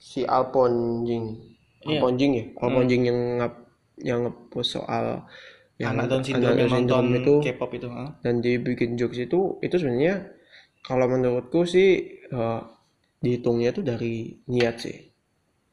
Si 0.00 0.24
Alponjing. 0.24 1.52
Iya. 1.84 2.00
Alponjing 2.00 2.30
ya. 2.32 2.44
Alponjing 2.56 3.02
yang 3.04 3.18
ngap 3.36 3.54
yang 4.00 4.18
ngepost 4.24 4.80
soal 4.80 5.28
yang 5.82 5.98
Anak 5.98 6.06
Down 6.14 6.22
syndrome 6.22 6.58
yang 6.62 6.70
nonton 6.70 7.04
itu 7.18 7.34
K-pop 7.42 7.70
itu. 7.74 7.88
ah. 7.90 8.14
dan 8.22 8.38
dia 8.38 8.56
bikin 8.62 8.94
jokes 8.94 9.18
itu 9.18 9.58
itu 9.58 9.74
sebenarnya 9.74 10.30
kalau 10.86 11.06
menurutku 11.10 11.66
sih 11.66 11.88
eh, 12.30 12.60
dihitungnya 13.22 13.70
tuh 13.74 13.82
dari 13.86 14.38
niat 14.46 14.76
sih. 14.82 14.98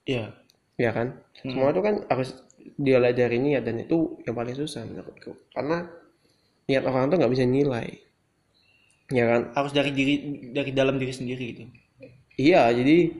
Iya. 0.09 0.33
ya 0.79 0.89
kan 0.95 1.11
semua 1.37 1.69
itu 1.69 1.81
kan 1.85 2.01
harus 2.09 2.33
dia 2.79 2.97
lihat 2.97 3.13
dari 3.19 3.37
niat 3.37 3.61
dan 3.61 3.83
itu 3.83 4.17
yang 4.25 4.33
paling 4.33 4.55
susah 4.57 4.81
menurutku 4.87 5.35
karena 5.53 5.85
niat 6.65 6.83
orang 6.87 7.11
tuh 7.11 7.17
nggak 7.19 7.33
bisa 7.35 7.45
nilai 7.45 7.85
ya 9.11 9.25
kan 9.27 9.41
Harus 9.53 9.73
dari 9.75 9.91
diri 9.93 10.15
dari 10.55 10.71
dalam 10.73 10.97
diri 10.97 11.13
sendiri 11.13 11.45
gitu. 11.53 11.63
iya 12.39 12.71
jadi 12.73 13.11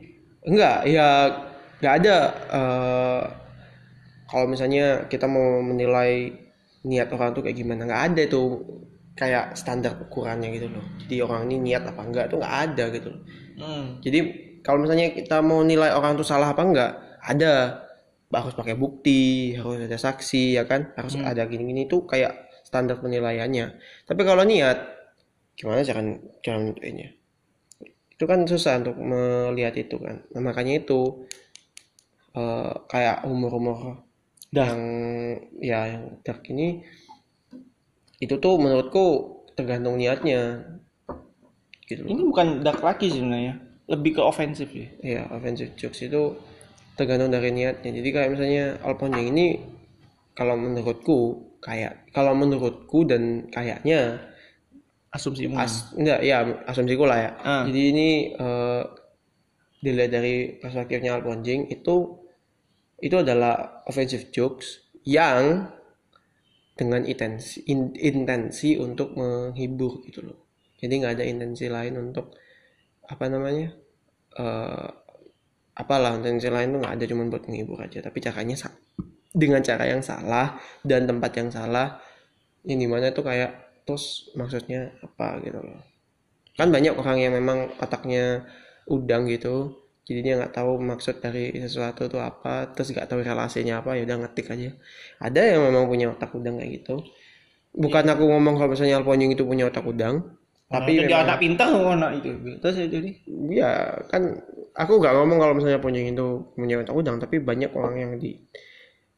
enggak 0.48 0.78
ya 0.88 1.08
nggak 1.84 1.94
ada 2.00 2.18
eh, 2.48 3.22
kalau 4.30 4.46
misalnya 4.48 5.06
kita 5.12 5.26
mau 5.26 5.60
menilai 5.62 6.32
niat 6.88 7.12
orang 7.12 7.36
tuh 7.36 7.44
kayak 7.44 7.58
gimana 7.58 7.88
nggak 7.88 8.04
ada 8.14 8.22
tuh 8.32 8.48
kayak 9.20 9.58
standar 9.60 10.00
ukurannya 10.00 10.48
gitu 10.56 10.72
loh 10.72 10.86
jadi 11.12 11.28
orang 11.28 11.52
ini 11.52 11.72
niat 11.72 11.84
apa 11.84 12.02
enggak 12.08 12.26
tuh 12.32 12.40
nggak 12.40 12.56
ada 12.72 12.86
gitu 12.94 13.08
loh 13.12 13.22
Hmm. 13.60 14.00
Jadi 14.00 14.20
kalau 14.64 14.88
misalnya 14.88 15.12
kita 15.12 15.44
mau 15.44 15.62
nilai 15.62 15.92
orang 15.92 16.16
itu 16.16 16.24
salah 16.24 16.56
apa 16.56 16.64
enggak, 16.64 16.92
ada 17.20 17.84
harus 18.32 18.56
pakai 18.56 18.80
bukti, 18.80 19.54
harus 19.60 19.84
ada 19.84 20.00
saksi, 20.00 20.56
ya 20.56 20.64
kan? 20.64 20.96
Harus 20.96 21.20
ada 21.20 21.44
gini-gini 21.46 21.86
itu 21.86 22.08
kayak 22.08 22.50
standar 22.64 23.04
penilaiannya. 23.04 23.76
Tapi 24.08 24.22
kalau 24.24 24.48
niat, 24.48 24.80
gimana 25.60 25.84
cara 25.84 26.02
cara 26.40 26.58
nentuinnya? 26.58 27.12
Itu 28.16 28.24
kan 28.28 28.48
susah 28.48 28.80
untuk 28.84 28.96
melihat 29.00 29.76
itu 29.76 30.00
kan. 30.00 30.24
Nah, 30.32 30.42
makanya 30.44 30.84
itu 30.84 31.28
eh, 32.36 32.74
kayak 32.88 33.28
umur-umur 33.28 34.08
yang 34.50 34.80
ya 35.62 35.80
yang 35.98 36.04
dark 36.26 36.42
ini 36.50 36.82
itu 38.20 38.36
tuh 38.42 38.58
menurutku 38.58 39.06
tergantung 39.54 39.96
niatnya 39.96 40.66
gitu. 41.86 42.06
Ini 42.06 42.22
bukan 42.26 42.48
dark 42.66 42.82
lagi 42.82 43.10
sebenarnya. 43.14 43.60
Lebih 43.90 44.20
ke 44.20 44.22
ofensif 44.22 44.70
sih. 44.70 44.90
Iya, 45.02 45.30
offensive 45.34 45.74
jokes 45.74 46.06
itu 46.06 46.38
tergantung 46.94 47.32
dari 47.32 47.50
niatnya. 47.50 47.90
Jadi 47.90 48.10
kayak 48.12 48.30
misalnya 48.36 48.66
Alponjing 48.86 49.28
ini 49.34 49.48
kalau 50.38 50.60
menurutku 50.60 51.50
kayak 51.60 52.12
kalau 52.14 52.36
menurutku 52.38 53.04
dan 53.08 53.48
kayaknya 53.52 54.30
Asumsi 55.10 55.50
as 55.58 55.90
enggak 55.98 56.22
ya 56.22 56.46
asumsiku 56.70 57.10
lah 57.10 57.18
ya. 57.18 57.32
Ah. 57.42 57.64
Jadi 57.66 57.82
ini 57.82 58.10
eh, 58.38 58.84
dilihat 59.82 60.12
dari 60.14 60.54
perspektifnya 60.62 61.18
Alponjing 61.18 61.66
itu 61.74 62.29
itu 63.00 63.16
adalah 63.20 63.84
offensive 63.88 64.32
jokes 64.32 64.84
yang 65.08 65.68
dengan 66.76 67.04
intensi 67.04 67.68
in- 67.68 67.96
intensi 67.96 68.80
untuk 68.80 69.16
menghibur 69.16 70.00
gitu 70.08 70.24
loh. 70.24 70.40
Jadi 70.80 70.94
nggak 71.04 71.14
ada 71.20 71.26
intensi 71.28 71.68
lain 71.68 72.00
untuk 72.00 72.36
apa 73.10 73.26
namanya 73.28 73.74
eh 74.40 74.90
apalah 75.80 76.20
intensi 76.20 76.48
lain 76.52 76.76
tuh 76.76 76.80
nggak 76.84 76.96
ada 77.00 77.06
cuma 77.08 77.28
buat 77.28 77.44
menghibur 77.48 77.80
aja. 77.84 78.00
Tapi 78.00 78.18
caranya 78.24 78.56
dengan 79.30 79.62
cara 79.62 79.86
yang 79.86 80.02
salah 80.02 80.58
dan 80.82 81.06
tempat 81.06 81.32
yang 81.38 81.50
salah 81.52 82.00
yang 82.66 82.80
di 82.80 82.88
mana 82.90 83.12
itu 83.14 83.22
kayak 83.22 83.84
terus 83.86 84.30
maksudnya 84.36 84.94
apa 85.02 85.42
gitu 85.42 85.58
loh 85.62 85.82
kan 86.60 86.70
banyak 86.70 86.94
orang 86.94 87.18
yang 87.24 87.34
memang 87.34 87.72
otaknya 87.80 88.44
udang 88.90 89.30
gitu 89.32 89.80
jadi 90.10 90.20
dia 90.26 90.34
nggak 90.42 90.54
tahu 90.58 90.72
maksud 90.92 91.16
dari 91.26 91.54
sesuatu 91.64 92.02
itu 92.10 92.18
apa 92.30 92.74
terus 92.74 92.90
nggak 92.94 93.08
tahu 93.10 93.20
relasinya 93.30 93.74
apa 93.82 93.90
ya 93.98 94.02
udah 94.08 94.18
ngetik 94.26 94.48
aja. 94.56 94.70
Ada 95.26 95.42
yang 95.56 95.62
memang 95.70 95.86
punya 95.92 96.06
otak 96.14 96.32
udang 96.38 96.56
kayak 96.60 96.72
gitu. 96.82 96.96
Bukan 97.84 98.06
aku 98.14 98.24
ngomong 98.32 98.54
kalau 98.58 98.70
misalnya 98.74 98.98
Alponjing 99.00 99.32
itu 99.38 99.44
punya 99.46 99.70
otak 99.70 99.86
udang 99.86 100.16
tapi 100.70 100.92
jadi 101.02 101.06
memang- 101.10 101.26
anak 101.26 101.38
pintar 101.42 101.68
kok 101.74 101.94
anak 101.98 102.12
itu. 102.22 102.30
Terus 102.62 102.76
ya 102.82 102.88
jadi 102.90 103.10
ya 103.50 103.72
kan 104.12 104.22
aku 104.78 104.94
nggak 105.02 105.14
ngomong 105.18 105.38
kalau 105.42 105.54
misalnya 105.58 105.80
Ponjing 105.82 106.14
itu 106.14 106.28
punya 106.58 106.76
otak 106.82 106.96
udang 106.98 107.16
tapi 107.24 107.36
banyak 107.42 107.72
orang 107.74 107.96
yang 107.98 108.12
di 108.22 108.38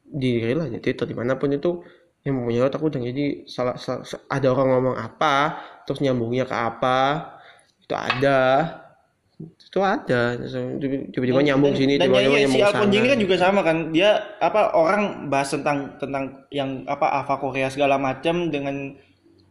di 0.04 0.30
real 0.44 0.68
aja 0.68 0.78
Twitter 0.80 1.06
di 1.08 1.16
mana 1.16 1.40
pun 1.40 1.48
itu 1.52 1.80
yang 2.22 2.38
mempunyai 2.38 2.64
otak 2.68 2.82
udang. 2.84 3.02
Jadi 3.02 3.48
salah, 3.50 3.74
salah- 3.80 4.04
ada 4.30 4.46
orang 4.52 4.68
ngomong 4.78 4.96
apa 4.96 5.34
terus 5.88 5.98
nyambungnya 6.04 6.44
ke 6.46 6.54
apa 6.54 6.98
itu 7.82 7.94
ada 7.96 8.38
itu 9.52 9.80
ada. 9.80 10.36
Tiba-tiba 11.10 11.40
nyambung 11.42 11.72
sini 11.72 11.96
dan 11.96 12.08
tiba-tiba 12.08 12.30
ya, 12.30 12.38
si 12.38 12.42
nyambung 12.44 12.62
Alfonso 12.64 12.88
ini 12.88 12.98
sana. 12.98 13.10
kan 13.10 13.18
juga 13.18 13.36
sama 13.36 13.60
kan. 13.62 13.76
Dia 13.90 14.10
apa 14.38 14.60
orang 14.72 15.02
bahas 15.26 15.48
tentang 15.50 15.78
tentang 15.96 16.24
yang 16.48 16.84
apa 16.84 17.06
Ava 17.14 17.34
Korea 17.36 17.66
segala 17.66 17.96
macam 17.96 18.48
dengan 18.48 18.94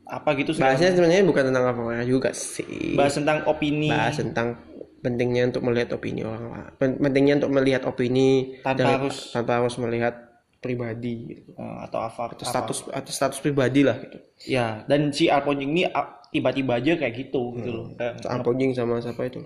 apa 0.04 0.36
gitu 0.36 0.52
bahasnya 0.54 0.92
sebenarnya 0.92 1.24
bukan 1.24 1.44
tentang 1.48 1.66
apa 1.66 2.04
juga 2.04 2.30
sih. 2.32 2.94
Bahas 2.94 3.16
tentang 3.16 3.44
opini. 3.46 3.88
Bahas 3.88 4.18
tentang 4.18 4.60
pentingnya 5.02 5.50
untuk 5.50 5.66
melihat 5.66 5.98
opini 5.98 6.22
orang 6.22 6.78
pentingnya 6.78 7.42
untuk 7.42 7.52
melihat 7.52 7.82
opini 7.86 8.54
Tanpa 8.62 8.78
dari- 8.78 8.94
harus- 9.02 9.34
tanpa 9.34 9.58
harus 9.58 9.74
melihat 9.78 10.14
pribadi 10.62 11.16
gitu. 11.34 11.58
eh, 11.58 11.78
atau 11.82 12.06
apa 12.06 12.30
atau 12.30 12.46
status 12.46 12.86
atau 12.86 13.10
status 13.12 13.42
pribadi 13.42 13.82
lah 13.82 13.98
gitu. 13.98 14.22
Ya 14.46 14.86
dan 14.86 15.10
si 15.10 15.26
Alfonso 15.26 15.66
ini 15.66 15.90
tiba-tiba 16.30 16.78
aja 16.78 16.94
kayak 16.96 17.14
gitu 17.18 17.58
gitu 17.58 17.70
loh. 17.72 17.86
Kayak 17.98 18.22
Apojing 18.30 18.78
sama 18.78 19.02
siapa 19.02 19.26
itu 19.26 19.42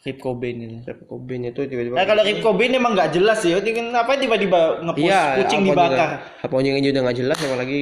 Rip 0.00 0.16
Cobain 0.16 0.56
ini. 0.56 0.78
Kurt 0.80 1.04
Cobain 1.04 1.44
itu 1.44 1.60
tiba-tiba 1.62 1.94
Nah 1.94 2.06
kalau 2.08 2.22
Rip 2.24 2.40
Cobain 2.40 2.72
emang 2.72 2.96
nggak 2.96 3.12
jelas 3.12 3.40
ya, 3.42 3.60
kenapa 3.60 4.16
tiba-tiba 4.16 4.80
ngepost 4.80 5.04
iya 5.04 5.22
kucing 5.36 5.60
dibakar? 5.62 6.08
aja- 6.16 6.20
Apojing 6.40 6.74
aja 6.74 6.88
udah 6.90 7.02
nggak 7.04 7.18
jelas 7.18 7.38
apalagi 7.38 7.80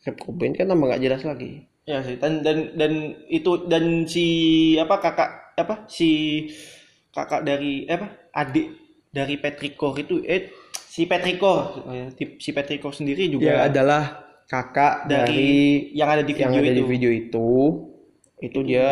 Kurt 0.00 0.18
Cobain 0.18 0.52
kan 0.52 0.66
tambah 0.66 0.86
nggak 0.86 1.02
jelas 1.02 1.22
lagi. 1.22 1.66
Ya 1.86 2.02
sih, 2.02 2.18
dan 2.18 2.42
dan 2.42 2.74
dan 2.74 2.92
itu 3.26 3.66
dan 3.66 4.06
si 4.06 4.26
apa 4.76 4.98
kakak 4.98 5.30
apa 5.54 5.86
si 5.86 6.10
kakak 7.10 7.42
dari 7.42 7.86
eh, 7.86 7.94
apa 7.94 8.08
adik 8.32 8.66
dari 9.08 9.34
Petrikor 9.34 9.94
itu 9.96 10.18
eh 10.20 10.50
si 10.74 11.06
Petrikor 11.06 11.86
eh, 11.88 12.10
ti- 12.12 12.36
si 12.36 12.50
Petrikor 12.50 12.90
sendiri 12.90 13.26
dia 13.26 13.32
juga 13.32 13.50
adalah 13.64 14.02
kakak 14.44 15.06
dari, 15.06 15.30
dari, 15.30 15.50
yang 15.94 16.08
ada 16.08 16.22
di 16.22 16.32
yang 16.32 16.52
video 16.52 16.60
ada 16.60 16.70
itu. 16.70 16.76
di 16.76 16.84
video 16.84 17.10
itu 17.10 17.48
itu 18.36 18.60
dia 18.60 18.88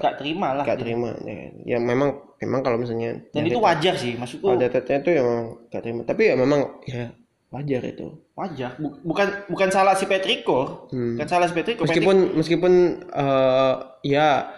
nggak 0.00 0.16
terima 0.16 0.56
lah 0.56 0.64
nggak 0.64 0.80
terima 0.80 1.12
ya, 1.20 1.76
ya 1.76 1.78
memang 1.78 2.08
memang 2.40 2.60
kalau 2.64 2.80
misalnya 2.80 3.20
dan 3.36 3.44
itu 3.44 3.60
wajar 3.60 3.94
sih 3.94 4.16
maksudku. 4.16 4.48
Kalau 4.48 4.56
data 4.56 4.80
itu 4.80 5.10
ya 5.12 5.20
memang 5.20 5.46
nggak 5.68 5.82
terima. 5.84 6.00
Tapi 6.08 6.22
ya 6.24 6.34
memang 6.40 6.60
ya 6.88 7.12
wajar 7.52 7.82
itu. 7.84 8.06
Wajar. 8.32 8.80
Bu- 8.80 8.96
bukan 9.04 9.28
bukan 9.52 9.68
salah 9.68 9.92
si 9.92 10.08
Petrikor 10.08 10.88
Hmm. 10.88 11.20
bukan 11.20 11.28
salah 11.28 11.46
si 11.50 11.54
Petrikor 11.56 11.84
meskipun 11.84 12.16
meskipun 12.32 12.72
eh, 13.12 13.74
ya 14.08 14.48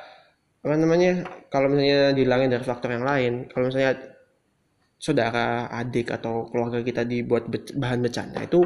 apa 0.60 0.74
namanya 0.76 1.24
kalau 1.48 1.72
misalnya 1.72 2.12
dihilangin 2.12 2.52
dari 2.52 2.62
faktor 2.62 2.92
yang 2.92 3.02
lain 3.02 3.48
kalau 3.48 3.66
misalnya 3.66 3.96
saudara 5.00 5.72
adik 5.72 6.12
atau 6.12 6.44
keluarga 6.52 6.84
kita 6.84 7.02
dibuat 7.02 7.48
bahan 7.50 8.04
bercanda 8.04 8.44
itu 8.44 8.60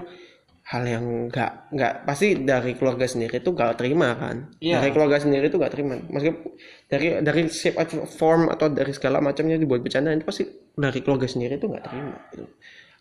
hal 0.64 0.82
yang 0.82 1.28
nggak 1.28 1.76
nggak 1.76 1.92
pasti 2.08 2.40
dari 2.40 2.72
keluarga 2.72 3.04
sendiri 3.04 3.36
itu 3.36 3.52
nggak 3.52 3.76
terima 3.76 4.16
kan 4.16 4.48
Iya. 4.58 4.80
dari 4.80 4.90
keluarga 4.90 5.20
sendiri 5.20 5.52
itu 5.52 5.60
nggak 5.60 5.72
terima 5.72 6.00
meskipun 6.08 6.56
dari 6.88 7.06
dari 7.20 7.42
shape 7.52 7.76
atau 7.76 8.08
form 8.08 8.48
atau 8.48 8.72
dari 8.72 8.92
segala 8.96 9.20
macamnya 9.20 9.60
dibuat 9.60 9.84
bercanda 9.84 10.08
itu 10.10 10.24
pasti 10.24 10.48
dari 10.72 11.04
keluarga 11.04 11.28
sendiri 11.28 11.60
itu 11.60 11.68
nggak 11.68 11.84
terima 11.84 12.16
gitu. 12.32 12.44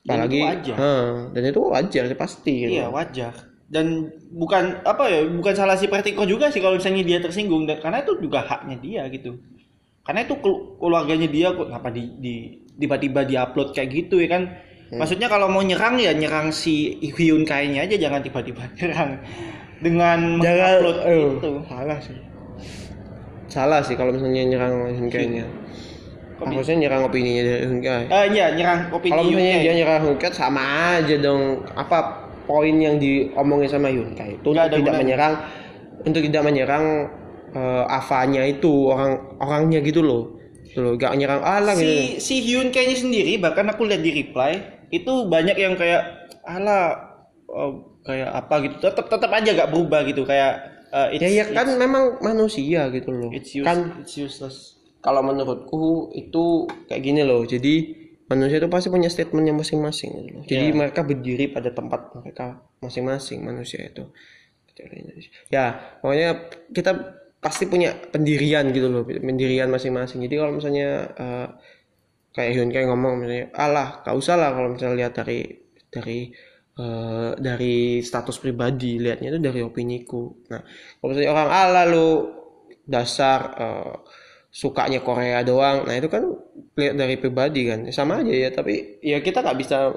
Dan 0.04 0.20
apalagi 0.20 0.36
itu 0.36 0.48
wajar. 0.52 0.76
Hah, 0.76 1.12
dan 1.32 1.44
itu 1.48 1.62
wajar 1.64 2.04
sih 2.04 2.18
pasti 2.20 2.54
gitu. 2.68 2.72
Iya 2.76 2.86
wajar. 2.92 3.34
Dan 3.72 3.86
bukan 4.30 4.84
apa 4.84 5.04
ya, 5.08 5.24
bukan 5.26 5.56
salah 5.56 5.80
si 5.80 5.88
Vertigo 5.88 6.28
juga 6.28 6.52
sih 6.52 6.60
kalau 6.60 6.76
misalnya 6.76 7.08
dia 7.08 7.24
tersinggung 7.24 7.64
dan 7.64 7.80
karena 7.80 8.04
itu 8.04 8.20
juga 8.20 8.44
haknya 8.44 8.76
dia 8.78 9.08
gitu. 9.08 9.40
Karena 10.04 10.28
itu 10.28 10.36
kelu- 10.44 10.76
keluarganya 10.76 11.32
dia 11.32 11.56
kok 11.56 11.72
kenapa 11.72 11.88
di, 11.90 12.04
di 12.20 12.34
tiba-tiba 12.76 13.24
diupload 13.24 13.72
kayak 13.72 13.90
gitu 13.90 14.20
ya 14.20 14.28
kan. 14.28 14.44
Maksudnya 15.00 15.28
kalau 15.28 15.48
mau 15.48 15.62
nyerang 15.62 15.96
ya 15.98 16.12
nyerang 16.14 16.52
si 16.52 16.98
Hyun 17.02 17.44
kayaknya 17.44 17.86
aja 17.86 17.96
jangan 17.98 18.22
tiba-tiba 18.22 18.64
nyerang 18.80 19.18
dengan 19.80 20.20
mengupload 20.40 20.98
eh, 21.04 21.28
itu. 21.40 21.52
salah 21.68 21.98
sih. 22.00 22.18
Salah 23.48 23.80
sih 23.86 23.94
kalau 23.94 24.12
misalnya 24.16 24.44
nyerang 24.48 24.74
Hyunkainya. 24.98 25.46
Kopi- 26.34 26.58
harusnya 26.58 26.90
nyerang 26.90 27.02
opininya 27.06 27.42
dari 27.46 27.64
Hyunkai 27.70 28.04
Eh 28.10 28.26
iya 28.34 28.46
nyerang 28.58 28.90
opini 28.90 29.14
kalau 29.14 29.24
misalnya 29.30 29.54
Hyun 29.54 29.64
dia 29.64 29.74
nyerang 29.78 30.00
Hyunkai 30.02 30.32
sama 30.34 30.64
aja 30.98 31.16
dong. 31.22 31.42
Apa 31.78 32.00
poin 32.50 32.76
yang 32.76 32.98
diomongin 32.98 33.70
sama 33.70 33.88
itu 33.88 34.10
Nggak 34.42 34.66
ada 34.66 34.76
untuk 34.76 34.82
tidak 34.82 34.94
gunanya. 34.98 34.98
menyerang 35.06 35.34
untuk 36.04 36.22
tidak 36.26 36.44
menyerang 36.44 36.86
eh, 37.54 37.84
Avanya 37.88 38.42
itu 38.44 38.72
orang 38.90 39.12
orangnya 39.38 39.80
gitu 39.86 40.02
loh. 40.02 40.24
Gitu 40.66 40.82
loh 40.82 40.98
gak 40.98 41.14
nyerang 41.14 41.38
alah 41.46 41.78
gitu. 41.78 41.86
si 41.86 41.94
si 42.18 42.36
Hyun 42.42 42.74
kayaknya 42.74 42.98
sendiri 42.98 43.38
bahkan 43.38 43.70
aku 43.70 43.86
lihat 43.86 44.02
di 44.02 44.10
reply 44.10 44.58
itu 44.94 45.26
banyak 45.26 45.58
yang 45.58 45.74
kayak 45.74 46.30
ala 46.46 47.02
oh, 47.50 47.98
kayak 48.06 48.30
apa 48.30 48.56
gitu. 48.70 48.76
Tetap 48.78 49.10
tetap 49.10 49.32
aja 49.34 49.50
gak 49.58 49.72
berubah 49.74 50.06
gitu 50.06 50.22
kayak 50.22 50.86
uh, 50.94 51.10
ya 51.10 51.26
ya 51.26 51.50
kan 51.50 51.74
memang 51.74 52.22
manusia 52.22 52.94
gitu 52.94 53.10
loh. 53.10 53.34
It's, 53.34 53.58
use, 53.58 53.66
kan 53.66 53.98
it's 54.06 54.14
useless. 54.14 54.78
kalau 55.04 55.20
menurutku 55.26 56.14
itu 56.14 56.70
kayak 56.88 57.02
gini 57.02 57.26
loh. 57.26 57.42
Jadi 57.44 58.04
manusia 58.30 58.62
itu 58.62 58.70
pasti 58.72 58.88
punya 58.88 59.10
statementnya 59.10 59.52
masing-masing 59.52 60.12
gitu 60.16 60.38
loh. 60.40 60.46
jadi 60.48 60.66
Ya. 60.72 60.76
mereka 60.78 61.02
berdiri 61.04 61.52
pada 61.52 61.74
tempat 61.74 62.14
mereka 62.16 62.64
masing-masing 62.80 63.44
manusia 63.44 63.84
itu. 63.84 64.08
Ya 65.52 65.98
pokoknya 66.02 66.50
kita 66.72 66.92
pasti 67.44 67.68
punya 67.68 67.92
pendirian 68.10 68.72
gitu 68.72 68.88
loh 68.88 69.04
pendirian 69.04 69.68
masing-masing. 69.68 70.24
Jadi 70.24 70.36
kalau 70.40 70.56
misalnya 70.56 70.90
eh, 71.14 71.48
kayak 72.34 72.52
Hyun 72.58 72.70
kayak 72.74 72.90
ngomong 72.90 73.24
misalnya 73.24 73.54
alah 73.54 74.02
gak 74.02 74.16
usah 74.18 74.36
lah 74.36 74.50
kalau 74.58 74.70
misalnya 74.74 75.06
lihat 75.06 75.14
dari 75.22 75.40
dari 75.94 76.20
eh, 76.82 77.32
dari 77.38 77.76
status 78.02 78.42
pribadi 78.42 78.98
lihatnya 78.98 79.38
itu 79.38 79.40
dari 79.40 79.62
opiniku. 79.62 80.34
Nah 80.50 80.62
kalau 81.00 81.10
misalnya 81.14 81.32
orang 81.32 81.50
alah 81.54 81.86
lu 81.86 82.08
dasar 82.84 83.40
eh, 83.56 83.96
sukanya 84.50 85.00
Korea 85.06 85.46
doang. 85.46 85.86
Nah 85.86 85.96
itu 85.98 86.10
kan 86.10 86.24
lihat 86.74 86.94
dari 86.98 87.16
pribadi 87.22 87.70
kan 87.70 87.86
sama 87.94 88.26
aja 88.26 88.34
ya 88.34 88.50
tapi 88.50 88.98
ya 89.06 89.22
kita 89.22 89.46
nggak 89.46 89.58
bisa 89.62 89.94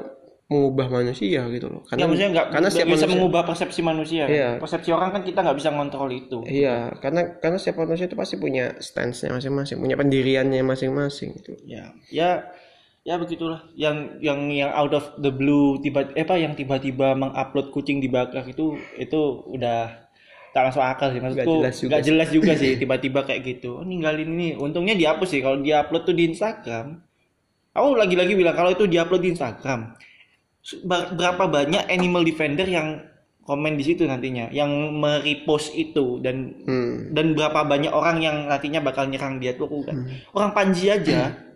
mengubah 0.47 0.87
manusia 0.87 1.43
gitu 1.51 1.67
loh. 1.67 1.83
Ya 1.83 1.91
karena 1.91 2.05
maksudnya 2.07 2.31
nggak 2.31 2.47
karena 2.55 2.61
nggak 2.63 2.75
setiap 2.79 2.87
bisa 2.87 2.95
manusia 2.95 3.19
mengubah 3.19 3.43
persepsi 3.43 3.81
manusia 3.83 4.23
kan? 4.31 4.37
Iya. 4.39 4.51
persepsi 4.63 4.91
orang 4.95 5.11
kan 5.11 5.23
kita 5.27 5.39
nggak 5.43 5.59
bisa 5.59 5.71
ngontrol 5.75 6.11
itu. 6.15 6.39
Iya 6.47 6.77
karena 7.03 7.21
karena 7.43 7.57
setiap 7.59 7.83
manusia 7.83 8.07
itu 8.07 8.15
pasti 8.15 8.39
punya 8.39 8.79
stance-nya 8.79 9.35
masing-masing 9.35 9.83
punya 9.83 9.99
pendiriannya 9.99 10.63
masing-masing 10.63 11.35
gitu. 11.43 11.59
Ya 11.67 11.91
ya 12.15 12.47
ya 13.03 13.19
begitulah. 13.19 13.67
Yang 13.75 14.23
yang 14.23 14.41
yang 14.55 14.71
out 14.71 14.95
of 14.95 15.19
the 15.19 15.35
blue 15.35 15.83
tiba 15.83 16.15
eh 16.15 16.23
apa 16.23 16.39
yang 16.39 16.55
tiba-tiba 16.55 17.19
mengupload 17.19 17.75
kucing 17.75 17.99
dibakar 17.99 18.47
itu 18.47 18.79
itu 19.03 19.21
udah 19.51 20.07
tak 20.55 20.63
masuk 20.71 20.83
akal 20.87 21.11
sih. 21.11 21.19
Maksudku 21.19 21.55
jelas 21.59 21.75
juga 21.83 21.91
nggak 21.91 22.05
jelas 22.07 22.29
juga 22.31 22.53
sih 22.55 22.73
tiba-tiba 22.87 23.27
kayak 23.27 23.43
gitu. 23.43 23.83
Oh, 23.83 23.87
ninggalin 23.87 24.31
ini. 24.31 24.55
Untungnya 24.55 24.95
dihapus 24.95 25.27
sih. 25.27 25.43
Kalau 25.43 25.59
diupload 25.59 26.07
tuh 26.07 26.15
di 26.15 26.31
Instagram. 26.31 27.03
Aku 27.75 27.99
lagi-lagi 27.99 28.39
bilang 28.39 28.55
kalau 28.55 28.71
itu 28.71 28.87
diupload 28.87 29.21
di 29.27 29.35
Instagram 29.35 30.07
berapa 30.87 31.45
banyak 31.47 31.87
animal 31.87 32.23
defender 32.23 32.67
yang 32.67 33.03
komen 33.43 33.79
di 33.79 33.87
situ 33.87 34.03
nantinya 34.03 34.51
yang 34.51 34.69
merepost 34.99 35.71
itu 35.73 36.19
dan 36.19 36.51
hmm. 36.67 37.15
dan 37.15 37.31
berapa 37.33 37.63
banyak 37.63 37.91
orang 37.91 38.19
yang 38.19 38.51
nantinya 38.51 38.83
bakal 38.83 39.07
nyerang 39.07 39.39
dia 39.39 39.55
tuh 39.55 39.71
kan 39.83 40.03
orang 40.33 40.51
Panji 40.53 40.91
aja 40.91 41.47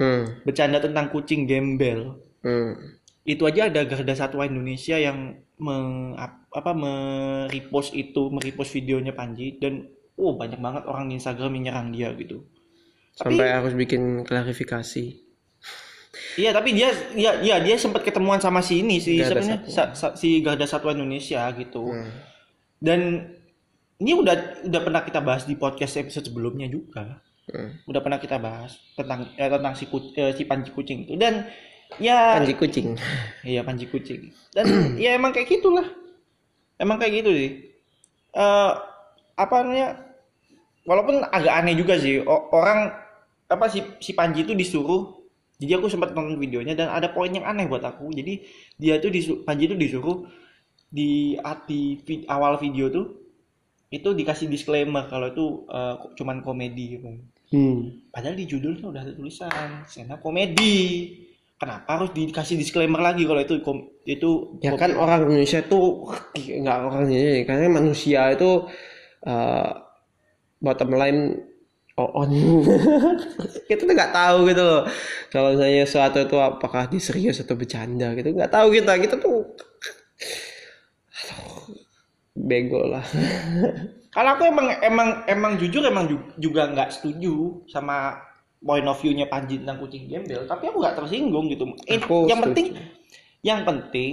Hmm. 0.00 0.24
bercanda 0.44 0.80
tentang 0.80 1.12
kucing 1.12 1.44
gembel 1.44 2.16
Hmm. 2.40 2.72
itu 3.20 3.44
aja 3.44 3.68
ada 3.68 3.84
garda 3.84 4.16
satwa 4.16 4.48
Indonesia 4.48 4.96
yang 4.96 5.36
meng, 5.60 6.16
ap- 6.16 6.48
apa 6.48 6.72
merepost 6.72 7.92
itu 7.92 8.32
merepost 8.32 8.72
videonya 8.72 9.12
Panji 9.12 9.60
dan 9.60 9.84
oh 10.16 10.32
banyak 10.32 10.56
banget 10.56 10.88
orang 10.88 11.04
di 11.04 11.20
Instagram 11.20 11.52
yang 11.52 11.64
nyerang 11.68 11.88
dia 11.92 12.08
gitu 12.16 12.48
Tapi- 13.12 13.36
sampai 13.36 13.52
harus 13.52 13.74
bikin 13.76 14.24
klarifikasi 14.24 15.20
iya 16.34 16.50
tapi 16.50 16.72
dia 16.72 16.88
ya 17.12 17.38
ya 17.38 17.56
dia 17.58 17.74
sempat 17.74 18.00
ketemuan 18.00 18.38
sama 18.38 18.60
si 18.60 18.80
ini 18.80 18.96
si 18.96 19.18
sebenarnya 19.18 19.64
sa- 19.66 19.92
sa- 19.92 20.14
si 20.14 20.40
garda 20.40 20.64
satwa 20.64 20.90
Indonesia 20.90 21.44
gitu 21.52 21.86
Hmm. 21.86 22.10
dan 22.78 23.00
ini 23.96 24.12
udah 24.12 24.34
udah 24.64 24.80
pernah 24.80 25.02
kita 25.02 25.20
bahas 25.20 25.44
di 25.44 25.54
podcast 25.54 25.96
episode 25.96 26.24
sebelumnya 26.24 26.66
juga 26.66 27.20
Hmm. 27.46 27.82
udah 27.84 28.00
pernah 28.00 28.16
kita 28.16 28.38
bahas 28.38 28.78
tentang 28.94 29.26
eh, 29.32 29.48
tentang 29.48 29.74
si 29.74 29.84
eh, 30.14 30.32
si 30.32 30.42
Panji 30.44 30.70
kucing 30.70 31.04
itu 31.04 31.14
dan 31.14 31.50
ya 31.98 32.36
Panji 32.36 32.54
kucing 32.54 32.94
Iya 33.44 33.60
panji 33.60 33.84
kucing. 33.84 34.30
Dan 34.50 34.64
ya 34.96 35.12
emang 35.12 35.30
kayak 35.30 35.50
gitulah. 35.50 35.84
emang 36.76 36.96
kayak 36.96 37.20
gitu 37.20 37.30
sih 37.30 37.50
eh 38.30 38.72
apa 39.34 39.54
namanya 39.60 40.00
walaupun 40.82 41.20
agak 41.24 41.54
aneh 41.54 41.74
juga 41.74 41.92
sih 41.94 42.24
orang 42.24 42.88
apa 43.44 43.66
si 43.66 43.84
si 43.98 44.12
Panji 44.12 44.42
itu 44.42 44.54
disuruh 44.54 45.19
jadi 45.60 45.76
aku 45.76 45.92
sempat 45.92 46.16
nonton 46.16 46.40
videonya 46.40 46.72
dan 46.72 46.88
ada 46.88 47.12
poin 47.12 47.28
yang 47.30 47.44
aneh 47.44 47.68
buat 47.68 47.84
aku 47.84 48.08
jadi 48.16 48.40
dia 48.80 48.96
tuh 48.98 49.12
disuruh 49.12 49.44
Panji 49.44 49.68
itu 49.68 49.76
disuruh 49.76 50.24
di 50.90 51.36
di 51.68 51.80
vi- 52.02 52.26
awal 52.26 52.58
video 52.58 52.90
tuh 52.90 53.06
itu 53.90 54.08
dikasih 54.14 54.46
disclaimer 54.46 55.06
kalau 55.10 55.30
itu 55.34 55.46
eh, 55.66 55.94
cuman 56.14 56.46
komedi 56.46 56.98
gitu. 56.98 57.06
Hmm. 57.50 58.06
Padahal 58.14 58.38
di 58.38 58.46
judulnya 58.46 58.86
udah 58.86 59.02
ada 59.02 59.12
tulisan 59.14 59.82
stand 59.90 60.14
up 60.14 60.22
komedi. 60.22 61.10
Kenapa 61.60 62.00
harus 62.00 62.10
dikasih 62.16 62.56
disclaimer 62.56 63.02
lagi 63.02 63.26
kalau 63.28 63.42
itu 63.42 63.60
kom- 63.60 63.90
itu 64.06 64.56
Ya 64.64 64.72
kan 64.78 64.94
orang 64.96 65.28
Indonesia 65.28 65.60
tuh 65.66 66.08
nggak 66.38 66.78
orang 66.88 67.04
ini 67.10 67.44
karena 67.44 67.68
manusia 67.68 68.30
itu 68.32 68.70
eh, 69.26 69.70
bottom 70.62 70.90
line 70.94 71.49
on 72.14 72.30
kita 73.68 73.82
tuh 73.84 73.94
nggak 73.94 74.12
tahu 74.14 74.38
gitu 74.48 74.62
loh 74.62 74.82
kalau 75.28 75.52
misalnya 75.54 75.84
sesuatu 75.84 76.18
itu 76.22 76.36
apakah 76.38 76.88
diserius 76.88 77.42
atau 77.42 77.54
bercanda 77.58 78.12
gitu 78.16 78.32
nggak 78.32 78.52
tahu 78.52 78.68
kita 78.72 78.92
kita 78.98 79.14
tuh 79.18 79.44
Aduh, 81.10 81.74
bego 82.34 82.82
lah 82.86 83.04
Kalau 84.10 84.34
aku 84.34 84.42
emang 84.42 84.74
emang 84.82 85.22
emang 85.30 85.52
jujur 85.54 85.86
emang 85.86 86.10
ju- 86.10 86.34
juga 86.34 86.66
nggak 86.66 86.90
setuju 86.90 87.62
sama 87.70 88.18
point 88.58 88.82
of 88.82 88.98
view-nya 88.98 89.30
Panji 89.30 89.62
tentang 89.62 89.78
kucing 89.78 90.10
gembel, 90.10 90.50
tapi 90.50 90.66
aku 90.66 90.82
nggak 90.82 90.98
tersinggung 90.98 91.46
gitu. 91.46 91.70
Eh, 91.86 91.94
Aku 92.02 92.26
yang 92.26 92.42
setuju. 92.42 92.50
penting 92.50 92.66
yang 93.46 93.60
penting 93.62 94.12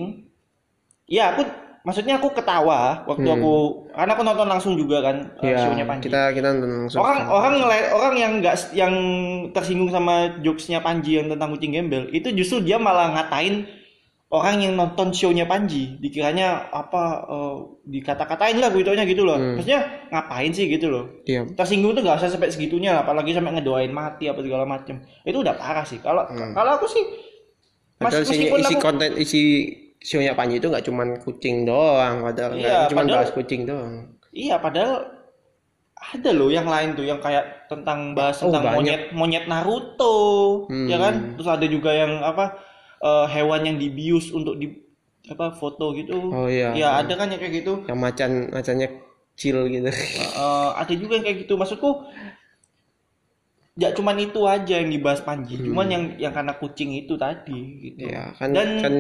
ya 1.10 1.34
aku 1.34 1.50
maksudnya 1.88 2.20
aku 2.20 2.28
ketawa 2.32 3.02
waktu 3.06 3.24
Hmm. 3.24 3.38
aku 3.38 3.54
karena 3.90 4.12
aku 4.12 4.24
nonton 4.24 4.46
langsung 4.46 4.74
juga 4.76 5.00
kan 5.00 5.16
uh, 5.34 5.46
ya 5.46 5.56
show-nya 5.58 5.86
Panji. 5.86 6.04
kita 6.06 6.36
kita 6.36 6.48
nonton 6.52 6.70
langsung 6.84 7.00
orang 7.00 7.20
orang 7.26 7.54
ngele- 7.58 7.92
orang 7.92 8.16
yang 8.16 8.32
nggak 8.38 8.56
yang 8.74 8.94
tersinggung 9.50 9.88
sama 9.88 10.14
jokesnya 10.38 10.80
Panji 10.80 11.16
yang 11.16 11.28
tentang 11.28 11.50
kucing 11.50 11.72
gembel 11.72 12.12
itu 12.12 12.28
justru 12.34 12.60
dia 12.62 12.76
malah 12.78 13.10
ngatain 13.10 13.64
orang 14.28 14.60
yang 14.60 14.76
nonton 14.76 15.10
show-nya 15.10 15.48
Panji 15.48 15.96
dikiranya 15.98 16.68
apa 16.68 17.04
eh, 17.26 17.56
dikata-katain 17.88 18.60
lah 18.60 18.68
videonya 18.68 19.06
gitu 19.06 19.24
loh 19.24 19.34
Hmm. 19.34 19.56
maksudnya 19.56 19.80
ngapain 20.10 20.52
sih 20.52 20.68
gitu 20.68 20.88
loh 20.88 21.08
Iya. 21.24 21.48
tersinggung 21.54 21.94
tuh 21.94 22.04
nggak 22.04 22.20
usah 22.20 22.28
sampai 22.30 22.52
segitunya 22.52 23.00
apalagi 23.00 23.32
sampai 23.32 23.56
ngedoain 23.56 23.90
mati 23.90 24.28
apa 24.28 24.44
segala 24.44 24.68
macem 24.68 25.00
itu 25.24 25.38
udah 25.38 25.56
parah 25.56 25.82
sih 25.82 25.98
kalau 25.98 26.28
Hmm. 26.28 26.52
kalau 26.52 26.76
aku 26.76 26.86
sih 26.86 27.04
mas, 27.98 28.12
Padahal 28.12 28.28
meskipun 28.28 28.60
isi 28.60 28.68
aku 28.70 28.84
konten 28.84 29.12
isi 29.16 29.44
show-nya 30.08 30.32
Panji 30.32 30.56
itu 30.56 30.66
nggak 30.66 30.86
cuman 30.86 31.20
kucing 31.20 31.64
doang, 31.64 32.24
padahal 32.24 32.56
Iya, 32.56 32.88
cuman 32.88 33.04
padahal- 33.04 33.18
bahas 33.20 33.32
kucing 33.34 33.62
doang. 33.64 33.94
iya 34.32 34.56
padahal 34.56 35.04
ada 35.98 36.30
loh 36.32 36.48
yang 36.48 36.64
lain 36.66 36.94
tuh 36.94 37.04
yang 37.04 37.18
kayak 37.18 37.44
tentang 37.68 38.14
bahas 38.14 38.40
Oh, 38.40 38.48
tentang 38.48 38.64
banyak. 38.72 38.78
monyet 38.78 39.02
monyet 39.12 39.46
Naruto 39.46 40.16
Hmm. 40.66 40.88
ya 40.88 40.96
kan 40.96 41.14
terus 41.34 41.50
ada 41.50 41.66
juga 41.66 41.92
yang 41.92 42.22
apa 42.22 42.56
eh, 42.98 43.26
hewan 43.30 43.62
yang 43.62 43.76
dibius 43.76 44.32
untuk 44.32 44.56
di 44.56 44.72
apa 45.28 45.52
foto 45.52 45.92
gitu 45.92 46.32
Oh 46.32 46.48
iya. 46.48 46.72
ya 46.72 46.88
ada 46.98 47.14
kan 47.14 47.28
yang 47.28 47.38
kayak 47.38 47.60
gitu 47.60 47.84
Yang 47.84 48.00
macan 48.00 48.32
macannya 48.48 48.88
kecil 49.30 49.68
gitu. 49.68 49.86
Ada 50.74 50.94
juga 50.96 51.14
yang 51.14 51.26
kayak 51.26 51.38
gitu 51.44 51.54
maksudku 51.54 52.08
ya 53.76 53.92
cuman 53.92 54.18
itu 54.18 54.42
aja 54.44 54.76
yang 54.76 54.90
dibahas 54.90 55.22
Panji 55.22 55.60
cuman 55.60 55.86
yang 55.86 56.04
yang 56.18 56.32
karena 56.32 56.56
kucing 56.56 56.96
itu 56.96 57.14
tadi 57.14 57.60
gitu 57.84 58.08
ya 58.08 58.34
kan 58.34 58.50
Dan- 58.50 58.82
kan 58.82 58.94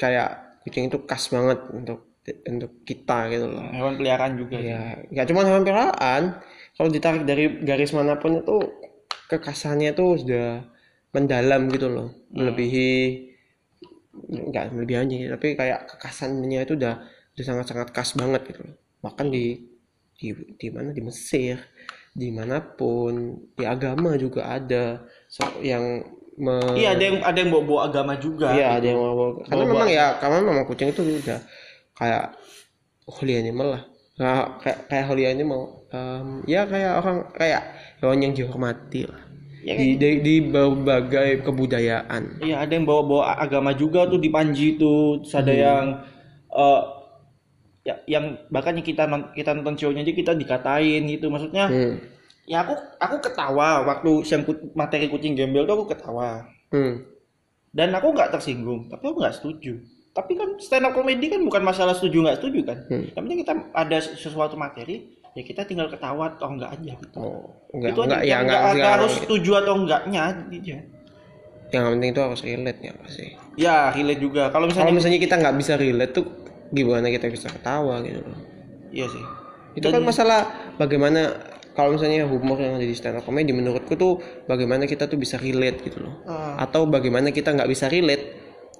kayak 0.00 0.60
kucing 0.64 0.88
itu 0.88 0.98
khas 1.08 1.24
banget 1.34 1.58
untuk 1.70 1.98
untuk 2.48 2.70
kita 2.88 3.28
gitu 3.32 3.46
loh. 3.52 3.64
hewan 3.68 3.94
peliharaan 4.00 4.32
juga 4.40 4.56
sih. 4.56 4.72
Ya, 4.72 4.80
nggak 5.12 5.26
cuma 5.28 5.40
hewan 5.44 5.62
peliharaan. 5.64 6.22
Kalau 6.74 6.88
ditarik 6.90 7.22
dari 7.28 7.44
garis 7.62 7.92
mana 7.92 8.16
pun 8.16 8.40
itu 8.40 8.56
kekasannya 9.30 9.92
itu 9.94 10.04
sudah 10.24 10.64
mendalam 11.14 11.70
gitu 11.70 11.86
loh, 11.92 12.08
melebihi 12.34 12.90
nggak 14.14 14.64
melebihi 14.74 15.26
tapi 15.30 15.46
kayak 15.58 15.90
kekasannya 15.90 16.60
itu 16.64 16.74
udah 16.78 16.94
udah 17.34 17.44
sangat-sangat 17.44 17.88
khas 17.90 18.10
banget 18.14 18.42
gitu 18.54 18.60
loh. 18.62 18.76
Bahkan 19.02 19.26
di 19.34 19.44
di 20.14 20.28
di 20.54 20.68
mana 20.70 20.94
di 20.94 21.02
Mesir, 21.02 21.58
di 22.14 22.28
mana 22.30 22.62
pun 22.62 23.34
di 23.58 23.64
agama 23.66 24.14
juga 24.14 24.54
ada 24.54 25.02
so- 25.26 25.58
yang 25.60 26.06
me- 26.36 26.74
iya 26.74 26.94
ada 26.94 27.02
yang 27.02 27.16
ada 27.20 27.38
yang 27.38 27.50
bawa 27.50 27.62
bawa 27.62 27.80
agama 27.86 28.12
juga 28.16 28.50
Iya, 28.50 28.78
ada 28.78 28.86
yang 28.86 28.98
mau 28.98 29.38
karena 29.38 29.62
Bawa- 29.62 29.70
memang 29.70 29.88
ya 29.88 30.06
karena 30.18 30.36
memang 30.40 30.66
kucing 30.66 30.90
itu 30.90 31.00
udah 31.00 31.40
kayak 31.94 32.24
holy 33.06 33.34
animal 33.34 33.68
lah. 33.78 33.82
Nah, 34.14 34.58
kayak 34.58 34.86
kayak 34.86 35.04
holy 35.06 35.24
animal. 35.24 35.84
Em, 35.90 36.42
ya 36.46 36.64
kayak 36.64 37.02
orang 37.02 37.18
kayak 37.34 37.62
hewan 37.98 38.18
yang 38.20 38.32
dihormati 38.32 39.06
lah. 39.06 39.20
Ya, 39.64 39.74
di, 39.74 39.96
di, 39.96 40.10
di 40.20 40.34
berbagai 40.44 41.40
kebudayaan. 41.40 42.38
Iya, 42.38 42.60
ada 42.60 42.72
yang 42.72 42.84
bawa-bawa 42.84 43.34
agama 43.36 43.72
juga 43.72 44.04
tuh 44.06 44.18
di 44.18 44.28
Panji 44.28 44.76
tuh. 44.76 45.24
Terus 45.24 45.34
ada 45.34 45.50
Hmm. 45.50 45.62
yang 45.62 45.84
eh 46.50 46.80
ya 47.84 47.94
yang 48.06 48.24
bahkan 48.48 48.72
yang 48.72 48.82
kita 48.82 49.04
non- 49.04 49.32
kita 49.32 49.52
nonton 49.52 49.76
show-nya 49.76 50.00
aja 50.00 50.12
kita 50.12 50.32
dikatain 50.32 51.04
gitu. 51.06 51.28
Maksudnya 51.28 51.66
Hmm. 51.66 51.94
Ya 52.44 52.60
aku 52.60 52.72
aku 52.96 53.16
ketawa 53.20 53.82
waktu 53.82 54.10
ku- 54.42 54.72
materi 54.72 55.08
kucing 55.08 55.32
gembel 55.32 55.64
tuh 55.64 55.74
aku 55.76 55.86
ketawa. 55.90 56.44
Hmm. 56.68 57.04
Dan 57.70 57.90
aku 57.90 58.10
nggak 58.10 58.30
tersinggung, 58.30 58.86
tapi 58.86 59.02
aku 59.04 59.18
nggak 59.18 59.36
setuju. 59.36 59.74
Tapi 60.14 60.32
kan 60.34 60.54
stand 60.58 60.86
up 60.86 60.94
comedy 60.94 61.26
kan 61.26 61.42
bukan 61.42 61.60
masalah 61.60 61.90
setuju 61.90 62.22
nggak 62.22 62.38
setuju 62.38 62.60
kan. 62.62 62.78
Hmm. 62.86 63.04
Yang 63.10 63.22
penting 63.24 63.38
kita 63.42 63.52
ada 63.72 63.98
sesuatu 63.98 64.54
materi, 64.54 64.96
ya 65.32 65.42
kita 65.42 65.66
tinggal 65.66 65.90
ketawa 65.90 66.30
atau 66.30 66.46
enggak 66.48 66.70
aja 66.70 66.92
gitu. 66.94 67.16
Oh, 67.18 67.50
enggak 67.74 67.90
itu 67.90 67.98
aja 67.98 68.06
enggak 68.06 68.22
ya 68.22 68.28
yang 68.28 68.40
enggak, 68.40 68.54
nggak- 68.54 68.62
nggak 68.62 68.74
enggak- 68.76 68.94
harus 68.94 69.12
setuju 69.18 69.50
atau 69.58 69.74
enggaknya 69.74 70.20
aja. 70.30 70.78
yang 71.72 71.90
penting 71.90 72.10
itu 72.14 72.22
harus 72.22 72.40
relate 72.40 72.80
ya 72.80 72.92
pasti. 72.94 73.26
Ya, 73.58 73.76
relate 73.90 74.22
juga. 74.22 74.46
Kalau 74.48 74.70
misalnya 74.70 74.86
Kalau 74.86 74.94
misalnya 74.94 75.18
kita 75.18 75.34
nggak 75.34 75.56
bisa 75.58 75.72
relate 75.74 76.12
tuh 76.14 76.26
gimana 76.70 77.06
kita 77.08 77.26
bisa 77.26 77.48
ketawa 77.50 77.98
gitu 78.00 78.22
loh. 78.22 78.38
iya 78.88 79.10
sih. 79.10 79.24
Itu 79.74 79.90
kan 79.90 80.06
masalah 80.06 80.46
bagaimana 80.78 81.34
kalau 81.74 81.98
misalnya 81.98 82.24
humor 82.30 82.56
yang 82.62 82.78
ada 82.78 82.86
di 82.86 82.94
stand 82.94 83.18
up 83.18 83.26
comedy 83.26 83.50
menurutku 83.50 83.98
tuh 83.98 84.22
bagaimana 84.46 84.86
kita 84.86 85.10
tuh 85.10 85.18
bisa 85.18 85.36
relate 85.42 85.82
gitu 85.82 86.06
loh. 86.06 86.22
Ah. 86.24 86.62
Atau 86.62 86.86
bagaimana 86.86 87.34
kita 87.34 87.50
nggak 87.50 87.66
bisa 87.66 87.90
relate 87.90 88.24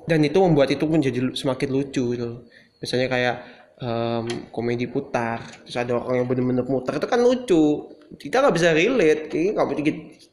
dan 0.07 0.23
itu 0.23 0.39
membuat 0.39 0.71
itu 0.71 0.87
menjadi 0.87 1.19
lu- 1.19 1.35
semakin 1.35 1.69
lucu 1.75 2.15
gitu 2.15 2.25
loh. 2.25 2.41
Misalnya 2.79 3.11
kayak 3.11 3.37
em, 3.83 4.25
komedi 4.55 4.87
putar, 4.87 5.43
terus 5.67 5.75
ada 5.75 5.99
orang 5.99 6.23
yang 6.23 6.29
bener-bener 6.31 6.65
muter 6.71 7.03
itu 7.03 7.09
kan 7.11 7.19
lucu. 7.19 7.65
Kita 8.15 8.47
nggak 8.47 8.55
bisa 8.55 8.71
relate. 8.71 9.23
Kayaknya 9.27 9.53
kalau 9.59 9.69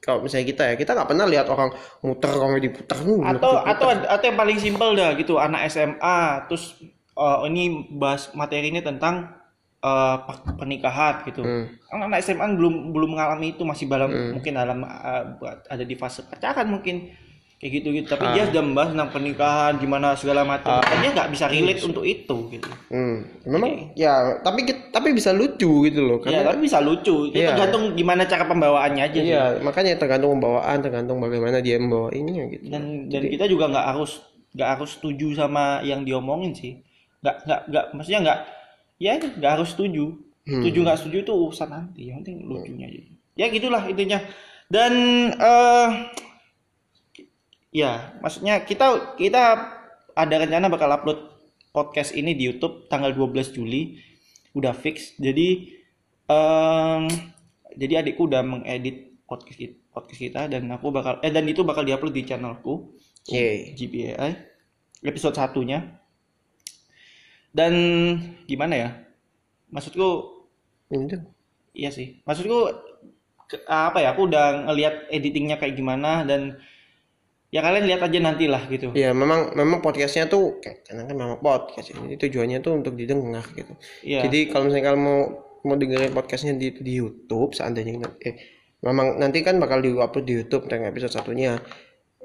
kalau 0.01 0.19
misalnya 0.21 0.45
kita 0.53 0.63
ya, 0.69 0.75
kita 0.77 0.91
nggak 0.93 1.09
pernah 1.09 1.25
lihat 1.25 1.47
orang 1.49 1.69
muter 2.05 2.29
komedi 2.29 2.69
putar. 2.69 2.97
Hmm, 3.01 3.25
atau 3.25 3.57
atau 3.65 3.89
atau 3.89 4.25
yang 4.29 4.37
paling 4.37 4.57
simpel 4.61 4.93
dah 4.93 5.17
gitu 5.17 5.41
anak 5.41 5.65
SMA 5.65 6.45
terus 6.45 6.77
eh, 7.17 7.39
ini 7.49 7.89
bahas 7.97 8.29
materinya 8.37 8.85
tentang 8.85 9.40
eh, 9.81 10.15
pe- 10.21 10.55
pernikahan 10.55 11.25
gitu. 11.25 11.41
Hmm. 11.41 11.65
Anak 11.91 12.21
SMA 12.21 12.45
belum 12.53 12.93
belum 12.93 13.09
mengalami 13.11 13.51
itu 13.51 13.63
masih 13.63 13.85
dalam 13.85 14.09
mungkin 14.31 14.53
dalam 14.53 14.79
eh, 14.81 15.23
ada 15.67 15.83
di 15.83 15.95
fase 15.95 16.21
pacaran 16.23 16.69
mungkin 16.69 17.09
kayak 17.57 17.77
gitu 17.77 17.93
gitu 17.93 18.09
tapi 18.09 18.25
dia 18.33 18.49
sudah 18.49 18.57
membahas 18.57 18.89
tentang 18.89 19.09
pernikahan 19.11 19.77
gimana 19.77 20.17
segala 20.17 20.41
macam. 20.41 20.81
Dan 20.81 20.97
dia 20.97 21.11
nggak 21.13 21.29
bisa 21.29 21.45
relate 21.45 21.81
untuk 21.83 22.01
itu 22.01 22.37
gitu. 22.49 22.69
Hmm, 22.89 23.21
memang 23.43 23.93
ya 23.93 24.41
tapi 24.41 24.65
tapi 24.89 25.13
bisa 25.13 25.29
lucu 25.29 25.85
gitu 25.85 26.01
loh 26.01 26.17
ya 26.21 26.41
karena 26.41 26.49
tapi 26.49 26.65
bisa 26.65 26.81
lucu. 26.81 27.29
Itu 27.29 27.37
Iya. 27.37 27.53
tergantung 27.53 27.93
gimana 27.93 28.25
cara 28.25 28.45
pembawaannya 28.45 29.03
aja 29.03 29.13
sih. 29.15 29.29
Iya, 29.29 29.61
makanya 29.61 29.93
tergantung 29.95 30.33
pembawaan, 30.35 30.81
tergantung 30.81 31.21
bagaimana 31.21 31.61
dia 31.61 31.77
membawa 31.77 32.09
ini 32.09 32.31
ya 32.33 32.45
gitu. 32.49 32.65
dan 32.65 32.83
dan 33.09 33.29
kita 33.29 33.45
juga 33.45 33.69
nggak 33.69 33.87
harus 33.93 34.25
nggak 34.51 34.69
harus 34.77 34.89
setuju 34.97 35.37
sama 35.37 35.81
yang 35.81 36.01
diomongin 36.01 36.57
sih. 36.57 36.81
Nggak 37.21 37.45
nggak 37.45 37.61
nggak 37.69 37.85
maksudnya 37.93 38.19
nggak 38.25 38.39
ya 39.01 39.17
nggak 39.17 39.51
harus 39.57 39.73
setuju. 39.73 40.13
Setuju 40.45 40.79
nggak 40.85 40.99
setuju 41.01 41.17
itu 41.25 41.33
urusan 41.33 41.69
nanti. 41.73 42.13
Yang 42.13 42.17
penting 42.21 42.37
lucunya 42.45 42.85
aja. 42.85 43.01
Ya 43.33 43.45
gitulah 43.49 43.83
intinya. 43.89 44.19
Dan 44.69 44.93
eh 45.33 45.89
ya 47.73 48.13
maksudnya 48.21 48.61
kita 48.61 49.17
kita 49.17 49.43
ada 50.13 50.35
rencana 50.37 50.69
bakal 50.69 50.93
upload 50.93 51.19
podcast 51.73 52.13
ini 52.13 52.37
di 52.37 52.45
YouTube 52.45 52.85
tanggal 52.85 53.09
12 53.17 53.57
Juli. 53.57 53.97
Udah 54.53 54.77
fix. 54.77 55.17
Jadi 55.17 55.73
em, 56.29 57.03
jadi 57.73 58.05
adikku 58.05 58.29
udah 58.29 58.45
mengedit 58.45 59.17
podcast 59.25 59.57
kita, 59.57 59.75
podcast 59.89 60.19
kita 60.21 60.41
dan 60.45 60.69
aku 60.69 60.93
bakal 60.93 61.17
eh 61.25 61.31
dan 61.33 61.47
itu 61.49 61.65
bakal 61.65 61.81
diupload 61.81 62.13
di 62.13 62.21
channelku. 62.21 62.93
Yeay. 63.29 63.77
GPAI 63.77 64.51
episode 65.05 65.37
satunya 65.37 66.00
dan 67.51 67.73
gimana 68.47 68.73
ya? 68.75 68.89
Maksudku 69.71 70.07
Itu. 70.91 71.17
iya 71.71 71.91
sih. 71.91 72.19
Maksudku 72.27 72.59
ke- 73.47 73.63
apa 73.67 73.99
ya 74.03 74.15
aku 74.15 74.27
udah 74.27 74.67
ngelihat 74.71 75.07
editingnya 75.11 75.55
kayak 75.59 75.75
gimana 75.75 76.23
dan 76.27 76.59
ya 77.51 77.59
kalian 77.59 77.87
lihat 77.87 78.01
aja 78.03 78.17
nantilah 78.19 78.63
gitu. 78.71 78.95
Ya 78.95 79.11
memang 79.11 79.51
memang 79.55 79.83
podcastnya 79.83 80.27
tuh 80.27 80.59
kayak 80.63 80.87
karena 80.87 81.03
kan 81.07 81.15
memang 81.15 81.37
podcast 81.43 81.91
ini 81.91 82.15
tujuannya 82.15 82.63
tuh 82.63 82.79
untuk 82.79 82.95
didengar 82.95 83.43
gitu. 83.55 83.75
Iya. 84.03 84.27
jadi 84.27 84.51
kalau 84.51 84.71
misalnya 84.71 84.85
kalian 84.91 85.03
mau 85.03 85.19
mau 85.61 85.75
dengerin 85.77 86.15
podcastnya 86.15 86.55
di, 86.57 86.73
di 86.73 86.93
YouTube 86.97 87.53
seandainya 87.53 88.01
eh 88.23 88.35
memang 88.81 89.21
nanti 89.21 89.45
kan 89.45 89.61
bakal 89.61 89.77
diupload 89.83 90.25
di 90.25 90.33
YouTube 90.41 90.65
dengan 90.65 90.89
episode 90.89 91.13
satunya 91.13 91.59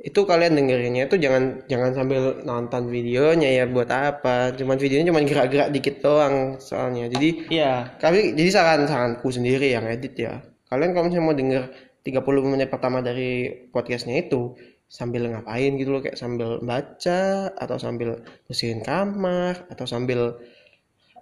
itu 0.05 0.21
kalian 0.29 0.55
dengerinnya 0.55 1.09
itu 1.09 1.17
jangan 1.17 1.65
jangan 1.67 1.91
sambil 1.97 2.41
nonton 2.45 2.93
videonya 2.93 3.49
ya 3.49 3.65
buat 3.65 3.89
apa? 3.89 4.53
Cuman 4.53 4.77
videonya 4.77 5.09
cuman 5.11 5.25
gerak-gerak 5.25 5.73
dikit 5.73 6.05
doang 6.05 6.61
soalnya. 6.61 7.09
Jadi 7.09 7.49
Iya. 7.49 7.97
kami 7.97 8.37
jadi 8.37 8.51
saran 8.53 8.85
saranku 8.85 9.29
sendiri 9.33 9.73
yang 9.73 9.89
edit 9.89 10.15
ya. 10.21 10.45
Kalian 10.69 10.93
kalau 10.93 11.09
misalnya 11.09 11.27
mau 11.27 11.37
denger 11.37 11.63
30 12.05 12.53
menit 12.53 12.69
pertama 12.71 13.03
dari 13.03 13.51
podcastnya 13.73 14.21
itu 14.21 14.55
sambil 14.87 15.27
ngapain 15.27 15.75
gitu 15.75 15.91
loh? 15.91 16.03
Kayak 16.05 16.19
sambil 16.21 16.63
baca 16.63 17.51
atau 17.57 17.77
sambil 17.81 18.23
bersihin 18.47 18.85
kamar 18.85 19.67
atau 19.73 19.89
sambil 19.89 20.39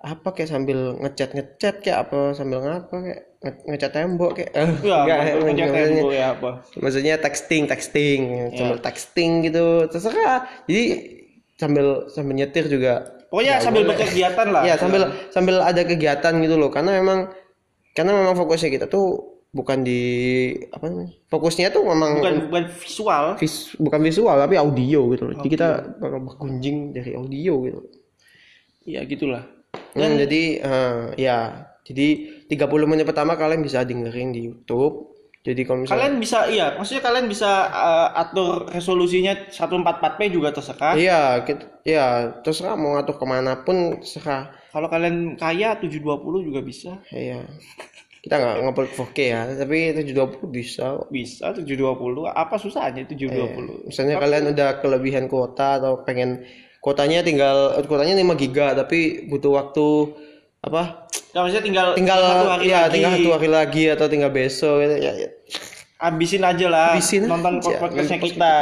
apa 0.04 0.28
kayak 0.30 0.50
sambil 0.50 0.78
ngecat 0.96 1.32
ngecat 1.32 1.74
kayak 1.80 1.98
apa 2.04 2.18
sambil 2.32 2.60
ngapa 2.60 2.92
kayak 2.94 3.20
nge- 3.40 3.62
ngecat 3.66 3.90
tembok 3.90 4.30
kayak 4.34 4.50
eh, 4.52 4.68
Ya, 4.84 4.96
enggak, 5.00 5.18
pencet 5.40 5.70
tembok 5.70 6.10
ya 6.12 6.26
apa. 6.30 6.50
maksudnya 6.76 7.14
texting 7.16 7.64
texting 7.64 8.20
Ya. 8.22 8.44
sambil 8.54 8.78
texting 8.78 9.30
gitu 9.42 9.64
terserah 9.86 10.38
jadi 10.64 10.84
sambil 11.54 11.86
sambil 12.06 12.34
nyetir 12.34 12.66
juga 12.66 13.08
Pokoknya 13.26 13.52
Ya, 13.52 13.58
sambil 13.58 13.82
boleh. 13.82 13.90
berkegiatan 13.90 14.46
lah. 14.46 14.62
Iya 14.62 14.74
sambil 14.84 15.02
sambil 15.28 15.56
ada 15.58 15.82
kegiatan 15.82 16.32
gitu 16.38 16.54
loh 16.54 16.68
karena 16.68 16.94
memang 16.94 17.34
karena 17.90 18.12
memang 18.12 18.34
fokusnya 18.36 18.70
kita 18.70 18.86
tuh 18.86 19.06
bukan 19.50 19.82
di 19.82 20.02
apa 20.68 20.86
namanya 20.86 21.14
fokusnya 21.26 21.70
tuh 21.70 21.82
memang 21.82 22.18
bukan 22.18 22.34
bukan 22.46 22.64
visual. 22.76 23.24
vis- 23.34 23.74
bukan 23.76 24.00
visual 24.00 24.34
tapi 24.36 24.54
audio 24.54 25.10
gitu 25.10 25.22
loh. 25.24 25.34
Jadi 25.34 25.48
kita 25.48 25.68
bakal 25.96 26.20
berkunjing 26.22 26.90
dari 26.90 27.14
audio 27.14 27.54
gitu. 27.64 27.80
Ya 28.84 29.02
gitulah. 29.02 29.46
Hmm, 29.94 30.16
jadi 30.18 30.42
eh, 30.60 31.02
ya 31.18 31.38
jadi 31.84 32.06
30 32.48 32.90
menit 32.90 33.04
pertama 33.04 33.36
kalian 33.36 33.60
bisa 33.60 33.84
dengerin 33.84 34.32
di 34.32 34.48
YouTube. 34.48 35.12
Jadi 35.44 35.60
kalau 35.68 35.84
misalnya 35.84 36.08
Kalian 36.08 36.16
bisa 36.24 36.38
iya, 36.48 36.66
maksudnya 36.72 37.04
kalian 37.04 37.28
bisa 37.28 37.68
uh, 37.68 38.16
atur 38.16 38.64
resolusinya 38.72 39.52
144p 39.52 40.32
juga 40.32 40.56
terserah. 40.56 40.96
iya 40.96 41.44
kita, 41.44 41.84
ya 41.84 42.32
terserah 42.40 42.80
mau 42.80 42.96
ngatur 42.96 43.20
ke 43.20 43.26
mana 43.28 43.60
pun 43.60 44.00
terserah. 44.00 44.56
Kalau 44.72 44.88
kalian 44.88 45.36
kaya 45.36 45.76
720 45.76 46.48
juga 46.48 46.64
bisa. 46.64 46.96
Iya. 47.12 47.44
Kita 48.24 48.40
nggak 48.40 48.56
ngupload 48.64 48.90
4K 48.96 49.18
ya, 49.20 49.40
tapi 49.52 49.92
720 49.92 50.48
bisa. 50.48 50.96
Bisa 51.12 51.52
720. 51.52 52.24
Apa 52.24 52.56
susahnya 52.56 53.04
720? 53.04 53.92
Misalnya 53.92 54.16
kalian 54.16 54.56
udah 54.56 54.80
kelebihan 54.80 55.28
kuota 55.28 55.76
atau 55.76 56.00
pengen 56.08 56.40
kuotanya 56.84 57.24
tinggal 57.24 57.80
kuotanya 57.88 58.12
5 58.20 58.36
giga 58.36 58.76
tapi 58.76 59.24
butuh 59.24 59.56
waktu 59.56 60.12
apa? 60.60 61.08
Nah, 61.32 61.40
maksudnya 61.44 61.64
tinggal 61.64 61.86
Tinggal 61.96 62.20
satu 62.20 62.46
hari 62.46 62.64
ya 62.68 62.86
lagi. 62.86 62.92
tinggal 62.92 63.10
satu 63.16 63.30
hari 63.32 63.48
lagi 63.48 63.84
atau 63.88 64.06
tinggal 64.06 64.30
besok 64.30 64.84
gitu 64.84 64.94
ya. 65.00 65.12
ya. 65.16 65.30
Habisin 66.04 66.42
aja 66.44 66.66
lah. 66.68 66.92
Habisin 66.92 67.24
nonton 67.24 67.64
aja. 67.64 67.80
podcastnya 67.80 68.18
kita. 68.20 68.56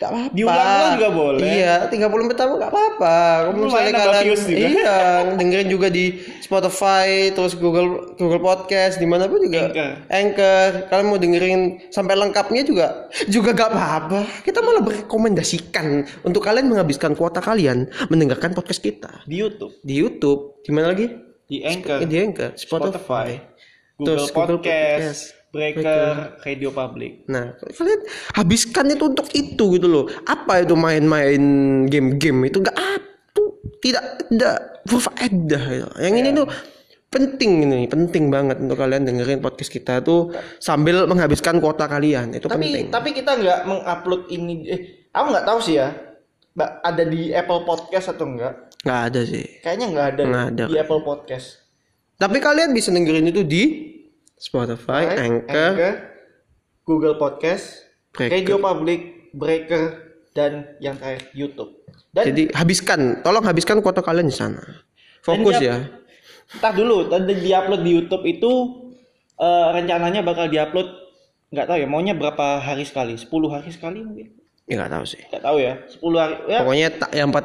Gak 0.00 0.08
apa-apa. 0.08 0.32
Diulang-ulang 0.32 0.92
juga 0.96 1.08
boleh. 1.12 1.44
Iya, 1.44 1.74
30 1.92 2.08
menit 2.16 2.30
pertama 2.32 2.52
gak 2.56 2.72
apa-apa. 2.72 3.16
Lumayan 3.52 3.60
misalnya 3.60 3.92
kalian 3.92 4.24
juga. 4.24 4.56
iya, 4.56 4.98
dengerin 5.38 5.68
juga 5.68 5.88
di 5.92 6.04
Spotify, 6.40 7.28
terus 7.36 7.52
Google 7.52 8.16
Google 8.16 8.40
Podcast, 8.40 8.96
di 8.96 9.04
mana 9.04 9.28
pun 9.28 9.44
juga. 9.44 9.68
Anchor. 9.68 9.90
Anchor. 10.08 10.70
Kalian 10.88 11.06
mau 11.12 11.18
dengerin 11.20 11.60
sampai 11.92 12.14
lengkapnya 12.16 12.62
juga 12.64 12.86
juga 13.28 13.52
gak 13.52 13.68
apa-apa. 13.68 14.20
Kita 14.42 14.64
malah 14.64 14.80
merekomendasikan 14.80 15.86
untuk 16.24 16.40
kalian 16.40 16.72
menghabiskan 16.72 17.12
kuota 17.12 17.44
kalian 17.44 17.84
mendengarkan 18.08 18.56
podcast 18.56 18.80
kita 18.80 19.22
Di 19.28 19.36
YouTube, 19.36 19.76
di 19.84 19.94
YouTube. 20.00 20.56
Di 20.64 20.72
mana 20.72 20.96
lagi? 20.96 21.28
di 21.48 21.64
Anchor, 21.64 22.04
Di 22.04 22.16
Anchor, 22.20 22.50
Spotify. 22.60 22.92
Spotify, 23.00 23.28
Google 23.96 24.06
Terus 24.06 24.28
Google 24.30 24.60
Podcast, 24.60 25.20
Podcast, 25.48 25.80
Breaker, 25.80 26.12
Radio 26.44 26.70
Public. 26.70 27.12
Nah, 27.26 27.56
kalian 27.56 28.00
habiskan 28.36 28.92
itu 28.92 29.04
untuk 29.06 29.28
itu 29.32 29.64
gitu 29.74 29.88
loh. 29.88 30.04
Apa 30.24 30.60
itu 30.60 30.76
main-main 30.76 31.40
game-game 31.86 32.46
itu 32.46 32.60
gak 32.60 32.76
apa 32.76 33.40
tidak 33.80 34.04
tidak 34.28 34.56
berfaedah 34.84 35.62
gitu. 35.70 35.88
Yang 35.96 36.14
ini 36.14 36.28
tuh 36.34 36.46
penting 37.08 37.52
ini, 37.64 37.88
penting 37.88 38.28
banget 38.28 38.60
untuk 38.60 38.76
kalian 38.76 39.08
dengerin 39.08 39.40
podcast 39.40 39.72
kita 39.72 40.04
tuh 40.04 40.28
sambil 40.58 41.08
menghabiskan 41.08 41.56
kuota 41.58 41.88
kalian. 41.88 42.36
Itu 42.36 42.52
Tapi 42.52 42.60
penting. 42.60 42.86
tapi 42.92 43.08
kita 43.16 43.32
nggak 43.34 43.60
mengupload 43.64 44.28
ini. 44.28 44.54
Eh, 44.68 44.80
aku 45.08 45.26
nggak 45.32 45.46
tahu 45.46 45.58
sih 45.62 45.80
ya. 45.80 45.88
Ada 46.58 47.06
di 47.06 47.30
Apple 47.30 47.62
Podcast 47.62 48.12
atau 48.12 48.28
enggak? 48.28 48.68
nggak 48.78 49.00
ada 49.10 49.20
sih. 49.24 49.46
Kayaknya 49.58 49.86
nggak 49.90 50.06
ada, 50.06 50.22
Nggak 50.22 50.46
ada. 50.52 50.64
di 50.68 50.76
Apple 50.76 51.02
Podcast. 51.02 51.46
Tapi 52.14 52.38
kalian 52.38 52.70
bisa 52.70 52.90
dengerin 52.90 53.26
itu 53.26 53.42
di 53.42 53.62
Spotify, 54.38 55.18
Anchor, 55.18 55.72
Google 56.86 57.18
Podcast, 57.18 57.90
Breaker. 58.14 58.34
Radio 58.38 58.56
Public, 58.62 59.00
Breaker, 59.34 59.84
dan 60.30 60.78
yang 60.78 60.94
terakhir 60.94 61.34
YouTube. 61.34 61.82
Dan 62.14 62.30
Jadi 62.30 62.42
habiskan, 62.54 63.20
tolong 63.26 63.42
habiskan 63.42 63.82
kuota 63.82 63.98
kalian 63.98 64.30
di 64.30 64.36
sana. 64.38 64.62
Fokus 65.26 65.58
ya. 65.58 65.90
Entar 66.54 66.72
dulu, 66.72 67.10
dan 67.10 67.26
di-upload 67.26 67.82
di 67.82 67.90
YouTube 67.98 68.24
itu 68.24 68.52
eh, 69.36 69.68
rencananya 69.74 70.22
bakal 70.22 70.46
diupload 70.46 70.86
nggak 71.50 71.66
tahu 71.66 71.78
ya, 71.82 71.88
maunya 71.90 72.14
berapa 72.14 72.62
hari 72.62 72.86
sekali? 72.86 73.18
10 73.18 73.26
hari 73.50 73.70
sekali 73.74 74.06
mungkin? 74.06 74.37
Ya 74.68 74.74
nggak 74.78 74.92
tahu 74.92 75.04
sih. 75.04 75.20
Nggak 75.26 75.42
tahu 75.42 75.56
ya, 75.58 75.72
10 75.88 76.12
hari 76.14 76.34
ya 76.44 76.58
Pokoknya 76.60 76.88
tak 76.92 77.10
yang 77.16 77.28
empat 77.32 77.44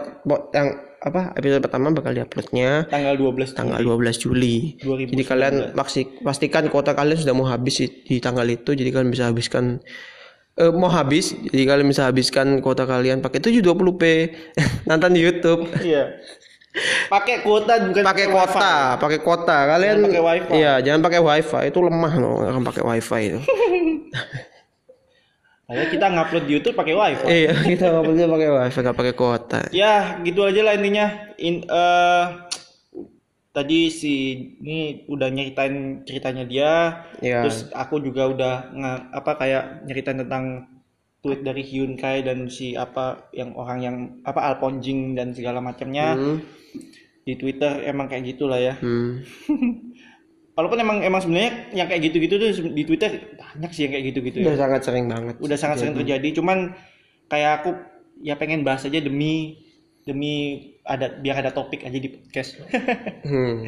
yang 0.51 0.67
apa 1.03 1.21
episode 1.35 1.59
pertama 1.59 1.91
bakal 1.91 2.11
diuploadnya 2.11 2.87
tanggal 2.87 3.15
12 3.15 3.55
tanggal 3.55 3.79
12 3.79 4.23
Juli. 4.23 4.79
2019. 4.79 5.11
Jadi 5.11 5.23
kalian 5.23 5.53
maksi- 5.75 6.19
pastikan 6.19 6.67
kuota 6.67 6.95
kalian 6.95 7.19
sudah 7.19 7.35
mau 7.35 7.43
habis 7.43 7.79
di, 7.79 7.87
di 8.03 8.15
tanggal 8.19 8.47
itu 8.47 8.71
jadi 8.71 8.87
kalian 8.87 9.11
bisa 9.11 9.27
habiskan 9.27 9.83
eh, 10.55 10.71
mau 10.71 10.87
habis 10.87 11.35
jadi 11.35 11.63
kalian 11.63 11.87
bisa 11.87 12.07
habiskan 12.07 12.59
kuota 12.59 12.87
kalian 12.87 13.19
pakai 13.19 13.39
720p 13.39 14.03
nonton 14.91 15.11
di 15.11 15.19
YouTube. 15.23 15.67
Iya. 15.79 16.19
Pakai 17.05 17.45
kuota 17.45 17.77
bukan 17.85 18.01
Pakai 18.01 18.25
kuota, 18.31 18.73
pakai 18.97 19.19
kuota. 19.21 19.57
Kalian 19.69 19.95
Jangan 20.01 20.09
pakai 20.09 20.23
wifi. 20.25 20.51
Iya, 20.57 20.73
jangan 20.81 21.01
pakai 21.05 21.21
wifi. 21.21 21.61
Itu 21.69 21.79
lemah 21.85 22.13
loh 22.17 22.33
orang 22.41 22.63
pakai 22.65 22.81
wifi 22.81 23.21
itu. 23.27 23.39
Makanya 25.63 25.87
kita 25.89 26.05
ngupload 26.07 26.43
di 26.43 26.51
YouTube 26.53 26.75
pakai 26.75 26.93
wifi. 26.93 27.25
iya, 27.25 27.53
kita 27.71 27.85
boleh 27.95 28.27
pakai 28.27 28.49
wifi, 28.51 28.77
nggak 28.79 28.97
pakai 28.97 29.13
kuota. 29.13 29.59
Ya, 29.71 30.19
gitu 30.21 30.43
aja 30.43 30.59
lah 30.59 30.75
intinya. 30.75 31.07
In, 31.37 31.63
eh, 31.63 32.25
tadi 33.49 33.87
si 33.87 34.13
ini 34.59 34.77
udah 35.05 35.29
nyeritain 35.29 36.03
ceritanya 36.03 36.43
dia. 36.43 36.71
Iya. 37.19 37.47
Terus 37.47 37.71
aku 37.71 38.01
juga 38.01 38.27
udah 38.27 38.53
nge- 38.71 39.03
apa 39.13 39.31
kayak 39.35 39.63
nyeritain 39.85 40.19
tentang 40.19 40.45
tweet 41.21 41.39
dari 41.39 41.63
Hyun 41.63 41.95
Kai 41.95 42.19
dan 42.19 42.51
si 42.51 42.75
apa 42.75 43.31
yang 43.31 43.55
orang 43.55 43.79
yang 43.79 43.95
apa 44.21 44.43
Alponjing 44.43 45.15
dan 45.15 45.31
segala 45.31 45.63
macamnya 45.63 46.11
Hmm. 46.13 46.43
di 47.23 47.33
Twitter 47.33 47.79
emang 47.83 48.11
kayak 48.11 48.35
gitulah 48.35 48.59
ya. 48.59 48.75
Hmm. 48.75 49.23
Walaupun 50.53 50.77
emang 50.77 50.97
emang 51.01 51.17
sebenarnya 51.17 51.73
yang 51.73 51.89
kayak 51.89 52.01
gitu-gitu 52.13 52.37
tuh 52.37 52.49
di 52.77 52.83
Twitter 52.85 53.09
banyak 53.33 53.71
sih 53.73 53.89
yang 53.89 53.91
kayak 53.97 54.05
gitu-gitu 54.13 54.37
ya. 54.41 54.45
Udah 54.53 54.59
sangat 54.61 54.81
sering 54.85 55.05
banget. 55.09 55.35
Udah 55.41 55.57
sangat 55.57 55.77
sering 55.81 55.97
terjadi. 55.97 56.29
Cuman 56.37 56.77
kayak 57.25 57.51
aku 57.61 57.69
ya 58.21 58.37
pengen 58.37 58.61
bahas 58.61 58.85
aja 58.85 59.01
demi 59.01 59.57
demi 60.05 60.69
ada 60.83 61.09
biar 61.15 61.41
ada 61.41 61.49
topik 61.49 61.81
aja 61.81 61.97
di 61.97 62.09
podcast. 62.11 62.59
Hmm. 63.23 63.63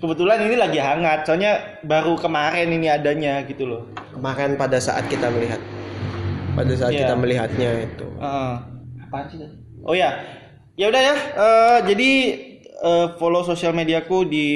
Kebetulan 0.00 0.48
ini 0.48 0.56
lagi 0.56 0.80
hangat, 0.80 1.28
soalnya 1.28 1.76
baru 1.84 2.16
kemarin 2.16 2.72
ini 2.72 2.88
adanya 2.88 3.44
gitu 3.44 3.68
loh. 3.68 3.84
Kemarin 4.16 4.56
pada 4.56 4.80
saat 4.80 5.04
kita 5.12 5.28
melihat 5.28 5.60
pada 6.56 6.72
saat 6.72 6.96
Iya. 6.96 7.04
kita 7.04 7.14
melihatnya 7.20 7.70
itu. 7.84 8.06
Heeh. 8.16 8.54
apaan 9.06 9.28
sih? 9.28 9.44
Oh 9.84 9.92
ya, 9.92 10.24
ya 10.80 10.88
udah 10.88 11.02
ya. 11.04 11.14
Eh, 11.14 11.78
jadi 11.92 12.10
eh, 12.64 13.06
follow 13.20 13.44
sosial 13.44 13.76
mediaku 13.76 14.24
di 14.24 14.46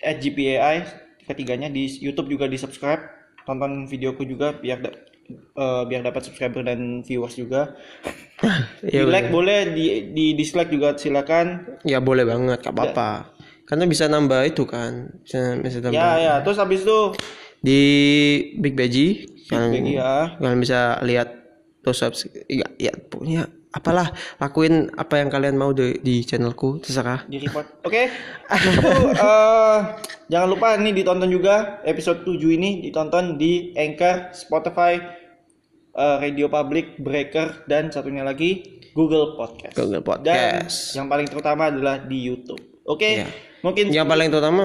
@gpai 0.00 0.76
ketiganya 1.22 1.68
di 1.68 1.86
YouTube 1.86 2.26
juga 2.28 2.50
di 2.50 2.58
subscribe, 2.58 3.00
tonton 3.44 3.86
videoku 3.86 4.24
juga 4.24 4.52
biar 4.52 4.78
da- 4.80 4.98
eh, 5.30 5.82
biar 5.86 6.02
dapat 6.02 6.26
subscriber 6.26 6.64
dan 6.64 7.04
viewers 7.06 7.36
juga. 7.36 7.76
di 8.80 8.96
Ya, 8.96 9.04
like 9.04 9.28
boleh, 9.28 9.76
di 9.76 9.84
di 10.10 10.32
dislike 10.32 10.72
juga 10.72 10.96
silakan. 10.96 11.76
ya 11.84 12.00
boleh 12.00 12.24
banget, 12.24 12.64
gak 12.64 12.72
apa-apa. 12.72 13.36
Karena 13.68 13.84
bisa 13.86 14.08
nambah 14.08 14.42
itu 14.48 14.64
kan, 14.66 15.12
bisa 15.22 15.60
bisa 15.60 15.78
nambah. 15.78 15.94
Ya 15.94 16.10
ya, 16.18 16.34
terus 16.42 16.58
habis 16.58 16.82
itu 16.82 17.14
Di 17.60 17.80
Big 18.56 18.72
Beji, 18.72 19.28
kalian, 19.46 19.70
Beji, 19.76 19.92
ya. 20.00 20.40
kalian 20.40 20.58
bisa 20.58 20.96
lihat 21.04 21.28
terus 21.84 22.00
subs- 22.00 22.32
ya, 22.48 22.64
ya 22.80 22.92
pokoknya 22.96 23.52
apalah 23.70 24.10
lakuin 24.36 24.90
apa 24.92 25.22
yang 25.22 25.30
kalian 25.30 25.54
mau 25.54 25.70
di, 25.70 25.94
di 26.02 26.22
channelku 26.22 26.82
terserah. 26.82 27.22
di 27.24 27.38
report. 27.38 27.86
Oke. 27.86 28.10
Itu 28.50 28.90
eh, 29.14 29.78
jangan 30.26 30.48
lupa 30.50 30.74
nih 30.74 30.92
ditonton 30.92 31.30
juga 31.30 31.78
episode 31.82 32.26
7 32.26 32.34
ini 32.50 32.82
ditonton 32.82 33.38
di 33.38 33.70
Anchor, 33.74 34.34
Spotify, 34.34 34.98
eh, 35.92 36.16
Radio 36.18 36.50
Public, 36.50 36.98
Breaker, 36.98 37.64
dan 37.64 37.88
satunya 37.88 38.26
lagi 38.26 38.82
Google 38.90 39.38
Podcast. 39.38 39.78
Google 39.78 40.02
Dan 40.02 40.02
Podcast. 40.02 40.98
yang 40.98 41.06
paling 41.06 41.30
terutama 41.30 41.70
adalah 41.70 42.02
di 42.02 42.18
YouTube. 42.26 42.58
Oke, 42.82 43.22
Iya. 43.22 43.26
mungkin 43.62 43.94
Yang 43.94 44.06
paling 44.10 44.28
terutama 44.34 44.64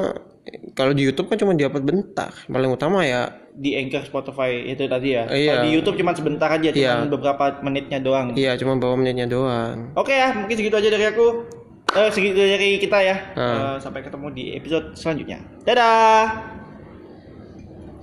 kalau 0.74 0.98
di 0.98 1.06
YouTube 1.06 1.30
kan 1.30 1.38
cuma 1.38 1.54
diupload 1.54 1.86
bentar. 1.86 2.34
Paling 2.50 2.72
utama 2.74 3.06
ya 3.06 3.30
di 3.56 3.72
Anchor, 3.80 4.04
Spotify 4.04 4.68
itu 4.68 4.84
tadi 4.86 5.16
ya. 5.16 5.24
Iya. 5.32 5.64
Di 5.64 5.72
YouTube 5.72 5.96
cuma 5.96 6.12
sebentar 6.12 6.52
aja, 6.52 6.70
cuma 6.76 6.84
Iya. 6.84 7.08
beberapa 7.08 7.46
menitnya 7.64 8.00
doang. 8.04 8.36
iya 8.36 8.60
cuma 8.60 8.76
beberapa 8.76 9.00
menitnya 9.00 9.28
doang. 9.32 9.96
Oke 9.96 10.12
ya, 10.12 10.36
mungkin 10.36 10.56
segitu 10.60 10.76
aja 10.76 10.90
dari 10.92 11.06
aku. 11.08 11.48
Eh, 11.96 12.10
segitu 12.12 12.36
dari 12.36 12.76
kita 12.76 13.00
ya. 13.00 13.16
Ah. 13.40 13.48
Eh, 13.48 13.76
sampai 13.80 14.04
ketemu 14.04 14.28
di 14.36 14.44
episode 14.60 14.92
selanjutnya. 15.00 15.40
Dadah. 15.64 16.65